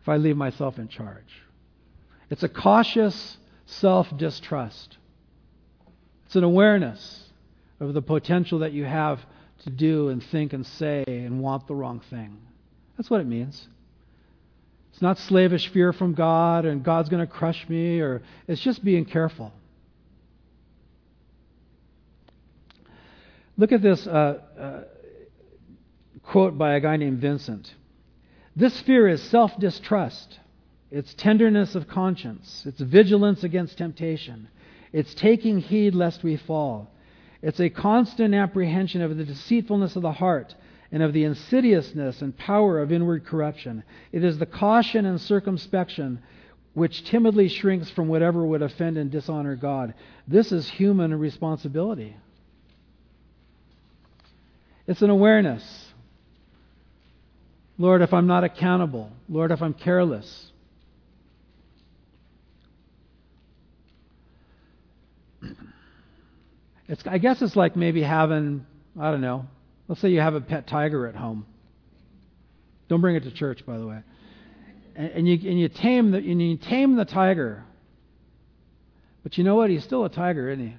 if 0.00 0.08
I 0.08 0.16
leave 0.16 0.36
myself 0.36 0.78
in 0.78 0.88
charge. 0.88 1.42
It's 2.30 2.42
a 2.42 2.48
cautious 2.48 3.36
self 3.66 4.16
distrust. 4.16 4.96
It's 6.26 6.36
an 6.36 6.44
awareness 6.44 7.30
of 7.80 7.92
the 7.92 8.02
potential 8.02 8.60
that 8.60 8.72
you 8.72 8.84
have 8.84 9.20
to 9.64 9.70
do 9.70 10.08
and 10.08 10.22
think 10.24 10.54
and 10.54 10.66
say 10.66 11.04
and 11.06 11.40
want 11.40 11.66
the 11.66 11.74
wrong 11.74 12.00
thing. 12.08 12.38
That's 12.96 13.10
what 13.10 13.20
it 13.20 13.26
means. 13.26 13.68
It's 14.92 15.02
not 15.02 15.18
slavish 15.18 15.68
fear 15.68 15.92
from 15.92 16.14
God 16.14 16.64
and 16.66 16.84
God's 16.84 17.08
going 17.08 17.26
to 17.26 17.32
crush 17.32 17.66
me, 17.68 18.00
or 18.00 18.22
it's 18.46 18.60
just 18.60 18.84
being 18.84 19.04
careful. 19.04 19.52
Look 23.56 23.72
at 23.72 23.82
this 23.82 24.06
uh, 24.06 24.38
uh, 24.58 24.80
quote 26.22 26.56
by 26.58 26.74
a 26.74 26.80
guy 26.80 26.96
named 26.96 27.20
Vincent. 27.20 27.72
This 28.54 28.80
fear 28.82 29.08
is 29.08 29.22
self 29.22 29.58
distrust, 29.58 30.38
it's 30.90 31.14
tenderness 31.14 31.74
of 31.74 31.88
conscience, 31.88 32.64
it's 32.66 32.80
vigilance 32.80 33.44
against 33.44 33.78
temptation, 33.78 34.48
it's 34.92 35.14
taking 35.14 35.58
heed 35.58 35.94
lest 35.94 36.22
we 36.22 36.36
fall. 36.36 36.90
It's 37.40 37.60
a 37.60 37.70
constant 37.70 38.34
apprehension 38.34 39.00
of 39.00 39.16
the 39.16 39.24
deceitfulness 39.24 39.96
of 39.96 40.02
the 40.02 40.12
heart 40.12 40.54
and 40.92 41.02
of 41.02 41.14
the 41.14 41.24
insidiousness 41.24 42.20
and 42.20 42.36
power 42.36 42.78
of 42.80 42.92
inward 42.92 43.24
corruption. 43.24 43.82
It 44.12 44.22
is 44.22 44.38
the 44.38 44.46
caution 44.46 45.06
and 45.06 45.20
circumspection 45.20 46.22
which 46.74 47.04
timidly 47.04 47.48
shrinks 47.48 47.90
from 47.90 48.08
whatever 48.08 48.44
would 48.46 48.62
offend 48.62 48.98
and 48.98 49.10
dishonor 49.10 49.56
God. 49.56 49.94
This 50.28 50.52
is 50.52 50.68
human 50.68 51.18
responsibility. 51.18 52.16
It's 54.86 55.02
an 55.02 55.10
awareness. 55.10 55.92
Lord, 57.78 58.02
if 58.02 58.12
I'm 58.12 58.26
not 58.26 58.44
accountable, 58.44 59.10
Lord, 59.28 59.50
if 59.50 59.62
I'm 59.62 59.74
careless, 59.74 60.52
It's, 66.88 67.06
I 67.06 67.16
guess 67.16 67.40
it's 67.40 67.56
like 67.56 67.74
maybe 67.74 68.02
having, 68.02 68.66
I 69.00 69.10
don't 69.10 69.22
know, 69.22 69.46
let's 69.88 70.00
say 70.00 70.10
you 70.10 70.20
have 70.20 70.34
a 70.34 70.40
pet 70.40 70.66
tiger 70.66 71.06
at 71.06 71.14
home. 71.14 71.46
Don't 72.88 73.00
bring 73.00 73.16
it 73.16 73.24
to 73.24 73.30
church, 73.30 73.64
by 73.64 73.78
the 73.78 73.86
way. 73.86 74.00
And, 74.94 75.10
and, 75.10 75.28
you, 75.28 75.50
and, 75.50 75.58
you, 75.58 75.68
tame 75.68 76.10
the, 76.10 76.18
and 76.18 76.42
you 76.42 76.56
tame 76.56 76.96
the 76.96 77.04
tiger. 77.04 77.64
But 79.22 79.38
you 79.38 79.44
know 79.44 79.54
what? 79.54 79.70
He's 79.70 79.84
still 79.84 80.04
a 80.04 80.10
tiger, 80.10 80.50
isn't 80.50 80.66
he? 80.66 80.74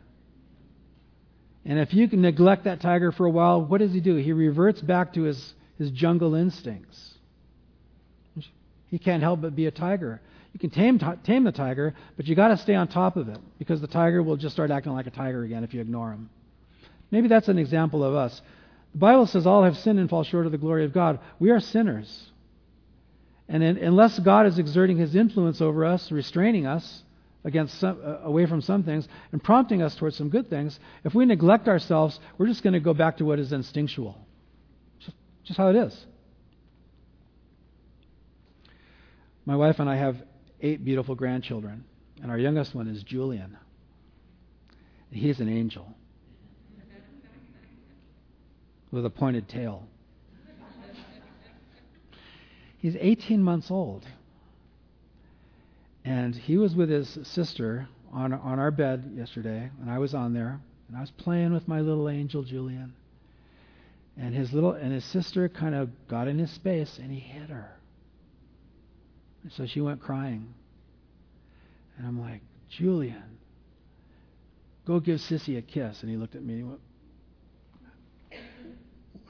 And 1.65 1.79
if 1.79 1.93
you 1.93 2.07
can 2.09 2.21
neglect 2.21 2.65
that 2.65 2.81
tiger 2.81 3.11
for 3.11 3.25
a 3.25 3.31
while, 3.31 3.63
what 3.63 3.79
does 3.79 3.93
he 3.93 4.01
do? 4.01 4.15
He 4.15 4.33
reverts 4.33 4.81
back 4.81 5.13
to 5.13 5.23
his, 5.23 5.53
his 5.77 5.91
jungle 5.91 6.35
instincts. 6.35 7.13
He 8.89 8.99
can't 8.99 9.23
help 9.23 9.41
but 9.41 9.55
be 9.55 9.65
a 9.65 9.71
tiger. 9.71 10.21
You 10.53 10.59
can 10.59 10.69
tame, 10.69 10.99
tame 11.23 11.45
the 11.45 11.51
tiger, 11.51 11.95
but 12.15 12.27
you 12.27 12.35
got 12.35 12.49
to 12.49 12.57
stay 12.57 12.75
on 12.75 12.87
top 12.87 13.17
of 13.17 13.27
it 13.27 13.39
because 13.57 13.81
the 13.81 13.87
tiger 13.87 14.21
will 14.21 14.37
just 14.37 14.53
start 14.53 14.69
acting 14.69 14.93
like 14.93 15.07
a 15.07 15.11
tiger 15.11 15.43
again 15.43 15.63
if 15.63 15.73
you 15.73 15.81
ignore 15.81 16.11
him. 16.11 16.29
Maybe 17.09 17.27
that's 17.27 17.47
an 17.47 17.57
example 17.57 18.03
of 18.03 18.13
us. 18.13 18.39
The 18.93 18.99
Bible 18.99 19.25
says 19.25 19.47
all 19.47 19.63
have 19.63 19.77
sinned 19.77 19.99
and 19.99 20.10
fall 20.10 20.23
short 20.23 20.45
of 20.45 20.51
the 20.51 20.58
glory 20.58 20.86
of 20.86 20.93
God. 20.93 21.19
We 21.39 21.49
are 21.49 21.60
sinners. 21.60 22.29
And 23.49 23.63
in, 23.63 23.77
unless 23.77 24.19
God 24.19 24.45
is 24.45 24.60
exerting 24.60 24.97
his 24.97 25.15
influence 25.15 25.62
over 25.62 25.84
us, 25.84 26.12
restraining 26.12 26.65
us 26.67 27.03
against 27.43 27.79
some, 27.79 27.99
uh, 28.03 28.19
away 28.19 28.45
from 28.45 28.62
some 28.62 28.84
things 28.84 29.08
and 29.32 29.43
prompting 29.43 29.82
us 29.82 29.95
towards 29.95 30.15
some 30.15 30.29
good 30.29 30.49
things, 30.49 30.80
if 31.03 31.15
we 31.15 31.26
neglect 31.26 31.67
ourselves, 31.67 32.20
we're 32.38 32.47
just 32.47 32.63
going 32.63 32.74
to 32.74 32.80
go 32.80 32.93
back 32.93 33.17
to 33.17 33.26
what 33.26 33.39
is 33.39 33.51
instinctual. 33.51 34.17
Just, 34.99 35.17
just 35.43 35.57
how 35.57 35.70
it 35.70 35.76
is. 35.76 36.05
My 39.45 39.55
wife 39.55 39.80
and 39.80 39.89
I 39.89 39.97
have 39.97 40.17
eight 40.61 40.86
beautiful 40.86 41.15
grandchildren, 41.15 41.84
and 42.22 42.32
our 42.32 42.38
youngest 42.38 42.74
one 42.74 42.88
is 42.88 43.03
Julian. 43.03 43.57
He's 45.11 45.39
an 45.39 45.49
angel 45.49 45.93
with 48.93 49.05
a 49.07 49.09
pointed 49.09 49.49
tail. 49.49 49.83
He's 52.77 52.95
18 52.99 53.41
months 53.41 53.71
old. 53.71 54.05
And 56.05 56.35
he 56.35 56.57
was 56.57 56.75
with 56.75 56.89
his 56.89 57.17
sister 57.23 57.87
on, 58.11 58.33
on 58.33 58.59
our 58.59 58.69
bed 58.69 59.13
yesterday, 59.15 59.71
and 59.81 59.89
I 59.89 59.97
was 59.97 60.13
on 60.13 60.33
there, 60.33 60.59
and 60.87 60.97
I 60.97 61.01
was 61.01 61.09
playing 61.09 61.53
with 61.53 61.67
my 61.67 61.81
little 61.81 62.07
angel 62.07 62.43
Julian. 62.43 62.93
And 64.15 64.35
his 64.35 64.53
little 64.53 64.73
and 64.73 64.93
his 64.93 65.05
sister 65.05 65.49
kind 65.49 65.73
of 65.73 65.89
got 66.07 66.27
in 66.27 66.37
his 66.37 66.51
space 66.51 66.99
and 66.99 67.11
he 67.11 67.19
hit 67.19 67.49
her. 67.49 67.71
And 69.41 69.51
so 69.51 69.65
she 69.65 69.81
went 69.81 70.01
crying. 70.01 70.53
And 71.97 72.05
I'm 72.05 72.21
like, 72.21 72.41
Julian, 72.69 73.39
go 74.85 74.99
give 74.99 75.19
Sissy 75.19 75.57
a 75.57 75.63
kiss. 75.63 76.01
And 76.01 76.11
he 76.11 76.17
looked 76.17 76.35
at 76.35 76.43
me 76.43 76.53
and 76.53 76.63
he 76.63 76.69
went, 76.69 76.81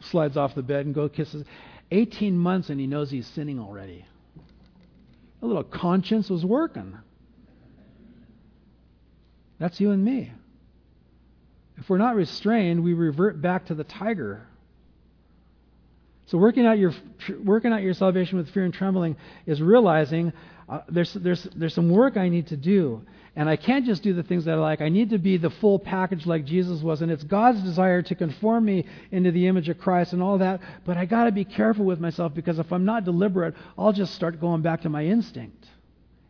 slides 0.10 0.38
off 0.38 0.56
the 0.56 0.64
bed 0.64 0.86
and 0.86 0.96
go 0.96 1.10
kisses. 1.10 1.46
18 1.92 2.38
months 2.38 2.70
and 2.70 2.80
he 2.80 2.88
knows 2.88 3.12
he's 3.12 3.28
sinning 3.28 3.60
already. 3.60 4.06
A 5.42 5.46
little 5.46 5.64
conscience 5.64 6.30
was 6.30 6.46
working. 6.46 6.98
That's 9.60 9.80
you 9.80 9.92
and 9.92 10.04
me. 10.04 10.32
If 11.78 11.90
we're 11.90 11.98
not 11.98 12.16
restrained, 12.16 12.84
we 12.84 12.94
revert 12.94 13.42
back 13.42 13.66
to 13.68 13.76
the 13.76 13.84
tiger. 13.84 14.48
So 16.28 16.38
working 16.38 16.66
out 16.66 16.80
your 16.80 16.94
working 17.44 17.74
out 17.74 17.82
your 17.82 17.94
salvation 17.94 18.38
with 18.38 18.50
fear 18.50 18.64
and 18.64 18.74
trembling 18.74 19.18
is 19.46 19.62
realizing 19.62 20.34
uh, 20.70 20.82
there's 20.90 21.14
there's 21.14 21.44
there's 21.56 21.74
some 21.74 21.90
work 21.90 22.18
I 22.18 22.30
need 22.30 22.48
to 22.48 22.58
do, 22.58 23.02
and 23.36 23.50
I 23.50 23.56
can't 23.56 23.86
just 23.86 24.04
do 24.04 24.14
the 24.14 24.24
things 24.24 24.46
that 24.46 24.54
I 24.54 24.58
like. 24.58 24.82
I 24.82 24.90
need 24.90 25.10
to 25.10 25.18
be 25.18 25.38
the 25.38 25.50
full 25.50 25.80
package 25.80 26.26
like 26.26 26.46
Jesus 26.46 26.82
was, 26.82 27.02
and 27.02 27.12
it's 27.12 27.24
God's 27.24 27.62
desire 27.62 28.02
to 28.04 28.16
conform 28.16 28.66
me 28.66 28.86
into 29.12 29.32
the 29.32 29.48
image 29.48 29.70
of 29.70 29.78
Christ 29.78 30.14
and 30.14 30.22
all 30.22 30.38
that. 30.38 30.62
But 30.86 30.98
I 30.98 31.06
got 31.06 31.26
to 31.26 31.32
be 31.32 31.46
careful 31.46 31.86
with 31.86 32.00
myself 32.00 32.34
because 32.34 32.60
if 32.60 32.72
I'm 32.72 32.86
not 32.86 33.04
deliberate, 33.04 33.56
I'll 33.78 33.94
just 33.94 34.14
start 34.16 34.40
going 34.40 34.62
back 34.62 34.82
to 34.82 34.90
my 34.90 35.06
instinct, 35.06 35.68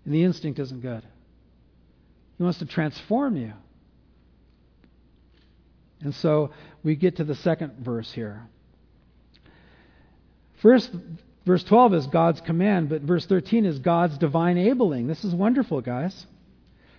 and 0.06 0.14
the 0.14 0.24
instinct 0.24 0.60
isn't 0.60 0.82
good. 0.82 1.04
He 2.38 2.44
wants 2.44 2.60
to 2.60 2.66
transform 2.66 3.38
you. 3.38 3.54
And 6.02 6.14
so 6.16 6.52
we 6.84 6.96
get 6.96 7.18
to 7.18 7.24
the 7.24 7.36
second 7.36 7.78
verse 7.80 8.12
here. 8.12 8.48
First, 10.62 10.92
verse 11.46 11.64
12 11.64 11.94
is 11.94 12.08
God's 12.08 12.42
command, 12.42 12.90
but 12.90 13.02
verse 13.02 13.26
13 13.26 13.66
is 13.66 13.80
God's 13.80 14.18
divine 14.18 14.58
enabling. 14.58 15.08
This 15.08 15.24
is 15.24 15.34
wonderful, 15.34 15.82
guys. 15.82 16.26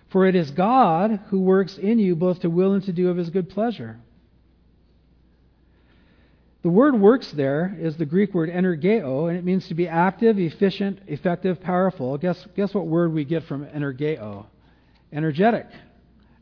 For 0.09 0.25
it 0.25 0.35
is 0.35 0.51
God 0.51 1.19
who 1.27 1.41
works 1.41 1.77
in 1.77 1.99
you 1.99 2.15
both 2.15 2.41
to 2.41 2.49
will 2.49 2.73
and 2.73 2.83
to 2.83 2.93
do 2.93 3.09
of 3.09 3.17
his 3.17 3.29
good 3.29 3.49
pleasure. 3.49 3.97
The 6.61 6.69
word 6.69 6.99
works 6.99 7.31
there 7.31 7.77
is 7.79 7.97
the 7.97 8.05
Greek 8.05 8.33
word 8.33 8.49
energeo, 8.49 9.29
and 9.29 9.37
it 9.37 9.43
means 9.43 9.67
to 9.67 9.75
be 9.75 9.87
active, 9.87 10.39
efficient, 10.39 10.99
effective, 11.07 11.61
powerful. 11.61 12.17
Guess, 12.17 12.47
guess 12.55 12.73
what 12.73 12.87
word 12.87 13.13
we 13.13 13.23
get 13.23 13.43
from 13.43 13.65
energeo? 13.67 14.45
Energetic. 15.13 15.67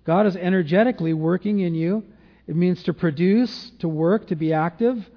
God 0.06 0.26
is 0.26 0.36
energetically 0.36 1.14
working 1.14 1.60
in 1.60 1.76
you 1.76 2.04
it 2.47 2.56
means 2.56 2.84
to 2.84 2.93
produce, 2.93 3.72
to 3.80 3.88
work, 3.88 4.28
to 4.28 4.36
be 4.36 4.54
active. 4.54 5.10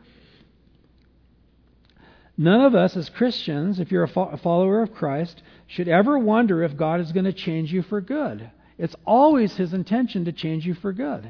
None 2.39 2.61
of 2.61 2.74
us 2.74 2.97
as 2.97 3.09
Christians, 3.09 3.80
if 3.80 3.91
you're 3.91 4.05
a 4.05 4.37
follower 4.37 4.82
of 4.82 4.95
Christ, 4.95 5.43
should 5.66 5.89
ever 5.89 6.18
wonder 6.18 6.62
if 6.62 6.76
God 6.76 7.01
is 7.01 7.12
going 7.12 7.24
to 7.24 7.32
change 7.32 7.72
you 7.72 7.82
for 7.82 8.01
good. 8.01 8.51
It's 8.78 8.97
always 9.07 9.57
His 9.57 9.72
intention 9.72 10.26
to 10.26 10.32
change 10.32 10.66
you 10.66 10.74
for 10.74 10.93
good. 10.93 11.28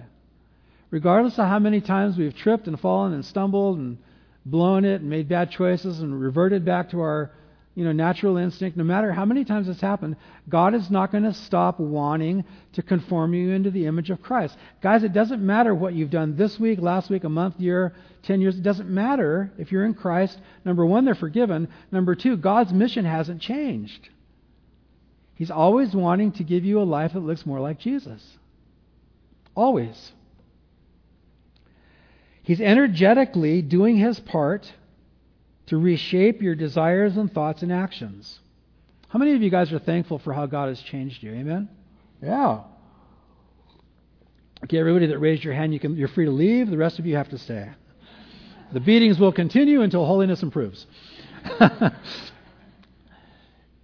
Regardless 0.90 1.38
of 1.38 1.46
how 1.46 1.58
many 1.58 1.80
times 1.80 2.16
we've 2.16 2.34
tripped 2.34 2.66
and 2.66 2.78
fallen 2.78 3.12
and 3.12 3.24
stumbled 3.24 3.78
and 3.78 3.98
blown 4.44 4.84
it 4.84 5.00
and 5.00 5.10
made 5.10 5.28
bad 5.28 5.50
choices 5.50 6.00
and 6.00 6.20
reverted 6.20 6.64
back 6.64 6.90
to 6.90 7.00
our 7.00 7.30
you 7.76 7.84
know, 7.84 7.92
natural 7.92 8.38
instinct, 8.38 8.78
no 8.78 8.82
matter 8.82 9.12
how 9.12 9.26
many 9.26 9.44
times 9.44 9.68
it's 9.68 9.82
happened, 9.82 10.16
God 10.48 10.74
is 10.74 10.90
not 10.90 11.12
going 11.12 11.24
to 11.24 11.34
stop 11.34 11.78
wanting 11.78 12.42
to 12.72 12.82
conform 12.82 13.34
you 13.34 13.50
into 13.50 13.70
the 13.70 13.84
image 13.84 14.08
of 14.08 14.22
Christ. 14.22 14.56
Guys, 14.82 15.04
it 15.04 15.12
doesn't 15.12 15.44
matter 15.44 15.74
what 15.74 15.92
you've 15.92 16.10
done 16.10 16.36
this 16.36 16.58
week, 16.58 16.80
last 16.80 17.10
week, 17.10 17.24
a 17.24 17.28
month, 17.28 17.60
year, 17.60 17.94
10 18.22 18.40
years. 18.40 18.56
It 18.56 18.62
doesn't 18.62 18.88
matter 18.88 19.52
if 19.58 19.70
you're 19.70 19.84
in 19.84 19.92
Christ. 19.92 20.40
Number 20.64 20.86
one, 20.86 21.04
they're 21.04 21.14
forgiven. 21.14 21.68
Number 21.92 22.14
two, 22.14 22.38
God's 22.38 22.72
mission 22.72 23.04
hasn't 23.04 23.42
changed. 23.42 24.08
He's 25.34 25.50
always 25.50 25.94
wanting 25.94 26.32
to 26.32 26.44
give 26.44 26.64
you 26.64 26.80
a 26.80 26.82
life 26.82 27.12
that 27.12 27.20
looks 27.20 27.44
more 27.44 27.60
like 27.60 27.78
Jesus. 27.78 28.38
Always. 29.54 30.12
He's 32.42 32.62
energetically 32.62 33.60
doing 33.60 33.98
his 33.98 34.18
part 34.18 34.72
to 35.66 35.78
reshape 35.78 36.42
your 36.42 36.54
desires 36.54 37.16
and 37.16 37.32
thoughts 37.32 37.62
and 37.62 37.72
actions. 37.72 38.38
How 39.08 39.18
many 39.18 39.34
of 39.34 39.42
you 39.42 39.50
guys 39.50 39.72
are 39.72 39.78
thankful 39.78 40.18
for 40.18 40.32
how 40.32 40.46
God 40.46 40.68
has 40.68 40.80
changed 40.80 41.22
you? 41.22 41.32
Amen? 41.32 41.68
Yeah. 42.22 42.62
Okay, 44.64 44.78
everybody 44.78 45.06
that 45.06 45.18
raised 45.18 45.44
your 45.44 45.54
hand, 45.54 45.72
you 45.72 45.80
can, 45.80 45.96
you're 45.96 46.08
free 46.08 46.24
to 46.24 46.30
leave. 46.30 46.70
The 46.70 46.78
rest 46.78 46.98
of 46.98 47.06
you 47.06 47.16
have 47.16 47.28
to 47.30 47.38
stay. 47.38 47.70
The 48.72 48.80
beatings 48.80 49.18
will 49.18 49.32
continue 49.32 49.82
until 49.82 50.04
holiness 50.04 50.42
improves. 50.42 50.86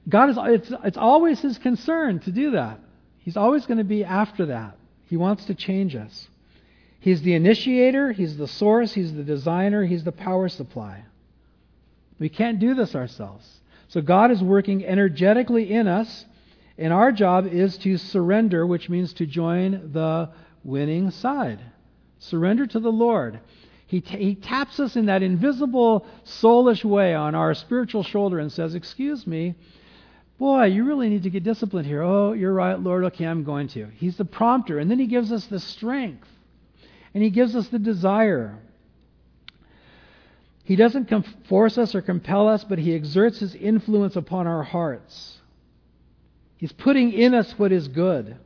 God 0.08 0.30
is, 0.30 0.38
it's, 0.38 0.72
it's 0.84 0.96
always 0.96 1.40
His 1.40 1.58
concern 1.58 2.18
to 2.20 2.32
do 2.32 2.52
that. 2.52 2.80
He's 3.18 3.36
always 3.36 3.66
going 3.66 3.78
to 3.78 3.84
be 3.84 4.02
after 4.04 4.46
that. 4.46 4.76
He 5.06 5.16
wants 5.16 5.44
to 5.44 5.54
change 5.54 5.94
us. 5.94 6.28
He's 6.98 7.22
the 7.22 7.34
initiator, 7.34 8.12
He's 8.12 8.36
the 8.36 8.48
source, 8.48 8.92
He's 8.92 9.14
the 9.14 9.22
designer, 9.22 9.84
He's 9.84 10.04
the 10.04 10.12
power 10.12 10.48
supply. 10.48 11.04
We 12.22 12.28
can't 12.28 12.60
do 12.60 12.74
this 12.74 12.94
ourselves. 12.94 13.44
So 13.88 14.00
God 14.00 14.30
is 14.30 14.40
working 14.40 14.86
energetically 14.86 15.72
in 15.72 15.88
us, 15.88 16.24
and 16.78 16.92
our 16.92 17.10
job 17.10 17.48
is 17.48 17.76
to 17.78 17.96
surrender, 17.96 18.64
which 18.64 18.88
means 18.88 19.12
to 19.14 19.26
join 19.26 19.90
the 19.92 20.30
winning 20.62 21.10
side. 21.10 21.58
Surrender 22.20 22.64
to 22.68 22.78
the 22.78 22.92
Lord. 22.92 23.40
He, 23.88 24.00
t- 24.00 24.24
he 24.24 24.34
taps 24.36 24.78
us 24.78 24.94
in 24.94 25.06
that 25.06 25.24
invisible, 25.24 26.06
soulish 26.24 26.84
way 26.84 27.12
on 27.12 27.34
our 27.34 27.54
spiritual 27.54 28.04
shoulder 28.04 28.38
and 28.38 28.52
says, 28.52 28.76
Excuse 28.76 29.26
me, 29.26 29.56
boy, 30.38 30.66
you 30.66 30.84
really 30.84 31.08
need 31.08 31.24
to 31.24 31.30
get 31.30 31.42
disciplined 31.42 31.88
here. 31.88 32.02
Oh, 32.02 32.34
you're 32.34 32.54
right, 32.54 32.78
Lord. 32.78 33.02
Okay, 33.06 33.26
I'm 33.26 33.42
going 33.42 33.66
to. 33.68 33.86
He's 33.96 34.16
the 34.16 34.24
prompter. 34.24 34.78
And 34.78 34.88
then 34.88 35.00
he 35.00 35.08
gives 35.08 35.32
us 35.32 35.46
the 35.46 35.58
strength, 35.58 36.28
and 37.14 37.22
he 37.24 37.30
gives 37.30 37.56
us 37.56 37.66
the 37.66 37.80
desire. 37.80 38.60
He 40.64 40.76
doesn't 40.76 41.12
force 41.48 41.76
us 41.76 41.94
or 41.94 42.02
compel 42.02 42.48
us, 42.48 42.64
but 42.64 42.78
He 42.78 42.94
exerts 42.94 43.40
His 43.40 43.54
influence 43.54 44.16
upon 44.16 44.46
our 44.46 44.62
hearts. 44.62 45.38
He's 46.56 46.72
putting 46.72 47.12
in 47.12 47.34
us 47.34 47.52
what 47.56 47.72
is 47.72 47.88
good. 47.88 48.36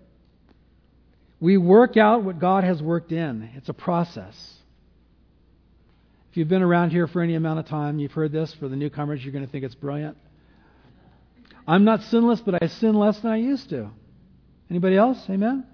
We 1.38 1.58
work 1.58 1.98
out 1.98 2.24
what 2.24 2.38
God 2.38 2.64
has 2.64 2.82
worked 2.82 3.12
in. 3.12 3.50
It's 3.54 3.68
a 3.68 3.74
process. 3.74 4.54
If 6.30 6.38
you've 6.38 6.48
been 6.48 6.62
around 6.62 6.90
here 6.90 7.06
for 7.06 7.20
any 7.20 7.34
amount 7.34 7.58
of 7.58 7.66
time, 7.66 7.98
you've 7.98 8.12
heard 8.12 8.32
this. 8.32 8.54
For 8.54 8.68
the 8.68 8.76
newcomers, 8.76 9.22
you're 9.22 9.32
going 9.32 9.44
to 9.44 9.50
think 9.50 9.64
it's 9.64 9.74
brilliant. 9.74 10.16
I'm 11.68 11.84
not 11.84 12.02
sinless, 12.04 12.40
but 12.40 12.62
I 12.62 12.68
sin 12.68 12.94
less 12.94 13.18
than 13.20 13.32
I 13.32 13.36
used 13.36 13.68
to. 13.70 13.90
Anybody 14.70 14.96
else? 14.96 15.18
Amen? 15.28 15.66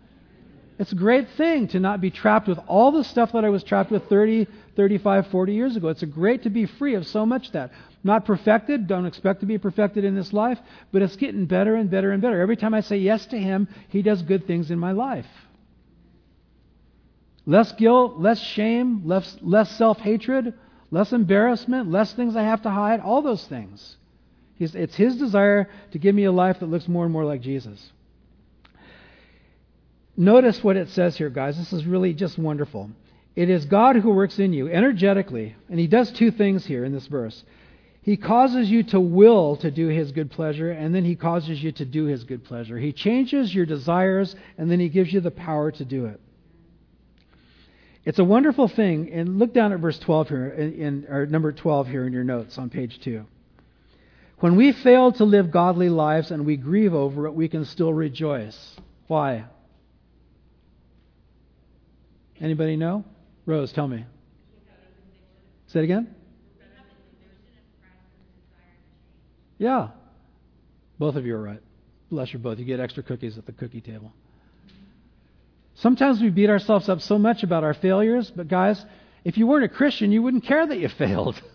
It's 0.79 0.93
a 0.93 0.97
great 0.97 1.29
thing 1.37 1.69
to 1.69 1.81
not 1.81 2.01
be 2.01 2.11
trapped 2.11 2.49
with 2.49 2.59
all 2.67 2.91
the 2.91 3.05
stuff 3.05 3.33
that 3.33 3.45
I 3.45 3.51
was 3.51 3.63
trapped 3.63 3.93
with 3.93 4.09
30, 4.09 4.49
35, 4.77 5.27
40 5.29 5.55
years 5.55 5.77
ago. 5.77 5.89
It's 5.89 6.03
a 6.03 6.07
great 6.07 6.45
to 6.45 6.51
be 6.51 6.67
free 6.67 6.95
of 6.95 7.07
so 7.07 7.27
much 7.27 7.53
that. 7.53 7.73
Not 8.05 8.25
perfected, 8.25 8.87
don't 8.87 9.07
expect 9.07 9.41
to 9.41 9.47
be 9.47 9.59
perfected 9.59 10.05
in 10.05 10.15
this 10.15 10.33
life, 10.33 10.59
but 10.91 11.03
it's 11.03 11.17
getting 11.17 11.47
better 11.47 11.77
and 11.77 11.91
better 11.91 12.11
and 12.11 12.21
better. 12.21 12.41
Every 12.41 12.57
time 12.57 12.75
I 12.75 12.81
say 12.81 12.97
yes 12.97 13.27
to 13.27 13.39
Him, 13.39 13.69
He 13.89 14.03
does 14.03 14.23
good 14.23 14.47
things 14.47 14.71
in 14.71 14.79
my 14.79 14.93
life. 14.93 15.27
Less 17.45 17.73
guilt, 17.73 18.19
less 18.19 18.41
shame, 18.41 19.03
less, 19.05 19.37
less 19.41 19.71
self 19.77 19.99
hatred, 19.99 20.55
less 20.91 21.13
embarrassment, 21.13 21.91
less 21.91 22.13
things 22.13 22.35
I 22.35 22.43
have 22.43 22.63
to 22.63 22.71
hide, 22.71 23.01
all 23.01 23.23
those 23.23 23.45
things. 23.47 23.97
He's, 24.57 24.75
it's 24.75 24.97
His 24.97 25.17
desire 25.17 25.69
to 25.93 25.99
give 25.99 26.15
me 26.15 26.25
a 26.25 26.33
life 26.33 26.61
that 26.61 26.67
looks 26.67 26.89
more 26.89 27.05
and 27.05 27.13
more 27.13 27.25
like 27.25 27.41
Jesus. 27.41 27.93
Notice 30.17 30.63
what 30.63 30.77
it 30.77 30.89
says 30.91 31.17
here, 31.17 31.31
guys. 31.31 31.57
This 31.57 31.73
is 31.73 31.87
really 31.87 32.15
just 32.15 32.39
wonderful. 32.39 32.91
It 33.35 33.49
is 33.49 33.65
God 33.65 33.97
who 33.97 34.11
works 34.11 34.39
in 34.39 34.53
you 34.53 34.69
energetically, 34.69 35.57
and 35.71 35.79
He 35.79 35.87
does 35.87 36.13
two 36.13 36.31
things 36.31 36.67
here 36.67 36.85
in 36.85 36.93
this 36.93 37.07
verse. 37.07 37.45
He 38.03 38.17
causes 38.17 38.71
you 38.71 38.83
to 38.85 39.01
will 39.01 39.57
to 39.57 39.71
do 39.71 39.89
His 39.89 40.13
good 40.13 40.31
pleasure, 40.31 40.71
and 40.71 40.95
then 40.95 41.05
He 41.05 41.15
causes 41.15 41.63
you 41.63 41.73
to 41.73 41.85
do 41.85 42.05
His 42.05 42.25
good 42.25 42.45
pleasure. 42.45 42.79
He 42.79 42.93
changes 42.93 43.55
your 43.55 43.65
desires, 43.65 44.37
and 44.59 44.71
then 44.71 44.81
He 44.81 44.89
gives 44.89 45.13
you 45.13 45.21
the 45.21 45.31
power 45.31 45.71
to 45.71 45.85
do 45.85 46.07
it. 46.07 46.21
It's 48.05 48.19
a 48.19 48.25
wonderful 48.25 48.69
thing. 48.69 49.13
And 49.13 49.39
look 49.39 49.55
down 49.55 49.73
at 49.73 49.79
verse 49.79 49.99
12 49.99 50.29
here, 50.29 50.49
in, 50.49 51.07
or 51.09 51.27
number 51.27 51.53
12 51.53 51.89
here 51.89 52.05
in 52.05 52.13
your 52.13 52.25
notes 52.25 52.59
on 52.59 52.69
page 52.69 53.01
2. 53.01 53.25
When 54.41 54.57
we 54.57 54.73
fail 54.73 55.13
to 55.13 55.25
live 55.25 55.53
godly 55.53 55.89
lives 55.89 56.33
and 56.33 56.45
we 56.45 56.57
grieve 56.57 56.95
over 56.95 57.27
it, 57.27 57.33
we 57.33 57.49
can 57.49 57.65
still 57.65 57.95
rejoice. 57.95 58.77
Why? 59.07 59.45
Anybody 62.41 62.77
know? 62.77 63.05
Rose, 63.47 63.73
tell 63.73 63.89
me. 63.89 64.05
Say 65.69 65.81
it 65.81 65.85
again. 65.85 66.15
Yeah. 69.59 69.89
Both 70.99 71.17
of 71.17 71.25
you 71.25 71.35
are 71.37 71.43
right. 71.43 71.63
Bless 72.11 72.33
you 72.33 72.39
both. 72.39 72.59
You 72.59 72.65
get 72.65 72.81
extra 72.81 73.03
cookies 73.03 73.39
at 73.39 73.47
the 73.47 73.53
cookie 73.53 73.81
table. 73.81 74.13
Sometimes 75.75 76.21
we 76.21 76.31
beat 76.31 76.51
ourselves 76.51 76.89
up 76.89 77.01
so 77.01 77.19
much 77.19 77.43
about 77.43 77.65
our 77.65 77.75
failures, 77.75 78.31
but 78.35 78.49
guys, 78.49 78.85
if 79.25 79.39
you 79.39 79.47
weren't 79.47 79.65
a 79.65 79.69
Christian, 79.69 80.13
you 80.13 80.23
wouldn't 80.23 80.45
care 80.45 80.67
that 80.67 80.79
you 80.79 80.89
failed. 80.89 81.41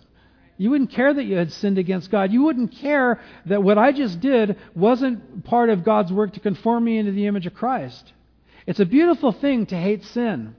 You 0.60 0.72
wouldn't 0.72 0.92
care 0.92 1.14
that 1.14 1.24
you 1.24 1.36
had 1.36 1.52
sinned 1.52 1.78
against 1.78 2.10
God. 2.10 2.32
You 2.32 2.42
wouldn't 2.42 2.72
care 2.82 3.22
that 3.46 3.62
what 3.62 3.78
I 3.78 3.92
just 3.92 4.20
did 4.20 4.58
wasn't 4.76 5.46
part 5.46 5.70
of 5.70 5.86
God's 5.86 6.12
work 6.12 6.34
to 6.34 6.40
conform 6.40 6.84
me 6.84 6.98
into 6.98 7.12
the 7.12 7.28
image 7.28 7.46
of 7.46 7.54
Christ. 7.54 8.12
It's 8.66 8.80
a 8.80 8.86
beautiful 8.86 9.32
thing 9.32 9.68
to 9.68 9.76
hate 9.76 10.04
sin. 10.04 10.56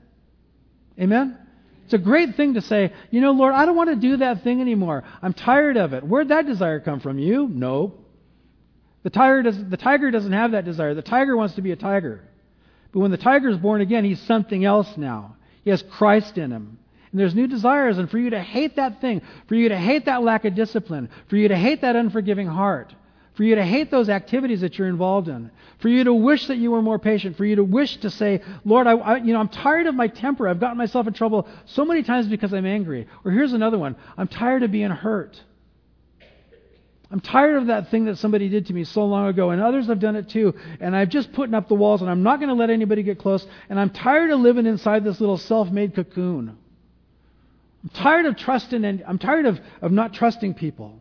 Amen? 0.99 1.37
It's 1.85 1.93
a 1.93 1.97
great 1.97 2.35
thing 2.35 2.53
to 2.53 2.61
say, 2.61 2.93
you 3.09 3.19
know, 3.19 3.31
Lord, 3.31 3.55
I 3.55 3.65
don't 3.65 3.75
want 3.75 3.89
to 3.89 3.95
do 3.95 4.17
that 4.17 4.43
thing 4.43 4.61
anymore. 4.61 5.03
I'm 5.21 5.33
tired 5.33 5.75
of 5.75 5.93
it. 5.93 6.03
Where'd 6.03 6.29
that 6.29 6.45
desire 6.45 6.79
come 6.79 6.99
from? 6.99 7.17
You? 7.17 7.47
No. 7.47 7.95
The 9.03 9.09
tiger, 9.09 9.41
does, 9.43 9.57
the 9.69 9.77
tiger 9.77 10.11
doesn't 10.11 10.31
have 10.31 10.51
that 10.51 10.65
desire. 10.65 10.93
The 10.93 11.01
tiger 11.01 11.35
wants 11.35 11.55
to 11.55 11.61
be 11.61 11.71
a 11.71 11.75
tiger. 11.75 12.23
But 12.91 12.99
when 12.99 13.11
the 13.11 13.17
tiger 13.17 13.49
is 13.49 13.57
born 13.57 13.81
again, 13.81 14.03
he's 14.03 14.21
something 14.21 14.65
else 14.65 14.97
now. 14.97 15.37
He 15.63 15.69
has 15.69 15.81
Christ 15.81 16.37
in 16.37 16.51
him. 16.51 16.77
And 17.11 17.19
there's 17.19 17.33
new 17.33 17.47
desires. 17.47 17.97
And 17.97 18.09
for 18.09 18.19
you 18.19 18.31
to 18.31 18.41
hate 18.41 18.75
that 18.75 19.01
thing, 19.01 19.21
for 19.47 19.55
you 19.55 19.69
to 19.69 19.77
hate 19.77 20.05
that 20.05 20.21
lack 20.21 20.45
of 20.45 20.53
discipline, 20.53 21.09
for 21.27 21.37
you 21.37 21.47
to 21.47 21.55
hate 21.55 21.81
that 21.81 21.95
unforgiving 21.95 22.47
heart, 22.47 22.93
for 23.39 23.45
you 23.45 23.55
to 23.55 23.63
hate 23.63 23.89
those 23.89 24.09
activities 24.09 24.59
that 24.59 24.77
you're 24.77 24.89
involved 24.89 25.29
in, 25.29 25.49
for 25.77 25.87
you 25.87 26.03
to 26.03 26.13
wish 26.13 26.47
that 26.47 26.57
you 26.57 26.71
were 26.71 26.81
more 26.81 26.99
patient, 26.99 27.37
for 27.37 27.45
you 27.45 27.55
to 27.55 27.63
wish 27.63 27.95
to 27.95 28.09
say, 28.09 28.41
Lord, 28.65 28.85
I, 28.85 28.97
I, 28.97 29.15
you 29.15 29.31
know, 29.31 29.39
I'm 29.39 29.47
tired 29.47 29.87
of 29.87 29.95
my 29.95 30.09
temper. 30.09 30.49
I've 30.49 30.59
gotten 30.59 30.77
myself 30.77 31.07
in 31.07 31.13
trouble 31.13 31.47
so 31.63 31.85
many 31.85 32.03
times 32.03 32.27
because 32.27 32.53
I'm 32.53 32.65
angry. 32.65 33.07
Or 33.23 33.31
here's 33.31 33.53
another 33.53 33.79
one. 33.79 33.95
I'm 34.17 34.27
tired 34.27 34.63
of 34.63 34.73
being 34.73 34.89
hurt. 34.89 35.41
I'm 37.09 37.21
tired 37.21 37.55
of 37.55 37.67
that 37.67 37.89
thing 37.89 38.03
that 38.07 38.17
somebody 38.17 38.49
did 38.49 38.65
to 38.65 38.73
me 38.73 38.83
so 38.83 39.05
long 39.05 39.29
ago, 39.29 39.51
and 39.51 39.61
others 39.61 39.87
have 39.87 40.01
done 40.01 40.17
it 40.17 40.27
too, 40.27 40.53
and 40.81 40.93
I've 40.93 41.07
just 41.07 41.31
putting 41.31 41.55
up 41.55 41.69
the 41.69 41.75
walls, 41.75 42.01
and 42.01 42.11
I'm 42.11 42.23
not 42.23 42.41
going 42.41 42.49
to 42.49 42.55
let 42.55 42.69
anybody 42.69 43.03
get 43.03 43.19
close, 43.19 43.47
and 43.69 43.79
I'm 43.79 43.91
tired 43.91 44.31
of 44.31 44.41
living 44.41 44.65
inside 44.65 45.05
this 45.05 45.21
little 45.21 45.37
self-made 45.37 45.95
cocoon. 45.95 46.57
I'm 47.83 47.89
tired 47.91 48.25
of 48.25 48.35
trusting, 48.35 48.83
and 48.83 49.01
I'm 49.07 49.17
tired 49.17 49.45
of, 49.45 49.61
of 49.81 49.93
not 49.93 50.13
trusting 50.13 50.55
people. 50.55 50.98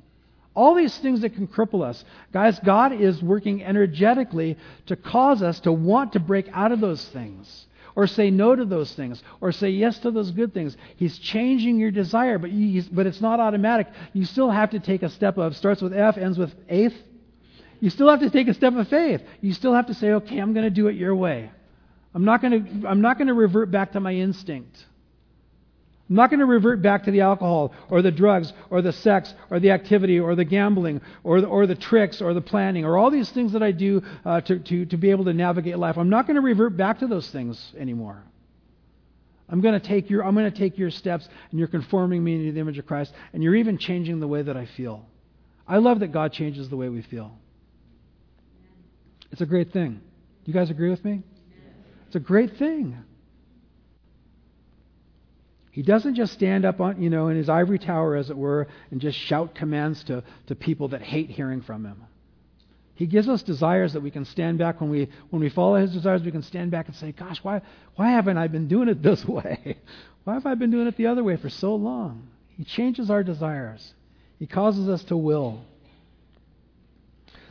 All 0.55 0.74
these 0.74 0.96
things 0.99 1.20
that 1.20 1.34
can 1.34 1.46
cripple 1.46 1.84
us. 1.84 2.05
Guys, 2.32 2.59
God 2.61 2.92
is 2.92 3.22
working 3.22 3.62
energetically 3.62 4.57
to 4.86 4.96
cause 4.96 5.42
us 5.42 5.61
to 5.61 5.72
want 5.72 6.14
to 6.14 6.20
break 6.20 6.49
out 6.53 6.72
of 6.72 6.80
those 6.80 7.05
things 7.09 7.66
or 7.94 8.07
say 8.07 8.30
no 8.30 8.55
to 8.55 8.64
those 8.64 8.92
things 8.94 9.22
or 9.40 9.51
say 9.53 9.70
yes 9.70 9.99
to 10.01 10.11
those 10.11 10.30
good 10.30 10.55
things. 10.55 10.76
He's 10.96 11.18
changing 11.18 11.78
your 11.78 11.90
desire, 11.90 12.38
but, 12.38 12.51
but 12.92 13.07
it's 13.07 13.20
not 13.20 13.40
automatic. 13.40 13.88
You 14.12 14.24
still 14.24 14.51
have 14.51 14.70
to 14.70 14.80
take 14.80 15.03
a 15.03 15.11
step 15.11 15.36
of, 15.36 15.57
starts 15.57 15.82
with 15.82 15.92
F, 15.92 16.16
ends 16.16 16.38
with 16.38 16.55
eighth. 16.68 16.94
You 17.80 17.90
still 17.90 18.09
have 18.09 18.20
to 18.20 18.30
take 18.30 18.49
a 18.49 18.55
step 18.55 18.74
of 18.74 18.88
faith. 18.88 19.22
You 19.40 19.53
still 19.53 19.74
have 19.74 19.86
to 19.86 19.94
say, 19.94 20.12
okay, 20.12 20.38
I'm 20.38 20.53
going 20.53 20.64
to 20.64 20.70
do 20.70 20.88
it 20.88 20.96
your 20.96 21.14
way. 21.14 21.51
I'm 22.14 22.24
not 22.24 22.40
going 22.40 22.82
to, 22.82 22.88
I'm 22.88 23.01
not 23.01 23.18
going 23.18 23.28
to 23.28 23.34
revert 23.34 23.70
back 23.70 23.92
to 23.92 24.01
my 24.01 24.14
instinct. 24.14 24.84
I'm 26.09 26.16
not 26.16 26.30
going 26.30 26.40
to 26.40 26.46
revert 26.46 26.80
back 26.80 27.04
to 27.04 27.11
the 27.11 27.20
alcohol 27.20 27.74
or 27.90 28.00
the 28.00 28.11
drugs 28.11 28.52
or 28.70 28.80
the 28.80 28.92
sex 28.92 29.34
or 29.50 29.61
the 29.61 29.72
activity 29.72 30.18
or 30.18 30.34
the 30.34 30.44
gambling 30.44 31.02
or 31.22 31.42
the, 31.42 31.46
or 31.46 31.66
the 31.66 31.74
tricks 31.74 32.22
or 32.22 32.32
the 32.32 32.40
planning 32.40 32.86
or 32.86 32.96
all 32.96 33.11
these 33.11 33.30
things 33.30 33.52
that 33.52 33.62
I 33.62 33.72
do 33.72 34.02
uh, 34.24 34.40
to, 34.42 34.59
to, 34.59 34.86
to 34.86 34.96
be 34.96 35.11
able 35.11 35.26
to 35.26 35.34
navigate 35.34 35.78
life. 35.78 35.98
I'm 35.98 36.09
not 36.09 36.26
going 36.26 36.36
to 36.36 36.40
revert 36.40 36.76
back 36.76 37.00
to 37.00 37.06
those 37.06 37.30
things 37.30 37.72
anymore. 37.76 38.22
I'm 39.50 39.61
going 39.61 39.78
to 39.78 39.86
take 39.86 40.09
your 40.11 40.24
I'm 40.24 40.34
going 40.34 40.50
to 40.50 40.59
take 40.59 40.78
your 40.78 40.90
steps 40.90 41.28
and 41.50 41.59
you're 41.59 41.68
conforming 41.68 42.22
me 42.22 42.34
into 42.36 42.52
the 42.52 42.61
image 42.61 42.78
of 42.78 42.86
Christ 42.86 43.12
and 43.32 43.42
you're 43.42 43.54
even 43.56 43.78
changing 43.78 44.20
the 44.20 44.28
way 44.28 44.42
that 44.42 44.56
I 44.56 44.66
feel. 44.66 45.06
I 45.66 45.78
love 45.78 46.00
that 46.00 46.12
God 46.12 46.32
changes 46.32 46.68
the 46.68 46.76
way 46.76 46.88
we 46.88 47.02
feel. 47.02 47.32
It's 49.30 49.42
a 49.42 49.46
great 49.46 49.72
thing. 49.72 50.00
You 50.46 50.54
guys 50.54 50.70
agree 50.70 50.88
with 50.88 51.04
me? 51.04 51.22
It's 52.06 52.16
a 52.16 52.20
great 52.20 52.56
thing. 52.56 52.96
He 55.78 55.84
doesn't 55.84 56.16
just 56.16 56.32
stand 56.32 56.64
up 56.64 56.80
on, 56.80 57.00
you 57.00 57.08
know, 57.08 57.28
in 57.28 57.36
his 57.36 57.48
ivory 57.48 57.78
tower, 57.78 58.16
as 58.16 58.30
it 58.30 58.36
were, 58.36 58.66
and 58.90 59.00
just 59.00 59.16
shout 59.16 59.54
commands 59.54 60.02
to, 60.02 60.24
to 60.48 60.56
people 60.56 60.88
that 60.88 61.02
hate 61.02 61.30
hearing 61.30 61.60
from 61.60 61.84
him. 61.84 62.02
He 62.96 63.06
gives 63.06 63.28
us 63.28 63.44
desires 63.44 63.92
that 63.92 64.00
we 64.00 64.10
can 64.10 64.24
stand 64.24 64.58
back 64.58 64.80
when 64.80 64.90
we 64.90 65.08
when 65.30 65.40
we 65.40 65.48
follow 65.48 65.76
his 65.76 65.92
desires, 65.92 66.24
we 66.24 66.32
can 66.32 66.42
stand 66.42 66.72
back 66.72 66.88
and 66.88 66.96
say, 66.96 67.12
Gosh, 67.12 67.38
why 67.44 67.62
why 67.94 68.10
haven't 68.10 68.38
I 68.38 68.48
been 68.48 68.66
doing 68.66 68.88
it 68.88 69.04
this 69.04 69.24
way? 69.28 69.78
Why 70.24 70.34
have 70.34 70.46
I 70.46 70.56
been 70.56 70.72
doing 70.72 70.88
it 70.88 70.96
the 70.96 71.06
other 71.06 71.22
way 71.22 71.36
for 71.36 71.48
so 71.48 71.76
long? 71.76 72.26
He 72.56 72.64
changes 72.64 73.08
our 73.08 73.22
desires. 73.22 73.94
He 74.40 74.48
causes 74.48 74.88
us 74.88 75.04
to 75.04 75.16
will. 75.16 75.62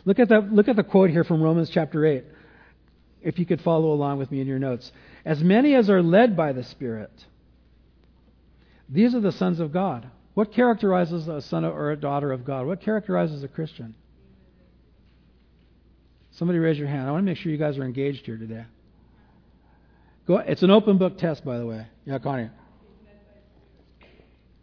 Look 0.04 0.20
at 0.20 0.28
that 0.28 0.52
look 0.52 0.68
at 0.68 0.76
the 0.76 0.84
quote 0.84 1.12
here 1.12 1.24
from 1.24 1.42
Romans 1.42 1.70
chapter 1.70 2.06
eight. 2.06 2.26
If 3.22 3.40
you 3.40 3.46
could 3.46 3.62
follow 3.62 3.94
along 3.94 4.18
with 4.18 4.30
me 4.32 4.42
in 4.42 4.48
your 4.48 4.60
notes. 4.60 4.92
As 5.24 5.42
many 5.42 5.76
as 5.76 5.90
are 5.90 6.04
led 6.04 6.36
by 6.36 6.52
the 6.52 6.66
Spirit 6.66 7.10
these 8.90 9.14
are 9.14 9.20
the 9.20 9.32
sons 9.32 9.60
of 9.60 9.72
God. 9.72 10.08
What 10.34 10.54
characterizes 10.54 11.28
a 11.28 11.42
son 11.42 11.66
or 11.66 11.92
a 11.92 11.98
daughter 11.98 12.32
of 12.32 12.46
God? 12.46 12.68
What 12.68 12.82
characterizes 12.82 13.44
a 13.44 13.48
Christian? 13.48 13.96
Somebody 16.32 16.60
raise 16.60 16.78
your 16.78 16.88
hand. 16.88 17.08
I 17.08 17.12
want 17.12 17.26
to 17.26 17.32
make 17.32 17.38
sure 17.38 17.52
you 17.52 17.58
guys 17.58 17.78
are 17.78 17.84
engaged 17.84 18.26
here 18.26 18.38
today. 18.38 18.66
Go, 20.28 20.38
it's 20.38 20.62
an 20.62 20.70
open 20.70 20.98
book 20.98 21.18
test, 21.18 21.44
by 21.44 21.58
the 21.58 21.66
way. 21.66 21.88
Yeah, 22.06 22.20
Connie. 22.20 22.50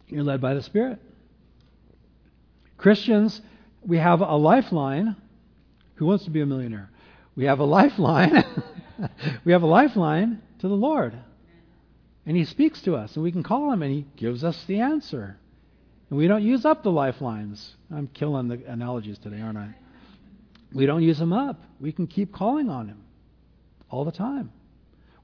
You're 0.07 0.23
led 0.23 0.39
by 0.39 0.53
the 0.53 0.61
Spirit. 0.61 0.99
Christians, 2.77 3.41
we 3.85 3.97
have 3.97 4.21
a 4.21 4.35
lifeline. 4.35 5.15
Who 5.95 6.05
wants 6.05 6.23
to 6.25 6.29
be 6.29 6.41
a 6.41 6.45
millionaire? 6.45 6.89
We 7.35 7.45
have 7.45 7.59
a 7.59 7.65
lifeline. 7.65 8.45
we 9.45 9.51
have 9.51 9.63
a 9.63 9.67
lifeline 9.67 10.41
to 10.59 10.67
the 10.67 10.75
Lord. 10.75 11.17
And 12.25 12.35
he 12.35 12.45
speaks 12.45 12.81
to 12.83 12.95
us, 12.95 13.15
and 13.15 13.23
we 13.23 13.31
can 13.31 13.43
call 13.43 13.71
him, 13.71 13.83
and 13.83 13.93
he 13.93 14.05
gives 14.15 14.43
us 14.43 14.63
the 14.65 14.79
answer. 14.79 15.37
And 16.09 16.17
we 16.17 16.27
don't 16.27 16.43
use 16.43 16.65
up 16.65 16.83
the 16.83 16.91
lifelines. 16.91 17.75
I'm 17.93 18.07
killing 18.07 18.47
the 18.47 18.63
analogies 18.65 19.17
today, 19.19 19.41
aren't 19.41 19.57
I? 19.57 19.75
We 20.73 20.85
don't 20.85 21.03
use 21.03 21.19
them 21.19 21.33
up. 21.33 21.61
We 21.79 21.91
can 21.91 22.07
keep 22.07 22.33
calling 22.33 22.69
on 22.69 22.87
him 22.87 23.03
all 23.89 24.05
the 24.05 24.11
time. 24.11 24.51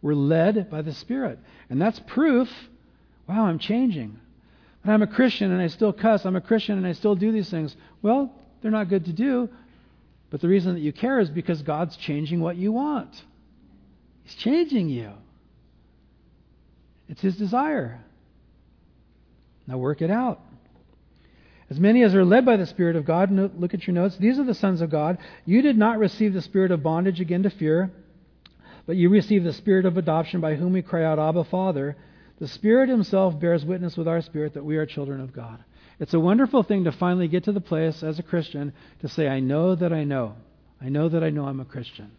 We're 0.02 0.14
led 0.14 0.70
by 0.70 0.82
the 0.82 0.94
Spirit. 0.94 1.40
And 1.70 1.82
that's 1.82 2.00
proof 2.08 2.50
wow, 3.32 3.46
I'm 3.46 3.60
changing. 3.60 4.20
But 4.84 4.92
I'm 4.92 5.02
a 5.02 5.08
Christian 5.08 5.52
and 5.52 5.62
I 5.62 5.68
still 5.68 5.94
cuss. 5.94 6.26
I'm 6.26 6.36
a 6.36 6.42
Christian 6.42 6.78
and 6.78 6.86
I 6.86 6.94
still 6.94 7.16
do 7.16 7.32
these 7.32 7.50
things. 7.50 7.76
Well, 8.02 8.34
they're 8.62 8.72
not 8.72 8.90
good 8.90 9.06
to 9.06 9.14
do. 9.14 9.50
But 10.30 10.42
the 10.42 10.48
reason 10.48 10.74
that 10.74 10.82
you 10.82 10.94
care 10.94 11.20
is 11.20 11.30
because 11.30 11.62
God's 11.62 11.96
changing 11.98 12.42
what 12.42 12.58
you 12.58 12.72
want. 12.72 13.24
He's 14.24 14.36
changing 14.36 14.90
you. 14.90 15.12
It's 17.12 17.22
his 17.22 17.36
desire. 17.36 18.00
Now 19.68 19.78
work 19.78 20.02
it 20.02 20.10
out. 20.10 20.40
As 21.70 21.80
many 21.80 22.04
as 22.04 22.16
are 22.16 22.26
led 22.26 22.46
by 22.46 22.58
the 22.58 22.66
Spirit 22.66 22.96
of 22.96 23.06
God, 23.06 23.32
look 23.32 23.74
at 23.74 23.86
your 23.86 23.94
notes. 23.94 24.18
These 24.18 24.40
are 24.40 24.46
the 24.46 24.54
sons 24.54 24.82
of 24.82 24.90
God. 24.90 25.18
You 25.46 25.62
did 25.62 25.78
not 25.78 26.00
receive 26.00 26.34
the 26.34 26.42
spirit 26.42 26.72
of 26.72 26.84
bondage 26.84 27.22
again 27.22 27.44
to 27.44 27.50
fear, 27.50 27.92
but 28.86 28.96
you 28.96 29.10
received 29.10 29.46
the 29.46 29.54
spirit 29.54 29.86
of 29.86 29.98
adoption 29.98 30.42
by 30.42 30.56
whom 30.56 30.74
we 30.74 30.82
cry 30.82 31.04
out, 31.04 31.20
Abba, 31.20 31.44
Father. 31.46 31.96
The 32.40 32.48
Spirit 32.48 32.90
Himself 32.90 33.40
bears 33.40 33.64
witness 33.64 33.96
with 33.96 34.08
our 34.08 34.22
spirit 34.22 34.54
that 34.56 34.66
we 34.66 34.78
are 34.78 34.86
children 34.86 35.22
of 35.22 35.34
God. 35.34 35.64
It's 36.00 36.14
a 36.14 36.20
wonderful 36.20 36.64
thing 36.64 36.86
to 36.86 36.92
finally 36.92 37.28
get 37.28 37.44
to 37.44 37.52
the 37.52 37.62
place 37.62 38.04
as 38.04 38.20
a 38.20 38.24
Christian 38.24 38.74
to 39.02 39.08
say, 39.08 39.28
I 39.28 39.40
know 39.40 39.76
that 39.76 39.94
I 39.94 40.04
know. 40.04 40.36
I 40.82 40.90
know 40.90 41.08
that 41.10 41.24
I 41.24 41.30
know 41.30 41.46
I'm 41.46 41.60
a 41.60 41.66
Christian. 41.66 42.12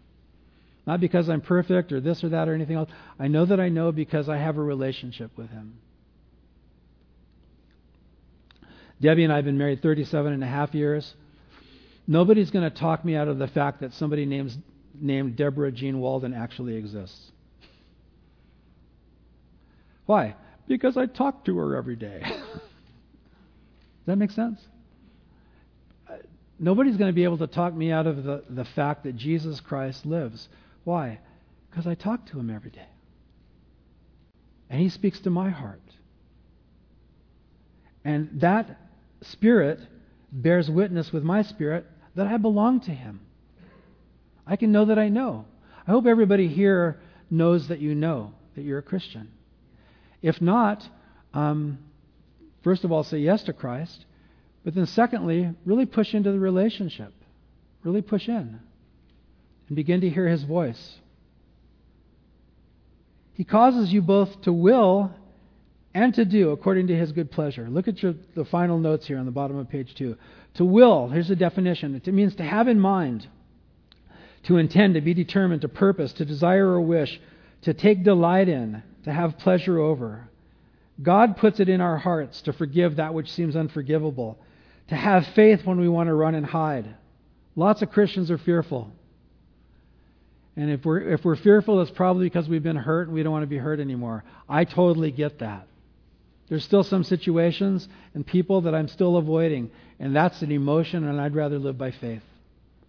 Not 0.87 1.01
because 1.01 1.28
I'm 1.28 1.41
perfect 1.41 1.93
or 1.93 2.01
this 2.01 2.24
or 2.24 2.30
that 2.30 2.49
or 2.49 2.55
anything 2.55 2.76
else. 2.76 2.91
I 3.18 3.28
know 3.28 3.47
that 3.47 3.61
I 3.61 3.68
know 3.68 3.93
because 3.93 4.28
I 4.28 4.37
have 4.37 4.57
a 4.57 4.62
relationship 4.62 5.30
with 5.37 5.49
Him. 5.51 5.78
Debbie 9.01 9.24
and 9.24 9.33
I 9.33 9.37
have 9.37 9.45
been 9.45 9.59
married 9.59 9.83
37 9.83 10.33
and 10.33 10.45
a 10.45 10.47
half 10.47 10.74
years. 10.74 11.14
Nobody's 12.07 12.51
going 12.51 12.68
to 12.68 12.76
talk 12.76 13.05
me 13.05 13.16
out 13.16 13.28
of 13.28 13.39
the 13.39 13.49
fact 13.49 13.80
that 13.80 13.93
somebody 13.95 14.26
names, 14.26 14.57
named 14.95 15.37
Deborah 15.37 15.72
Jean 15.72 16.01
Walden 16.01 16.33
actually 16.35 16.76
exists. 16.76 17.30
Why? 20.07 20.37
Because 20.68 20.97
I 20.97 21.07
talk 21.07 21.45
to 21.47 21.59
her 21.59 21.76
every 21.76 21.97
day. 21.97 22.22
Does 22.26 24.07
that 24.07 24.16
make 24.16 24.30
sense? 24.30 24.61
Uh, 26.09 26.14
nobody's 26.59 26.97
going 26.97 27.11
to 27.11 27.14
be 27.14 27.24
able 27.24 27.39
to 27.39 27.47
talk 27.47 27.74
me 27.74 27.93
out 27.93 28.07
of 28.07 28.24
the, 28.24 28.45
the 28.49 28.64
fact 28.64 29.05
that 29.05 29.16
Jesus 29.16 29.61
Christ 29.61 30.07
lives. 30.07 30.49
Why? 30.85 31.20
Because 31.70 31.87
I 31.87 31.95
talk 31.95 32.26
to 32.26 32.39
him 32.39 32.51
every 32.51 32.70
day. 32.70 32.89
And 34.68 34.80
he 34.80 34.89
speaks 34.89 35.20
to 35.20 35.30
my 35.30 35.51
heart. 35.51 35.83
And 38.05 38.41
that 38.41 38.78
spirit 39.22 39.80
bears 40.33 40.70
witness 40.70 41.12
with 41.12 41.22
my 41.22 41.43
spirit 41.43 41.87
that 42.16 42.26
I 42.26 42.37
belong 42.37 42.80
to 42.80 42.91
him. 42.91 43.20
I 44.47 44.57
can 44.57 44.72
know 44.72 44.87
that 44.87 44.99
I 44.99 45.09
know. 45.09 45.45
I 45.87 45.91
hope 45.91 46.07
everybody 46.07 46.49
here 46.49 47.01
knows 47.30 47.68
that 47.68 47.80
you 47.80 47.95
know 47.95 48.33
that 48.55 48.62
you're 48.62 48.78
a 48.78 48.83
Christian. 48.83 49.30
If 50.20 50.41
not, 50.41 50.87
um, 51.33 51.78
first 52.62 52.85
of 52.85 52.93
all, 52.93 53.05
say 53.05 53.18
yes 53.18 53.45
to 53.45 53.53
Christ. 53.53 54.05
But 54.64 54.74
then, 54.74 54.87
secondly, 54.87 55.51
really 55.64 55.87
push 55.87 56.14
into 56.14 56.30
the 56.33 56.39
relationship. 56.39 57.12
Really 57.83 58.03
push 58.03 58.28
in 58.28 58.61
and 59.72 59.76
begin 59.78 60.02
to 60.02 60.10
hear 60.10 60.28
his 60.28 60.42
voice. 60.42 60.98
He 63.32 63.42
causes 63.42 63.90
you 63.90 64.02
both 64.02 64.42
to 64.42 64.52
will 64.52 65.10
and 65.94 66.12
to 66.12 66.26
do 66.26 66.50
according 66.50 66.88
to 66.88 66.94
his 66.94 67.10
good 67.12 67.30
pleasure. 67.30 67.70
Look 67.70 67.88
at 67.88 68.02
your, 68.02 68.12
the 68.34 68.44
final 68.44 68.78
notes 68.78 69.06
here 69.06 69.16
on 69.16 69.24
the 69.24 69.30
bottom 69.30 69.56
of 69.56 69.70
page 69.70 69.94
2. 69.94 70.14
To 70.56 70.64
will, 70.66 71.08
here's 71.08 71.28
the 71.28 71.36
definition. 71.36 71.94
It 71.94 72.12
means 72.12 72.36
to 72.36 72.42
have 72.42 72.68
in 72.68 72.78
mind, 72.78 73.26
to 74.42 74.58
intend, 74.58 74.92
to 74.92 75.00
be 75.00 75.14
determined, 75.14 75.62
to 75.62 75.70
purpose, 75.70 76.12
to 76.14 76.26
desire 76.26 76.68
or 76.68 76.82
wish, 76.82 77.18
to 77.62 77.72
take 77.72 78.04
delight 78.04 78.50
in, 78.50 78.82
to 79.04 79.10
have 79.10 79.38
pleasure 79.38 79.78
over. 79.78 80.28
God 81.02 81.38
puts 81.38 81.60
it 81.60 81.70
in 81.70 81.80
our 81.80 81.96
hearts 81.96 82.42
to 82.42 82.52
forgive 82.52 82.96
that 82.96 83.14
which 83.14 83.32
seems 83.32 83.56
unforgivable, 83.56 84.38
to 84.88 84.96
have 84.96 85.26
faith 85.28 85.64
when 85.64 85.80
we 85.80 85.88
want 85.88 86.08
to 86.08 86.14
run 86.14 86.34
and 86.34 86.44
hide. 86.44 86.94
Lots 87.56 87.80
of 87.80 87.90
Christians 87.90 88.30
are 88.30 88.36
fearful. 88.36 88.92
And 90.57 90.70
if 90.70 90.84
we're, 90.84 91.00
if 91.14 91.24
we're 91.24 91.36
fearful, 91.36 91.80
it's 91.80 91.90
probably 91.90 92.26
because 92.26 92.48
we've 92.48 92.62
been 92.62 92.76
hurt 92.76 93.09
and 93.09 93.14
we 93.14 93.22
don't 93.22 93.32
want 93.32 93.42
to 93.42 93.48
be 93.48 93.59
hurt 93.59 93.80
anymore. 93.80 94.22
I 94.48 94.64
totally 94.64 95.11
get 95.11 95.38
that. 95.38 95.66
There's 96.48 96.64
still 96.64 96.84
some 96.84 97.05
situations 97.05 97.88
and 98.14 98.26
people 98.26 98.62
that 98.62 98.74
I'm 98.74 98.88
still 98.88 99.16
avoiding, 99.16 99.70
and 99.98 100.14
that's 100.14 100.42
an 100.42 100.53
emotion, 100.53 101.09
and 101.09 101.18
I'd 101.18 101.34
rather 101.34 101.59
live 101.59 101.78
by 101.78 101.92
faith. 101.92 102.22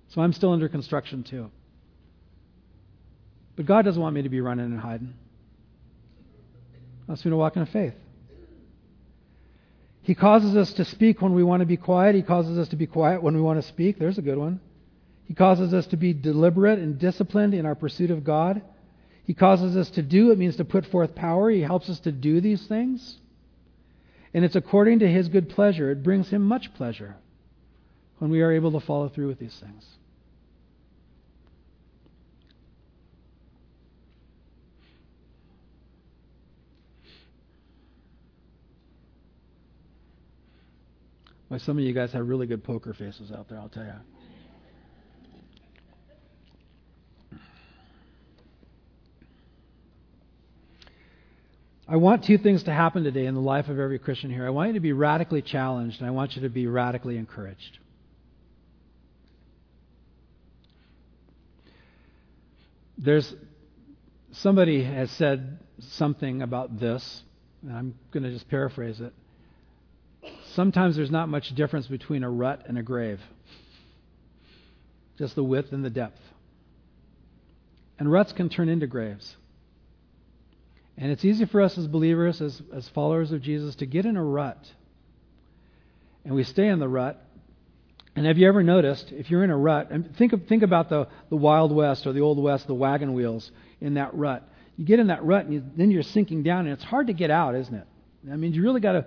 So 0.09 0.21
I'm 0.21 0.33
still 0.33 0.51
under 0.51 0.67
construction 0.67 1.23
too. 1.23 1.49
But 3.55 3.65
God 3.65 3.85
doesn't 3.85 4.01
want 4.01 4.15
me 4.15 4.23
to 4.23 4.29
be 4.29 4.41
running 4.41 4.65
and 4.65 4.79
hiding. 4.79 5.13
He 6.73 7.07
wants 7.07 7.23
me 7.23 7.31
to 7.31 7.37
walk 7.37 7.55
in 7.55 7.65
faith. 7.67 7.93
He 10.01 10.15
causes 10.15 10.57
us 10.57 10.73
to 10.73 10.85
speak 10.85 11.21
when 11.21 11.33
we 11.33 11.43
want 11.43 11.61
to 11.61 11.65
be 11.65 11.77
quiet. 11.77 12.15
He 12.15 12.23
causes 12.23 12.57
us 12.57 12.67
to 12.69 12.75
be 12.75 12.87
quiet 12.87 13.23
when 13.23 13.35
we 13.35 13.41
want 13.41 13.61
to 13.61 13.67
speak. 13.67 13.97
There's 13.97 14.17
a 14.17 14.21
good 14.21 14.37
one. 14.37 14.59
He 15.33 15.35
causes 15.35 15.73
us 15.73 15.87
to 15.87 15.97
be 15.97 16.13
deliberate 16.13 16.77
and 16.77 16.99
disciplined 16.99 17.55
in 17.55 17.65
our 17.65 17.73
pursuit 17.73 18.11
of 18.11 18.23
God. 18.23 18.61
He 19.25 19.33
causes 19.33 19.75
us 19.75 19.89
to 19.95 20.03
do, 20.03 20.29
it 20.29 20.37
means 20.37 20.57
to 20.57 20.63
put 20.63 20.85
forth 20.85 21.15
power. 21.15 21.49
He 21.49 21.61
helps 21.61 21.89
us 21.89 21.99
to 22.01 22.11
do 22.11 22.39
these 22.39 22.67
things. 22.67 23.17
And 24.31 24.45
it's 24.45 24.55
according 24.55 24.99
to 24.99 25.07
His 25.07 25.29
good 25.29 25.49
pleasure. 25.49 25.89
It 25.89 26.03
brings 26.03 26.29
Him 26.29 26.43
much 26.43 26.71
pleasure 26.75 27.15
when 28.19 28.29
we 28.29 28.43
are 28.43 28.51
able 28.51 28.73
to 28.73 28.85
follow 28.85 29.09
through 29.09 29.29
with 29.29 29.39
these 29.39 29.59
things. 29.59 29.83
Some 41.57 41.79
of 41.79 41.83
you 41.83 41.93
guys 41.93 42.13
have 42.13 42.27
really 42.27 42.45
good 42.45 42.63
poker 42.63 42.93
faces 42.93 43.31
out 43.31 43.49
there, 43.49 43.57
I'll 43.57 43.69
tell 43.69 43.83
you. 43.83 44.12
I 51.93 51.97
want 51.97 52.23
two 52.23 52.39
things 52.39 52.63
to 52.63 52.73
happen 52.73 53.03
today 53.03 53.27
in 53.27 53.35
the 53.35 53.39
life 53.39 53.69
of 53.69 53.77
every 53.77 53.99
Christian 53.99 54.31
here. 54.31 54.47
I 54.47 54.49
want 54.49 54.69
you 54.69 54.73
to 54.73 54.79
be 54.79 54.93
radically 54.93 55.43
challenged, 55.43 55.99
and 55.99 56.07
I 56.07 56.09
want 56.09 56.35
you 56.35 56.41
to 56.41 56.49
be 56.49 56.65
radically 56.65 57.17
encouraged. 57.17 57.77
There's 62.97 63.31
somebody 64.31 64.83
has 64.83 65.11
said 65.11 65.59
something 65.77 66.41
about 66.41 66.79
this, 66.79 67.21
and 67.61 67.71
I'm 67.71 67.93
going 68.09 68.23
to 68.23 68.31
just 68.31 68.49
paraphrase 68.49 68.99
it. 68.99 69.13
Sometimes 70.55 70.95
there's 70.95 71.11
not 71.11 71.29
much 71.29 71.53
difference 71.53 71.85
between 71.85 72.23
a 72.23 72.29
rut 72.31 72.63
and 72.67 72.79
a 72.79 72.81
grave, 72.81 73.19
just 75.19 75.35
the 75.35 75.43
width 75.43 75.71
and 75.73 75.85
the 75.85 75.91
depth. 75.91 76.21
And 77.99 78.11
ruts 78.11 78.33
can 78.33 78.49
turn 78.49 78.67
into 78.67 78.87
graves. 78.87 79.35
And 80.97 81.11
it's 81.11 81.25
easy 81.25 81.45
for 81.45 81.61
us 81.61 81.77
as 81.77 81.87
believers, 81.87 82.41
as, 82.41 82.61
as 82.73 82.87
followers 82.89 83.31
of 83.31 83.41
Jesus, 83.41 83.75
to 83.75 83.85
get 83.85 84.05
in 84.05 84.15
a 84.15 84.23
rut. 84.23 84.71
And 86.23 86.35
we 86.35 86.43
stay 86.43 86.67
in 86.67 86.79
the 86.79 86.87
rut. 86.87 87.19
And 88.15 88.27
have 88.27 88.37
you 88.37 88.47
ever 88.47 88.61
noticed, 88.61 89.11
if 89.11 89.31
you're 89.31 89.43
in 89.43 89.49
a 89.49 89.57
rut, 89.57 89.89
and 89.89 90.15
think, 90.15 90.33
of, 90.33 90.45
think 90.45 90.61
about 90.61 90.89
the, 90.89 91.07
the 91.29 91.35
Wild 91.35 91.71
West 91.71 92.05
or 92.05 92.13
the 92.13 92.21
Old 92.21 92.37
West, 92.37 92.67
the 92.67 92.75
wagon 92.75 93.13
wheels 93.13 93.51
in 93.81 93.95
that 93.95 94.13
rut. 94.13 94.47
You 94.77 94.85
get 94.85 94.99
in 94.99 95.07
that 95.07 95.23
rut, 95.23 95.45
and 95.45 95.53
you, 95.53 95.63
then 95.75 95.89
you're 95.89 96.03
sinking 96.03 96.43
down, 96.43 96.65
and 96.65 96.73
it's 96.73 96.83
hard 96.83 97.07
to 97.07 97.13
get 97.13 97.31
out, 97.31 97.55
isn't 97.55 97.73
it? 97.73 97.87
I 98.31 98.35
mean, 98.35 98.53
you 98.53 98.61
really 98.61 98.81
got 98.81 98.93
to. 98.93 99.05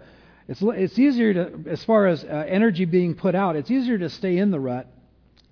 It's, 0.48 0.60
it's 0.62 0.98
easier 0.98 1.34
to, 1.34 1.70
as 1.70 1.82
far 1.84 2.06
as 2.06 2.22
uh, 2.22 2.44
energy 2.48 2.84
being 2.84 3.14
put 3.14 3.34
out, 3.34 3.56
it's 3.56 3.70
easier 3.70 3.98
to 3.98 4.08
stay 4.10 4.36
in 4.38 4.50
the 4.50 4.60
rut 4.60 4.86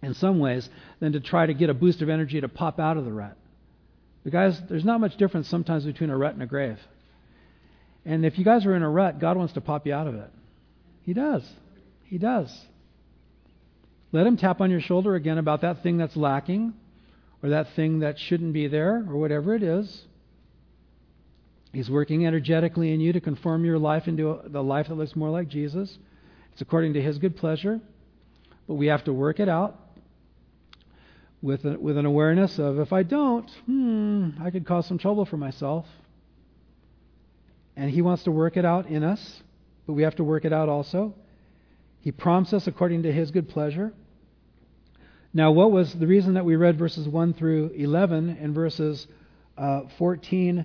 in 0.03 0.15
some 0.15 0.39
ways 0.39 0.69
than 1.01 1.13
to 1.13 1.21
try 1.21 1.47
to 1.47 1.55
get 1.55 1.71
a 1.71 1.75
boost 1.75 2.03
of 2.03 2.09
energy 2.09 2.41
to 2.41 2.49
pop 2.49 2.79
out 2.79 2.97
of 2.97 3.05
the 3.05 3.13
rut. 3.13 3.37
Guys, 4.31 4.61
there's 4.69 4.85
not 4.85 5.01
much 5.01 5.17
difference 5.17 5.49
sometimes 5.49 5.85
between 5.85 6.11
a 6.11 6.17
rut 6.17 6.33
and 6.33 6.43
a 6.43 6.47
grave. 6.47 6.79
And 8.07 8.25
if 8.25 8.39
you 8.39 8.45
guys 8.45 8.65
are 8.65 8.75
in 8.75 8.83
a 8.83 8.89
rut, 8.89 9.19
God 9.19 9.37
wants 9.37 9.55
to 9.55 9.61
pop 9.61 9.87
you 9.87 9.93
out 9.93 10.07
of 10.07 10.15
it. 10.15 10.31
He 11.03 11.13
does. 11.13 11.47
He 12.05 12.19
does. 12.19 12.51
Let 14.13 14.27
him 14.27 14.37
tap 14.37 14.61
on 14.61 14.71
your 14.71 14.81
shoulder 14.81 15.15
again 15.15 15.39
about 15.39 15.61
that 15.63 15.83
thing 15.83 15.99
that's 15.99 16.17
lacking 16.17 16.73
or 17.43 17.51
that 17.51 17.75
thing 17.75 18.01
that 18.01 18.19
shouldn't 18.19 18.55
be 18.55 18.69
there 18.69 19.05
or 19.09 19.17
whatever 19.17 19.55
it 19.55 19.63
is. 19.63 20.05
He's 21.73 21.91
working 21.91 22.27
energetically 22.27 22.93
in 22.93 23.01
you 23.01 23.13
to 23.13 23.21
conform 23.21 23.65
your 23.65 23.79
life 23.79 24.07
into 24.07 24.41
the 24.47 24.63
life 24.63 24.89
that 24.89 24.95
looks 24.95 25.17
more 25.17 25.31
like 25.31 25.49
Jesus. 25.49 25.99
It's 26.53 26.63
according 26.63 26.95
to 26.95 27.03
his 27.03 27.19
good 27.19 27.37
pleasure. 27.37 27.81
But 28.67 28.75
we 28.75 28.87
have 28.87 29.05
to 29.05 29.13
work 29.13 29.41
it 29.41 29.49
out 29.49 29.79
with, 31.45 31.67
a, 31.67 31.79
with 31.79 31.99
an 31.99 32.07
awareness 32.07 32.59
of 32.59 32.79
if 32.79 32.91
I 32.93 33.03
don't, 33.03 33.49
hmm, 33.67 34.31
I 34.41 34.51
could 34.51 34.65
cause 34.65 34.87
some 34.87 34.97
trouble 34.97 35.27
for 35.27 35.37
myself. 35.37 35.87
And 37.77 37.91
He 37.91 38.01
wants 38.01 38.25
to 38.25 38.31
work 38.31 38.57
it 38.57 38.65
out 38.65 38.87
in 38.87 39.05
us, 39.05 39.43
but 39.87 39.93
we 39.93 40.05
have 40.05 40.17
to 40.17 40.25
work 40.25 40.47
it 40.47 40.55
out 40.55 40.71
also. 40.71 41.15
He 42.01 42.13
prompts 42.13 42.55
us 42.55 42.67
according 42.67 43.03
to 43.03 43.13
His 43.13 43.31
good 43.31 43.51
pleasure. 43.51 43.93
Now, 45.35 45.53
what 45.53 45.71
was 45.71 45.93
the 45.93 46.07
reason 46.07 46.35
that 46.35 46.47
we 46.47 46.57
read 46.57 46.79
verses 46.79 47.07
1 47.07 47.35
through 47.35 47.73
11 47.77 48.39
and 48.41 48.55
verses 48.55 49.07
uh, 49.59 49.83
14 49.99 50.65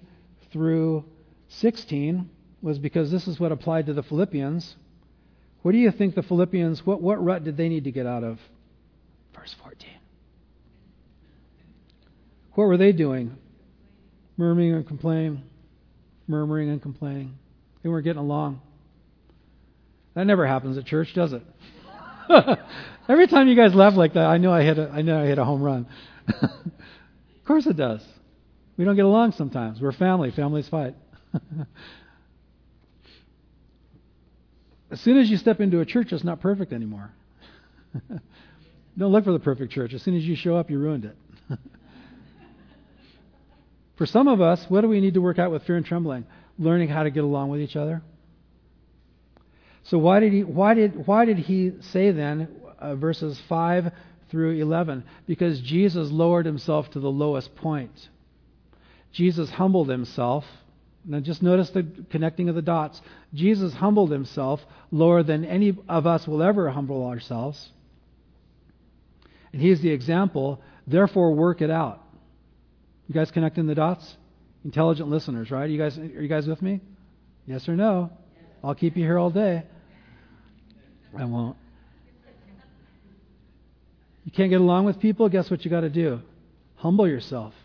through 0.54 1.04
16 1.50 2.30
was 2.62 2.80
because 2.80 3.12
this 3.12 3.28
is 3.28 3.38
what 3.38 3.52
applied 3.52 3.88
to 3.88 3.94
the 3.94 4.04
Philippians. 4.04 4.76
What 5.62 5.74
do 5.74 5.78
you 5.78 5.92
think 5.92 6.16
the 6.16 6.24
Philippians, 6.24 6.86
what, 6.86 7.02
what 7.02 7.22
rut 7.22 7.44
did 7.44 7.58
they 7.58 7.68
need 7.68 7.84
to 7.84 7.92
get 7.92 8.06
out 8.06 8.24
of? 8.24 8.40
Verse 9.36 9.54
14. 9.62 9.99
What 12.60 12.68
were 12.68 12.76
they 12.76 12.92
doing? 12.92 13.38
Murmuring 14.36 14.74
and 14.74 14.86
complaining. 14.86 15.44
Murmuring 16.28 16.70
and 16.70 16.82
complaining. 16.82 17.38
They 17.82 17.88
weren't 17.88 18.04
getting 18.04 18.20
along. 18.20 18.60
That 20.14 20.28
never 20.28 20.46
happens 20.46 20.78
at 20.78 20.84
church, 20.86 21.14
does 21.14 21.32
it? 21.32 21.42
Every 23.08 23.28
time 23.28 23.48
you 23.48 23.56
guys 23.56 23.74
laugh 23.74 23.94
like 23.94 24.16
that, 24.16 24.26
I 24.26 24.40
know 24.40 24.52
I 24.52 24.64
hit 24.64 24.78
a, 24.78 24.90
I 24.90 25.04
know 25.04 25.24
I 25.24 25.26
hit 25.26 25.38
a 25.38 25.46
home 25.46 25.62
run. 25.62 25.88
of 26.28 26.60
course 27.46 27.66
it 27.66 27.78
does. 27.78 28.06
We 28.76 28.84
don't 28.84 28.98
get 28.98 29.06
along 29.06 29.32
sometimes. 29.32 29.80
We're 29.80 29.94
family. 29.94 30.32
Families 30.32 30.68
fight. 30.68 30.96
as 34.92 35.00
soon 35.00 35.16
as 35.18 35.30
you 35.30 35.38
step 35.38 35.62
into 35.62 35.80
a 35.80 35.86
church, 35.86 36.12
it's 36.12 36.26
not 36.26 36.42
perfect 36.42 36.74
anymore. 36.74 37.10
don't 38.98 39.14
look 39.14 39.24
for 39.24 39.32
the 39.32 39.40
perfect 39.40 39.72
church. 39.72 39.94
As 39.94 40.04
soon 40.04 40.18
as 40.18 40.26
you 40.26 40.36
show 40.36 40.58
up, 40.58 40.70
you 40.70 40.78
ruined 40.78 41.06
it. 41.06 41.16
For 44.00 44.06
some 44.06 44.30
of 44.30 44.40
us, 44.40 44.66
what 44.70 44.80
do 44.80 44.88
we 44.88 45.02
need 45.02 45.16
to 45.16 45.22
work 45.22 45.40
out 45.40 45.52
with 45.52 45.64
fear 45.64 45.76
and 45.76 45.86
trembling? 45.86 46.26
Learning 46.58 46.88
how 46.88 47.04
to 47.04 47.10
get 47.12 47.26
along 47.26 47.50
with 47.50 47.60
each 47.60 47.76
other. 47.76 48.02
So 49.84 49.98
why 49.98 50.22
did 50.22 50.32
he 50.32 50.46
why 50.46 50.74
did 50.74 51.06
why 51.06 51.26
did 51.26 51.38
he 51.38 51.74
say 51.82 52.12
then 52.12 52.48
uh, 52.80 52.96
verses 52.96 53.38
5 53.50 53.92
through 54.32 54.52
11? 54.52 55.04
Because 55.28 55.60
Jesus 55.60 56.12
lowered 56.12 56.46
himself 56.46 56.90
to 56.92 57.02
the 57.02 57.12
lowest 57.12 57.54
point. 57.58 57.92
Jesus 59.12 59.50
humbled 59.50 59.90
himself. 59.90 60.46
Now 61.04 61.20
just 61.20 61.44
notice 61.44 61.70
the 61.72 61.86
connecting 62.10 62.48
of 62.48 62.56
the 62.56 62.62
dots. 62.62 63.02
Jesus 63.34 63.74
humbled 63.74 64.12
himself 64.12 64.62
lower 64.92 65.24
than 65.24 65.44
any 65.44 65.78
of 65.90 66.08
us 66.08 66.26
will 66.26 66.42
ever 66.42 66.70
humble 66.70 67.06
ourselves. 67.06 67.70
And 69.52 69.62
he's 69.62 69.82
the 69.82 69.92
example. 69.92 70.62
Therefore, 70.88 71.34
work 71.34 71.62
it 71.62 71.70
out. 71.70 72.02
You 73.10 73.16
guys 73.16 73.32
connecting 73.32 73.66
the 73.66 73.74
dots? 73.76 74.18
Intelligent 74.64 75.10
listeners, 75.10 75.50
right? 75.50 75.68
You 75.68 75.80
guys, 75.80 75.98
are 75.98 76.04
you 76.04 76.28
guys 76.28 76.48
with 76.48 76.62
me? 76.62 76.80
Yes 77.48 77.68
or 77.68 77.76
no? 77.76 78.12
I'll 78.64 78.76
keep 78.76 78.96
you 78.96 79.04
here 79.04 79.18
all 79.18 79.32
day. 79.32 79.64
I 81.18 81.26
won't. 81.26 81.58
You 84.26 84.32
can't 84.32 84.52
get 84.52 84.62
along 84.62 84.86
with 84.86 85.00
people? 85.00 85.28
Guess 85.28 85.50
what 85.50 85.66
you 85.66 85.72
got 85.72 85.82
to 85.82 85.90
do? 85.90 86.22
Humble 86.76 87.08
yourself. 87.08 87.56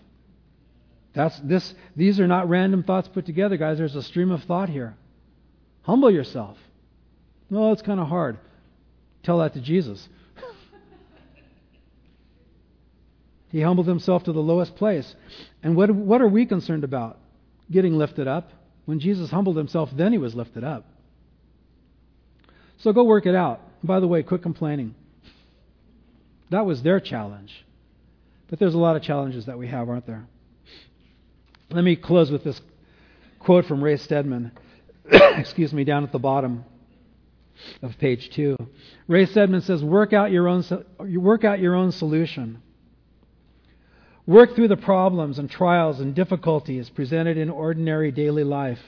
That's 1.12 1.38
this 1.40 1.74
these 1.94 2.18
are 2.20 2.26
not 2.26 2.48
random 2.48 2.82
thoughts 2.82 3.06
put 3.06 3.26
together, 3.26 3.58
guys. 3.58 3.76
There's 3.76 3.94
a 3.94 4.02
stream 4.02 4.30
of 4.30 4.42
thought 4.44 4.70
here. 4.70 4.96
Humble 5.82 6.10
yourself. 6.10 6.56
No, 7.50 7.70
it's 7.72 7.82
kind 7.82 8.00
of 8.00 8.08
hard. 8.08 8.38
Tell 9.22 9.38
that 9.38 9.52
to 9.54 9.60
Jesus. 9.60 10.08
He 13.54 13.60
humbled 13.60 13.86
himself 13.86 14.24
to 14.24 14.32
the 14.32 14.42
lowest 14.42 14.74
place. 14.74 15.14
And 15.62 15.76
what, 15.76 15.88
what 15.88 16.20
are 16.20 16.26
we 16.26 16.44
concerned 16.44 16.82
about? 16.82 17.20
Getting 17.70 17.96
lifted 17.96 18.26
up. 18.26 18.50
When 18.84 18.98
Jesus 18.98 19.30
humbled 19.30 19.56
himself, 19.56 19.90
then 19.94 20.10
he 20.10 20.18
was 20.18 20.34
lifted 20.34 20.64
up. 20.64 20.84
So 22.78 22.92
go 22.92 23.04
work 23.04 23.26
it 23.26 23.36
out. 23.36 23.60
By 23.84 24.00
the 24.00 24.08
way, 24.08 24.24
quit 24.24 24.42
complaining. 24.42 24.96
That 26.50 26.66
was 26.66 26.82
their 26.82 26.98
challenge. 26.98 27.64
But 28.50 28.58
there's 28.58 28.74
a 28.74 28.78
lot 28.78 28.96
of 28.96 29.04
challenges 29.04 29.46
that 29.46 29.56
we 29.56 29.68
have, 29.68 29.88
aren't 29.88 30.08
there? 30.08 30.26
Let 31.70 31.84
me 31.84 31.94
close 31.94 32.32
with 32.32 32.42
this 32.42 32.60
quote 33.38 33.66
from 33.66 33.84
Ray 33.84 33.98
Stedman. 33.98 34.50
Excuse 35.12 35.72
me, 35.72 35.84
down 35.84 36.02
at 36.02 36.10
the 36.10 36.18
bottom 36.18 36.64
of 37.82 37.96
page 37.98 38.30
two. 38.30 38.56
Ray 39.06 39.26
Stedman 39.26 39.60
says, 39.60 39.84
"Work 39.84 40.12
out 40.12 40.32
your 40.32 40.48
own 40.48 40.64
work 40.98 41.44
out 41.44 41.60
your 41.60 41.76
own 41.76 41.92
solution. 41.92 42.60
Work 44.26 44.54
through 44.54 44.68
the 44.68 44.76
problems 44.76 45.38
and 45.38 45.50
trials 45.50 46.00
and 46.00 46.14
difficulties 46.14 46.88
presented 46.88 47.36
in 47.36 47.50
ordinary 47.50 48.10
daily 48.10 48.44
life. 48.44 48.80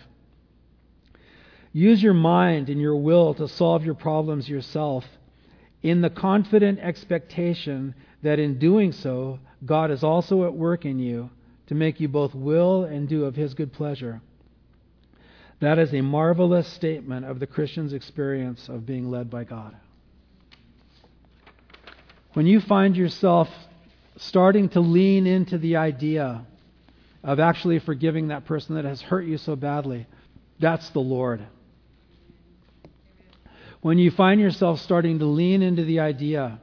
Use 1.72 2.02
your 2.02 2.14
mind 2.14 2.70
and 2.70 2.80
your 2.80 2.96
will 2.96 3.34
to 3.34 3.46
solve 3.46 3.84
your 3.84 3.94
problems 3.94 4.48
yourself 4.48 5.04
in 5.82 6.00
the 6.00 6.10
confident 6.10 6.78
expectation 6.78 7.94
that 8.22 8.38
in 8.38 8.58
doing 8.58 8.92
so, 8.92 9.38
God 9.64 9.90
is 9.90 10.02
also 10.02 10.44
at 10.44 10.54
work 10.54 10.84
in 10.84 10.98
you 10.98 11.30
to 11.66 11.74
make 11.74 12.00
you 12.00 12.08
both 12.08 12.34
will 12.34 12.84
and 12.84 13.08
do 13.08 13.24
of 13.24 13.36
His 13.36 13.54
good 13.54 13.72
pleasure. 13.72 14.22
That 15.60 15.78
is 15.78 15.92
a 15.92 16.00
marvelous 16.00 16.66
statement 16.66 17.26
of 17.26 17.40
the 17.40 17.46
Christian's 17.46 17.92
experience 17.92 18.68
of 18.68 18.86
being 18.86 19.10
led 19.10 19.30
by 19.30 19.44
God. 19.44 19.76
When 22.32 22.46
you 22.46 22.60
find 22.60 22.96
yourself 22.96 23.48
starting 24.18 24.68
to 24.70 24.80
lean 24.80 25.26
into 25.26 25.58
the 25.58 25.76
idea 25.76 26.44
of 27.22 27.40
actually 27.40 27.78
forgiving 27.78 28.28
that 28.28 28.44
person 28.44 28.76
that 28.76 28.84
has 28.84 29.00
hurt 29.02 29.26
you 29.26 29.36
so 29.38 29.56
badly, 29.56 30.06
that's 30.60 30.88
the 30.90 31.00
Lord. 31.00 31.46
When 33.82 33.98
you 33.98 34.10
find 34.10 34.40
yourself 34.40 34.80
starting 34.80 35.18
to 35.18 35.26
lean 35.26 35.62
into 35.62 35.84
the 35.84 36.00
idea 36.00 36.60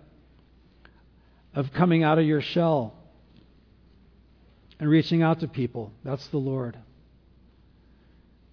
of 1.54 1.72
coming 1.74 2.04
out 2.04 2.18
of 2.18 2.26
your 2.26 2.42
shell 2.42 2.94
and 4.80 4.90
reaching 4.90 5.22
out 5.22 5.42
to 5.42 5.48
people, 5.48 5.92
that's 6.04 6.28
the 6.28 6.38
Lord. 6.38 6.78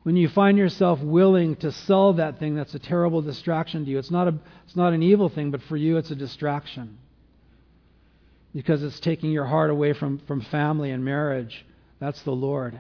When 0.03 0.17
you 0.17 0.29
find 0.29 0.59
yourself 0.59 1.01
willing 1.01 1.57
to 1.57 1.73
sell 1.73 2.15
that 2.15 2.39
thing 2.39 2.55
that's 2.55 2.75
a 2.75 2.79
terrible 2.79 3.23
distraction 3.23 3.85
to 3.85 3.91
you, 3.91 3.99
it's 3.99 4.11
not, 4.11 4.29
a, 4.29 4.35
it's 4.65 4.77
not 4.77 4.93
an 4.93 5.03
evil 5.03 5.29
thing, 5.29 5.51
but 5.51 5.63
for 5.63 5.77
you 5.77 5.97
it's 5.97 6.11
a 6.11 6.17
distraction 6.17 6.99
because 8.55 8.83
it's 8.83 9.01
taking 9.01 9.31
your 9.31 9.47
heart 9.47 9.71
away 9.71 9.93
from, 9.93 10.19
from 10.27 10.41
family 10.51 10.91
and 10.91 11.05
marriage. 11.05 11.65
That's 12.01 12.23
the 12.23 12.31
Lord. 12.33 12.79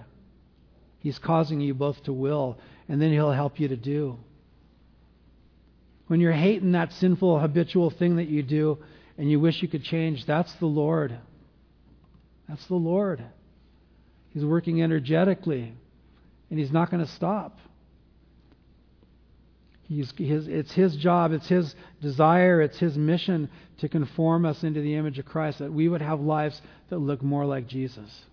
He's 1.00 1.18
causing 1.18 1.60
you 1.60 1.74
both 1.74 2.02
to 2.04 2.12
will, 2.12 2.58
and 2.88 3.00
then 3.00 3.12
He'll 3.12 3.32
help 3.32 3.60
you 3.60 3.68
to 3.68 3.76
do 3.76 4.18
when 6.10 6.18
you're 6.18 6.32
hating 6.32 6.72
that 6.72 6.92
sinful, 6.94 7.38
habitual 7.38 7.88
thing 7.88 8.16
that 8.16 8.26
you 8.26 8.42
do 8.42 8.78
and 9.16 9.30
you 9.30 9.38
wish 9.38 9.62
you 9.62 9.68
could 9.68 9.84
change, 9.84 10.26
that's 10.26 10.52
the 10.54 10.66
Lord. 10.66 11.16
That's 12.48 12.66
the 12.66 12.74
Lord. 12.74 13.24
He's 14.30 14.44
working 14.44 14.82
energetically, 14.82 15.72
and 16.50 16.58
He's 16.58 16.72
not 16.72 16.90
going 16.90 17.06
to 17.06 17.12
stop. 17.12 17.60
He's, 19.90 20.12
his, 20.16 20.46
it's 20.46 20.72
His 20.72 20.96
job, 20.96 21.32
it's 21.32 21.48
His 21.48 21.74
desire, 22.00 22.62
it's 22.62 22.78
His 22.78 22.96
mission 22.96 23.50
to 23.78 23.88
conform 23.88 24.46
us 24.46 24.62
into 24.62 24.80
the 24.80 24.94
image 24.94 25.18
of 25.18 25.26
Christ, 25.26 25.58
that 25.58 25.72
we 25.72 25.88
would 25.88 26.00
have 26.00 26.20
lives 26.20 26.62
that 26.88 26.98
look 26.98 27.22
more 27.22 27.44
like 27.44 27.66
Jesus. 27.66 28.24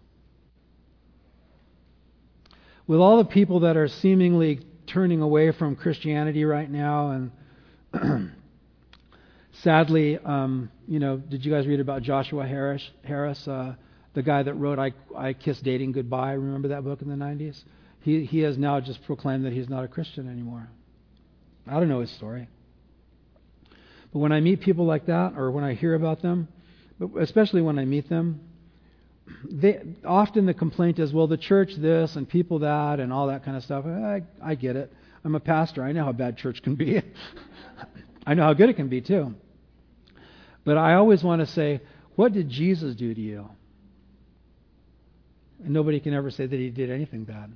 With 2.86 3.00
all 3.00 3.18
the 3.18 3.26
people 3.26 3.62
that 3.62 3.76
are 3.76 3.88
seemingly 3.88 4.62
turning 4.86 5.22
away 5.22 5.52
from 5.52 5.76
Christianity 5.76 6.46
right 6.46 6.70
now 6.70 7.30
and 7.92 8.34
Sadly, 9.64 10.20
um, 10.20 10.70
you 10.88 11.00
know, 11.00 11.18
did 11.18 11.44
you 11.44 11.52
guys 11.52 11.66
read 11.66 11.80
about 11.80 12.04
Joshua 12.04 12.46
Harris, 12.46 12.88
Harris 13.04 13.48
uh, 13.48 13.74
the 14.14 14.22
guy 14.22 14.44
that 14.44 14.54
wrote 14.54 14.78
I, 14.78 14.94
I 15.18 15.34
Kissed 15.34 15.64
Dating 15.64 15.94
Goodbye? 15.94 16.34
Remember 16.34 16.68
that 16.68 16.84
book 16.84 17.02
in 17.02 17.10
the 17.10 17.16
90s? 17.16 17.64
He, 18.02 18.24
he 18.26 18.40
has 18.42 18.58
now 18.58 18.80
just 18.80 19.04
proclaimed 19.06 19.46
that 19.46 19.54
he's 19.54 19.68
not 19.68 19.84
a 19.84 19.88
Christian 19.88 20.30
anymore. 20.30 20.70
I 21.70 21.80
don't 21.80 21.90
know 21.90 22.00
his 22.00 22.12
story. 22.12 22.48
But 24.14 24.20
when 24.20 24.32
I 24.32 24.40
meet 24.40 24.62
people 24.62 24.86
like 24.86 25.08
that, 25.08 25.34
or 25.36 25.52
when 25.52 25.64
I 25.64 25.74
hear 25.74 25.94
about 25.94 26.22
them, 26.22 26.48
especially 27.20 27.62
when 27.62 27.78
I 27.78 27.86
meet 27.86 28.10
them, 28.10 28.42
they, 29.50 29.82
often 30.06 30.46
the 30.46 30.54
complaint 30.54 31.00
is, 31.00 31.14
well, 31.14 31.28
the 31.28 31.38
church 31.38 31.74
this 31.78 32.16
and 32.16 32.28
people 32.28 32.60
that 32.60 33.00
and 33.00 33.12
all 33.12 33.28
that 33.28 33.44
kind 33.44 33.58
of 33.58 33.64
stuff. 33.64 33.86
I, 33.86 34.24
I 34.42 34.56
get 34.56 34.76
it. 34.76 34.92
I'm 35.24 35.36
a 35.36 35.40
pastor. 35.40 35.84
I 35.84 35.92
know 35.92 36.06
how 36.06 36.14
bad 36.14 36.38
church 36.38 36.62
can 36.64 36.76
be. 36.76 37.02
I 38.26 38.34
know 38.34 38.44
how 38.44 38.54
good 38.54 38.70
it 38.70 38.76
can 38.76 38.88
be 38.88 39.02
too. 39.02 39.34
But 40.64 40.78
I 40.78 40.96
always 40.96 41.24
want 41.24 41.42
to 41.42 41.46
say, 41.48 41.82
what 42.16 42.34
did 42.34 42.50
Jesus 42.50 42.96
do 42.96 43.14
to 43.14 43.22
you? 43.22 43.50
And 45.64 45.74
nobody 45.74 46.00
can 46.00 46.14
ever 46.14 46.32
say 46.32 46.46
that 46.46 46.60
he 46.60 46.70
did 46.70 46.90
anything 46.90 47.24
bad. 47.24 47.52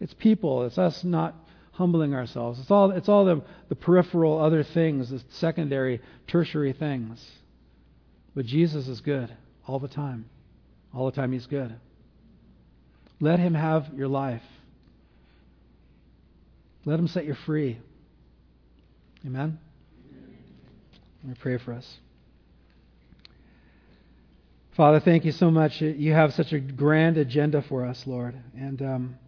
It's 0.00 0.14
people. 0.14 0.64
It's 0.64 0.78
us 0.78 1.04
not 1.04 1.34
humbling 1.80 2.12
ourselves. 2.14 2.60
It's 2.60 2.70
all, 2.70 2.90
it's 2.90 3.08
all 3.08 3.24
the, 3.24 3.42
the 3.70 3.74
peripheral 3.74 4.38
other 4.38 4.62
things, 4.62 5.08
the 5.08 5.22
secondary, 5.30 6.02
tertiary 6.26 6.74
things. 6.74 7.26
But 8.34 8.44
Jesus 8.44 8.86
is 8.86 9.00
good 9.00 9.34
all 9.66 9.78
the 9.78 9.88
time. 9.88 10.26
All 10.94 11.06
the 11.06 11.16
time, 11.16 11.32
He's 11.32 11.46
good. 11.46 11.74
Let 13.18 13.38
Him 13.38 13.54
have 13.54 13.86
your 13.96 14.08
life. 14.08 14.42
Let 16.84 16.98
Him 16.98 17.08
set 17.08 17.24
you 17.24 17.32
free. 17.46 17.78
Amen? 19.24 19.58
Let 21.22 21.30
me 21.30 21.36
pray 21.40 21.56
for 21.56 21.72
us. 21.72 21.96
Father, 24.76 25.00
thank 25.00 25.24
you 25.24 25.32
so 25.32 25.50
much. 25.50 25.80
You 25.80 26.12
have 26.12 26.34
such 26.34 26.52
a 26.52 26.60
grand 26.60 27.16
agenda 27.16 27.62
for 27.62 27.86
us, 27.86 28.02
Lord. 28.06 28.34
And 28.54 28.82
um, 28.82 29.18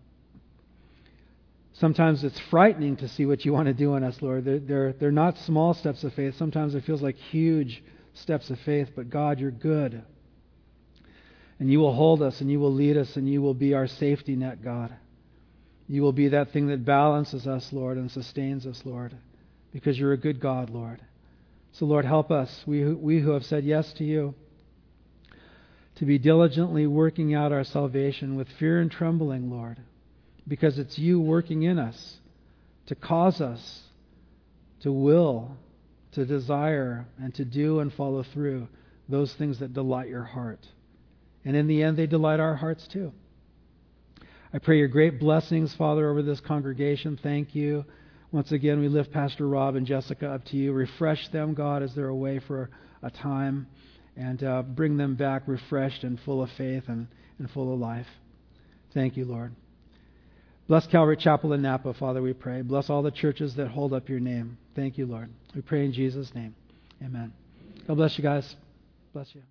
sometimes 1.74 2.24
it's 2.24 2.40
frightening 2.50 2.96
to 2.96 3.08
see 3.08 3.26
what 3.26 3.44
you 3.44 3.52
want 3.52 3.66
to 3.66 3.74
do 3.74 3.94
in 3.94 4.04
us, 4.04 4.20
Lord. 4.20 4.44
They're, 4.44 4.58
they're, 4.58 4.92
they're 4.92 5.12
not 5.12 5.38
small 5.38 5.74
steps 5.74 6.04
of 6.04 6.14
faith. 6.14 6.34
Sometimes 6.36 6.74
it 6.74 6.84
feels 6.84 7.02
like 7.02 7.16
huge 7.16 7.82
steps 8.14 8.50
of 8.50 8.58
faith. 8.60 8.90
But 8.94 9.10
God, 9.10 9.40
you're 9.40 9.50
good. 9.50 10.02
And 11.58 11.70
you 11.70 11.78
will 11.78 11.94
hold 11.94 12.22
us 12.22 12.40
and 12.40 12.50
you 12.50 12.58
will 12.58 12.72
lead 12.72 12.96
us 12.96 13.16
and 13.16 13.28
you 13.28 13.40
will 13.40 13.54
be 13.54 13.74
our 13.74 13.86
safety 13.86 14.36
net, 14.36 14.62
God. 14.62 14.92
You 15.88 16.02
will 16.02 16.12
be 16.12 16.28
that 16.28 16.52
thing 16.52 16.68
that 16.68 16.84
balances 16.84 17.46
us, 17.46 17.72
Lord, 17.72 17.98
and 17.98 18.10
sustains 18.10 18.66
us, 18.66 18.80
Lord, 18.84 19.16
because 19.72 19.98
you're 19.98 20.12
a 20.12 20.18
good 20.18 20.40
God, 20.40 20.70
Lord. 20.70 21.00
So, 21.72 21.86
Lord, 21.86 22.04
help 22.04 22.30
us, 22.30 22.62
we 22.66 22.80
who, 22.80 22.96
we 22.96 23.20
who 23.20 23.30
have 23.30 23.44
said 23.44 23.64
yes 23.64 23.92
to 23.94 24.04
you, 24.04 24.34
to 25.96 26.04
be 26.04 26.18
diligently 26.18 26.86
working 26.86 27.34
out 27.34 27.52
our 27.52 27.64
salvation 27.64 28.36
with 28.36 28.48
fear 28.58 28.80
and 28.80 28.90
trembling, 28.90 29.50
Lord, 29.50 29.78
because 30.46 30.78
it's 30.78 30.98
you 30.98 31.20
working 31.20 31.62
in 31.62 31.78
us 31.78 32.16
to 32.86 32.94
cause 32.94 33.40
us 33.40 33.82
to 34.82 34.92
will, 34.92 35.56
to 36.12 36.26
desire, 36.26 37.06
and 37.18 37.34
to 37.34 37.44
do 37.44 37.80
and 37.80 37.92
follow 37.92 38.22
through 38.34 38.68
those 39.08 39.32
things 39.34 39.60
that 39.60 39.72
delight 39.72 40.08
your 40.08 40.24
heart. 40.24 40.66
And 41.44 41.56
in 41.56 41.66
the 41.66 41.82
end, 41.82 41.96
they 41.96 42.06
delight 42.06 42.40
our 42.40 42.54
hearts 42.54 42.86
too. 42.88 43.12
I 44.52 44.58
pray 44.58 44.78
your 44.78 44.88
great 44.88 45.18
blessings, 45.18 45.74
Father, 45.74 46.10
over 46.10 46.22
this 46.22 46.40
congregation. 46.40 47.18
Thank 47.22 47.54
you. 47.54 47.84
Once 48.32 48.52
again, 48.52 48.80
we 48.80 48.88
lift 48.88 49.12
Pastor 49.12 49.48
Rob 49.48 49.76
and 49.76 49.86
Jessica 49.86 50.28
up 50.28 50.44
to 50.46 50.56
you. 50.56 50.72
Refresh 50.72 51.28
them, 51.28 51.54
God, 51.54 51.82
as 51.82 51.94
they're 51.94 52.08
away 52.08 52.40
for 52.40 52.70
a 53.02 53.10
time, 53.10 53.66
and 54.16 54.42
uh, 54.42 54.62
bring 54.62 54.96
them 54.96 55.14
back 55.14 55.42
refreshed 55.46 56.04
and 56.04 56.18
full 56.20 56.42
of 56.42 56.50
faith 56.56 56.84
and, 56.88 57.08
and 57.38 57.50
full 57.50 57.72
of 57.72 57.80
life. 57.80 58.06
Thank 58.92 59.16
you, 59.16 59.24
Lord. 59.24 59.54
Bless 60.72 60.86
Calvary 60.86 61.18
Chapel 61.18 61.52
in 61.52 61.60
Napa, 61.60 61.92
Father, 61.92 62.22
we 62.22 62.32
pray. 62.32 62.62
Bless 62.62 62.88
all 62.88 63.02
the 63.02 63.10
churches 63.10 63.54
that 63.56 63.68
hold 63.68 63.92
up 63.92 64.08
your 64.08 64.20
name. 64.20 64.56
Thank 64.74 64.96
you, 64.96 65.04
Lord. 65.04 65.28
We 65.54 65.60
pray 65.60 65.84
in 65.84 65.92
Jesus' 65.92 66.34
name. 66.34 66.54
Amen. 67.04 67.30
God 67.86 67.98
bless 67.98 68.16
you 68.16 68.24
guys. 68.24 68.56
Bless 69.12 69.34
you. 69.34 69.42